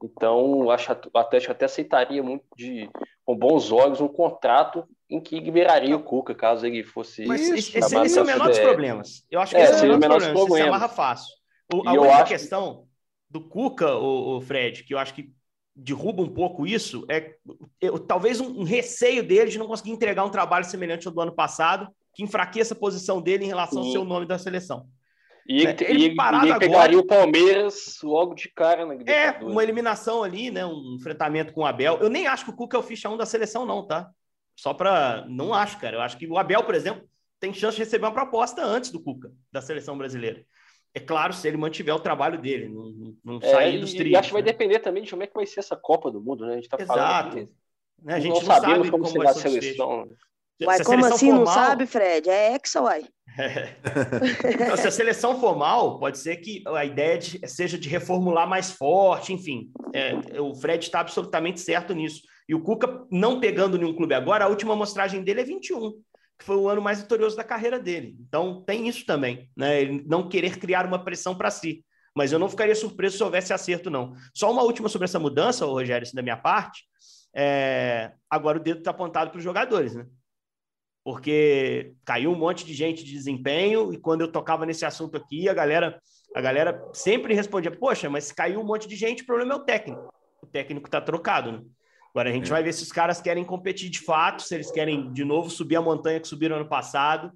Então, 0.03 0.69
acho 0.69 0.91
o 0.91 1.17
Atlético 1.17 1.53
até 1.53 1.63
aceitaria 1.63 2.21
muito 2.21 2.43
de 2.57 2.89
com 3.25 3.37
bons 3.37 3.71
olhos 3.71 4.01
um 4.01 4.07
contrato 4.09 4.85
em 5.09 5.21
que 5.21 5.39
liberaria 5.39 5.95
o 5.95 6.03
Cuca, 6.03 6.35
caso 6.35 6.65
ele 6.65 6.83
fosse. 6.83 7.25
Mas 7.25 7.41
esse, 7.49 7.77
esse, 7.77 7.97
esse 7.97 8.19
é 8.19 8.21
o 8.21 8.25
menor 8.25 8.49
dos 8.49 8.59
problemas. 8.59 9.25
Eu 9.31 9.39
acho 9.39 9.55
que 9.55 9.61
é, 9.61 9.63
esse 9.63 9.85
é 9.85 9.89
o 9.89 9.97
menor 9.97 10.19
dos 10.19 10.27
problemas. 10.27 10.33
problemas. 10.33 10.59
Isso 10.59 10.65
é 10.65 10.67
amarra 10.67 10.89
fácil. 10.89 11.33
O, 11.73 11.87
a 11.87 11.93
única 11.93 12.15
acho... 12.15 12.25
questão 12.25 12.85
do 13.29 13.47
Cuca, 13.47 13.95
o, 13.95 14.37
o, 14.37 14.41
Fred, 14.41 14.83
que 14.83 14.93
eu 14.93 14.97
acho 14.97 15.13
que 15.13 15.31
derruba 15.73 16.21
um 16.21 16.33
pouco 16.33 16.67
isso, 16.67 17.05
é 17.09 17.35
eu, 17.79 17.97
talvez 17.97 18.41
um, 18.41 18.59
um, 18.59 18.63
receio 18.63 19.23
dele 19.23 19.49
de 19.49 19.57
não 19.57 19.67
conseguir 19.67 19.91
entregar 19.91 20.25
um 20.25 20.29
trabalho 20.29 20.65
semelhante 20.65 21.07
ao 21.07 21.13
do 21.13 21.21
ano 21.21 21.31
passado, 21.31 21.87
que 22.13 22.21
enfraqueça 22.21 22.73
a 22.73 22.77
posição 22.77 23.21
dele 23.21 23.45
em 23.45 23.47
relação 23.47 23.81
Sim. 23.81 23.87
ao 23.87 23.91
seu 23.93 24.05
nome 24.05 24.25
da 24.25 24.37
seleção. 24.37 24.85
E 25.47 25.57
ele, 25.57 25.65
né? 25.65 25.75
ele, 25.81 25.83
ele, 25.83 26.05
ele 26.05 26.15
pegaria 26.15 26.55
agora, 26.55 26.97
o 26.97 27.05
Palmeiras 27.05 27.99
logo 28.01 28.33
de 28.33 28.49
cara 28.49 28.85
na 28.85 28.93
É, 29.11 29.31
uma 29.41 29.61
eliminação 29.61 30.23
ali, 30.23 30.49
né? 30.49 30.65
Um 30.65 30.95
enfrentamento 30.95 31.53
com 31.53 31.61
o 31.61 31.65
Abel. 31.65 31.97
Eu 31.99 32.09
nem 32.09 32.27
acho 32.27 32.45
que 32.45 32.51
o 32.51 32.55
Cuca 32.55 32.77
é 32.77 32.79
o 32.79 32.83
ficha 32.83 33.09
1 33.09 33.17
da 33.17 33.25
seleção, 33.25 33.65
não, 33.65 33.85
tá? 33.85 34.09
Só 34.55 34.73
para. 34.73 35.25
Não 35.27 35.53
acho, 35.53 35.79
cara. 35.79 35.97
Eu 35.97 36.01
acho 36.01 36.17
que 36.17 36.27
o 36.27 36.37
Abel, 36.37 36.63
por 36.63 36.75
exemplo, 36.75 37.03
tem 37.39 37.53
chance 37.53 37.75
de 37.75 37.83
receber 37.83 38.05
uma 38.05 38.13
proposta 38.13 38.63
antes 38.63 38.89
do 38.89 39.01
Cuca, 39.01 39.31
da 39.51 39.61
seleção 39.61 39.97
brasileira. 39.97 40.45
É 40.93 40.99
claro, 40.99 41.33
se 41.33 41.47
ele 41.47 41.57
mantiver 41.57 41.93
o 41.93 41.99
trabalho 41.99 42.39
dele, 42.39 42.69
não, 42.69 43.15
não 43.23 43.39
é, 43.41 43.51
sair 43.51 43.79
dos 43.79 43.93
trilhos. 43.93 44.13
E 44.13 44.15
acho 44.15 44.27
que 44.27 44.33
vai 44.33 44.43
né? 44.43 44.51
depender 44.51 44.79
também 44.79 45.03
de 45.03 45.09
como 45.09 45.23
é 45.23 45.27
que 45.27 45.33
vai 45.33 45.45
ser 45.45 45.59
essa 45.59 45.75
Copa 45.75 46.11
do 46.11 46.21
Mundo, 46.21 46.45
né? 46.45 46.53
A 46.53 46.55
gente 46.55 46.69
tá 46.69 46.77
Exato. 46.79 46.99
falando. 46.99 47.27
Aqui, 47.27 47.49
né? 48.01 48.13
A 48.13 48.19
gente 48.19 48.33
não, 48.33 48.41
não 48.41 48.45
sabe 48.45 48.91
como, 48.91 48.91
como 48.91 49.07
será 49.07 49.29
a 49.31 49.33
seleção. 49.33 50.09
Uai, 50.61 50.83
como 50.83 51.05
assim 51.05 51.27
formal... 51.27 51.45
não 51.45 51.53
sabe, 51.53 51.85
Fred? 51.85 52.29
É 52.29 52.53
Hexa, 52.53 52.81
uai. 52.81 53.03
É. 53.37 53.75
Então, 54.53 54.77
se 54.77 54.87
a 54.87 54.91
seleção 54.91 55.39
for 55.39 55.57
mal, 55.57 55.99
pode 55.99 56.17
ser 56.17 56.37
que 56.37 56.63
a 56.67 56.85
ideia 56.85 57.17
de, 57.17 57.39
seja 57.47 57.77
de 57.77 57.89
reformular 57.89 58.47
mais 58.47 58.71
forte, 58.71 59.33
enfim. 59.33 59.71
É, 59.93 60.39
o 60.39 60.53
Fred 60.55 60.83
está 60.83 60.99
absolutamente 60.99 61.59
certo 61.59 61.93
nisso. 61.93 62.21
E 62.47 62.53
o 62.53 62.61
Cuca, 62.61 63.05
não 63.11 63.39
pegando 63.39 63.77
nenhum 63.77 63.95
clube 63.95 64.13
agora, 64.13 64.45
a 64.45 64.47
última 64.47 64.73
amostragem 64.73 65.23
dele 65.23 65.41
é 65.41 65.45
21, 65.45 65.91
que 66.37 66.45
foi 66.45 66.55
o 66.55 66.67
ano 66.67 66.81
mais 66.81 67.01
vitorioso 67.01 67.35
da 67.35 67.43
carreira 67.43 67.79
dele. 67.79 68.15
Então 68.19 68.63
tem 68.65 68.87
isso 68.87 69.05
também, 69.05 69.49
né? 69.55 69.81
Ele 69.81 70.03
não 70.05 70.27
querer 70.27 70.57
criar 70.59 70.85
uma 70.85 71.03
pressão 71.03 71.35
para 71.35 71.49
si. 71.49 71.83
Mas 72.15 72.31
eu 72.31 72.37
não 72.37 72.49
ficaria 72.49 72.75
surpreso 72.75 73.17
se 73.17 73.23
houvesse 73.23 73.53
acerto, 73.53 73.89
não. 73.89 74.13
Só 74.35 74.51
uma 74.51 74.61
última 74.61 74.87
sobre 74.87 75.05
essa 75.05 75.19
mudança, 75.19 75.65
Rogério, 75.65 76.03
isso 76.03 76.15
da 76.15 76.21
minha 76.21 76.37
parte. 76.37 76.83
É... 77.35 78.11
Agora 78.29 78.59
o 78.59 78.61
dedo 78.61 78.79
está 78.79 78.91
apontado 78.91 79.31
para 79.31 79.39
os 79.39 79.43
jogadores, 79.43 79.95
né? 79.95 80.05
Porque 81.03 81.93
caiu 82.05 82.31
um 82.31 82.37
monte 82.37 82.65
de 82.65 82.73
gente 82.73 83.03
de 83.03 83.11
desempenho 83.11 83.93
e 83.93 83.97
quando 83.97 84.21
eu 84.21 84.31
tocava 84.31 84.65
nesse 84.65 84.85
assunto 84.85 85.17
aqui, 85.17 85.49
a 85.49 85.53
galera, 85.53 85.99
a 86.33 86.41
galera 86.41 86.81
sempre 86.93 87.33
respondia: 87.33 87.71
"Poxa, 87.71 88.09
mas 88.09 88.31
caiu 88.31 88.61
um 88.61 88.65
monte 88.65 88.87
de 88.87 88.95
gente, 88.95 89.23
o 89.23 89.25
problema 89.25 89.53
é 89.53 89.57
o 89.57 89.65
técnico. 89.65 90.09
O 90.41 90.47
técnico 90.47 90.87
está 90.87 91.01
trocado, 91.01 91.51
né? 91.51 91.61
Agora 92.11 92.29
a 92.29 92.33
gente 92.33 92.47
é. 92.47 92.49
vai 92.49 92.63
ver 92.63 92.73
se 92.73 92.83
os 92.83 92.91
caras 92.91 93.19
querem 93.19 93.43
competir 93.43 93.89
de 93.89 93.99
fato, 93.99 94.43
se 94.43 94.53
eles 94.53 94.71
querem 94.71 95.11
de 95.11 95.25
novo 95.25 95.49
subir 95.49 95.75
a 95.75 95.81
montanha 95.81 96.19
que 96.19 96.27
subiram 96.27 96.55
ano 96.55 96.69
passado. 96.69 97.31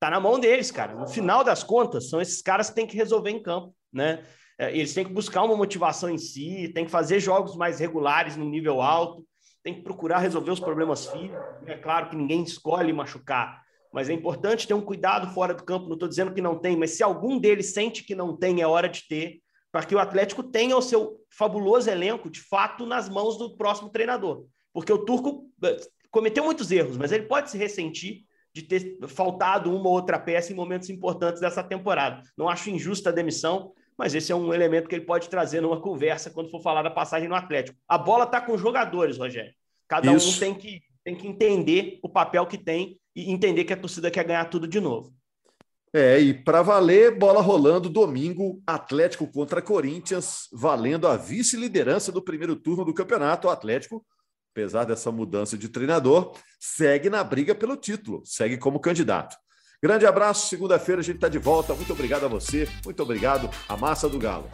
Tá 0.00 0.10
na 0.10 0.18
mão 0.18 0.40
deles, 0.40 0.70
cara. 0.70 0.94
No 0.94 1.06
final 1.06 1.44
das 1.44 1.62
contas, 1.62 2.08
são 2.08 2.20
esses 2.20 2.42
caras 2.42 2.68
que 2.68 2.74
têm 2.74 2.86
que 2.86 2.96
resolver 2.96 3.30
em 3.30 3.42
campo, 3.42 3.74
né? 3.92 4.24
É, 4.58 4.70
eles 4.76 4.94
têm 4.94 5.04
que 5.04 5.12
buscar 5.12 5.42
uma 5.42 5.56
motivação 5.56 6.08
em 6.08 6.18
si, 6.18 6.70
têm 6.74 6.84
que 6.84 6.90
fazer 6.90 7.20
jogos 7.20 7.56
mais 7.56 7.80
regulares 7.80 8.36
no 8.36 8.48
nível 8.48 8.80
alto 8.80 9.24
tem 9.64 9.74
que 9.74 9.80
procurar 9.80 10.18
resolver 10.18 10.50
os 10.50 10.60
problemas 10.60 11.06
físicos. 11.06 11.42
É 11.66 11.74
claro 11.74 12.10
que 12.10 12.14
ninguém 12.14 12.42
escolhe 12.42 12.92
machucar, 12.92 13.62
mas 13.90 14.10
é 14.10 14.12
importante 14.12 14.68
ter 14.68 14.74
um 14.74 14.82
cuidado 14.82 15.32
fora 15.32 15.54
do 15.54 15.64
campo. 15.64 15.86
Não 15.86 15.94
estou 15.94 16.08
dizendo 16.08 16.34
que 16.34 16.42
não 16.42 16.58
tem, 16.58 16.76
mas 16.76 16.90
se 16.90 17.02
algum 17.02 17.38
deles 17.38 17.72
sente 17.72 18.04
que 18.04 18.14
não 18.14 18.36
tem, 18.36 18.60
é 18.60 18.66
hora 18.66 18.88
de 18.88 19.08
ter, 19.08 19.40
para 19.72 19.84
que 19.84 19.94
o 19.94 19.98
Atlético 19.98 20.42
tenha 20.42 20.76
o 20.76 20.82
seu 20.82 21.18
fabuloso 21.30 21.88
elenco, 21.90 22.30
de 22.30 22.40
fato, 22.40 22.84
nas 22.84 23.08
mãos 23.08 23.38
do 23.38 23.56
próximo 23.56 23.88
treinador. 23.88 24.44
Porque 24.72 24.92
o 24.92 24.98
Turco 24.98 25.50
eh, 25.64 25.80
cometeu 26.10 26.44
muitos 26.44 26.70
erros, 26.70 26.98
mas 26.98 27.10
ele 27.10 27.24
pode 27.24 27.50
se 27.50 27.56
ressentir 27.56 28.24
de 28.52 28.62
ter 28.62 28.98
faltado 29.08 29.74
uma 29.74 29.88
ou 29.88 29.94
outra 29.94 30.18
peça 30.18 30.52
em 30.52 30.54
momentos 30.54 30.90
importantes 30.90 31.40
dessa 31.40 31.64
temporada. 31.64 32.22
Não 32.36 32.48
acho 32.48 32.70
injusta 32.70 33.08
a 33.08 33.12
demissão, 33.12 33.72
mas 33.96 34.14
esse 34.14 34.32
é 34.32 34.34
um 34.34 34.52
elemento 34.52 34.88
que 34.88 34.94
ele 34.94 35.04
pode 35.04 35.28
trazer 35.28 35.60
numa 35.60 35.80
conversa 35.80 36.30
quando 36.30 36.50
for 36.50 36.60
falar 36.60 36.82
da 36.82 36.90
passagem 36.90 37.28
no 37.28 37.34
Atlético. 37.34 37.78
A 37.88 37.96
bola 37.96 38.24
está 38.24 38.40
com 38.40 38.52
os 38.52 38.60
jogadores, 38.60 39.18
Rogério. 39.18 39.52
Cada 39.88 40.12
Isso. 40.12 40.36
um 40.36 40.38
tem 40.38 40.54
que, 40.54 40.82
tem 41.04 41.14
que 41.14 41.26
entender 41.26 41.98
o 42.02 42.08
papel 42.08 42.46
que 42.46 42.58
tem 42.58 42.98
e 43.14 43.30
entender 43.30 43.64
que 43.64 43.72
a 43.72 43.76
torcida 43.76 44.10
quer 44.10 44.24
ganhar 44.24 44.44
tudo 44.46 44.66
de 44.66 44.80
novo. 44.80 45.14
É, 45.92 46.18
e 46.18 46.34
para 46.34 46.60
valer, 46.60 47.16
bola 47.16 47.40
rolando 47.40 47.88
domingo, 47.88 48.60
Atlético 48.66 49.30
contra 49.30 49.62
Corinthians, 49.62 50.48
valendo 50.52 51.06
a 51.06 51.16
vice-liderança 51.16 52.10
do 52.10 52.20
primeiro 52.20 52.56
turno 52.56 52.84
do 52.84 52.92
campeonato. 52.92 53.46
O 53.46 53.50
Atlético, 53.50 54.04
apesar 54.52 54.82
dessa 54.82 55.12
mudança 55.12 55.56
de 55.56 55.68
treinador, 55.68 56.36
segue 56.58 57.08
na 57.08 57.22
briga 57.22 57.54
pelo 57.54 57.76
título, 57.76 58.22
segue 58.24 58.58
como 58.58 58.80
candidato. 58.80 59.36
Grande 59.84 60.06
abraço, 60.06 60.48
segunda-feira 60.48 61.02
a 61.02 61.04
gente 61.04 61.16
está 61.16 61.28
de 61.28 61.38
volta. 61.38 61.74
Muito 61.74 61.92
obrigado 61.92 62.24
a 62.24 62.26
você, 62.28 62.66
muito 62.86 63.02
obrigado 63.02 63.50
a 63.68 63.76
massa 63.76 64.08
do 64.08 64.18
Galo. 64.18 64.50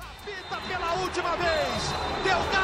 Pela 0.66 0.92
última 0.94 1.36
vez, 1.36 1.94
deu! 2.24 2.59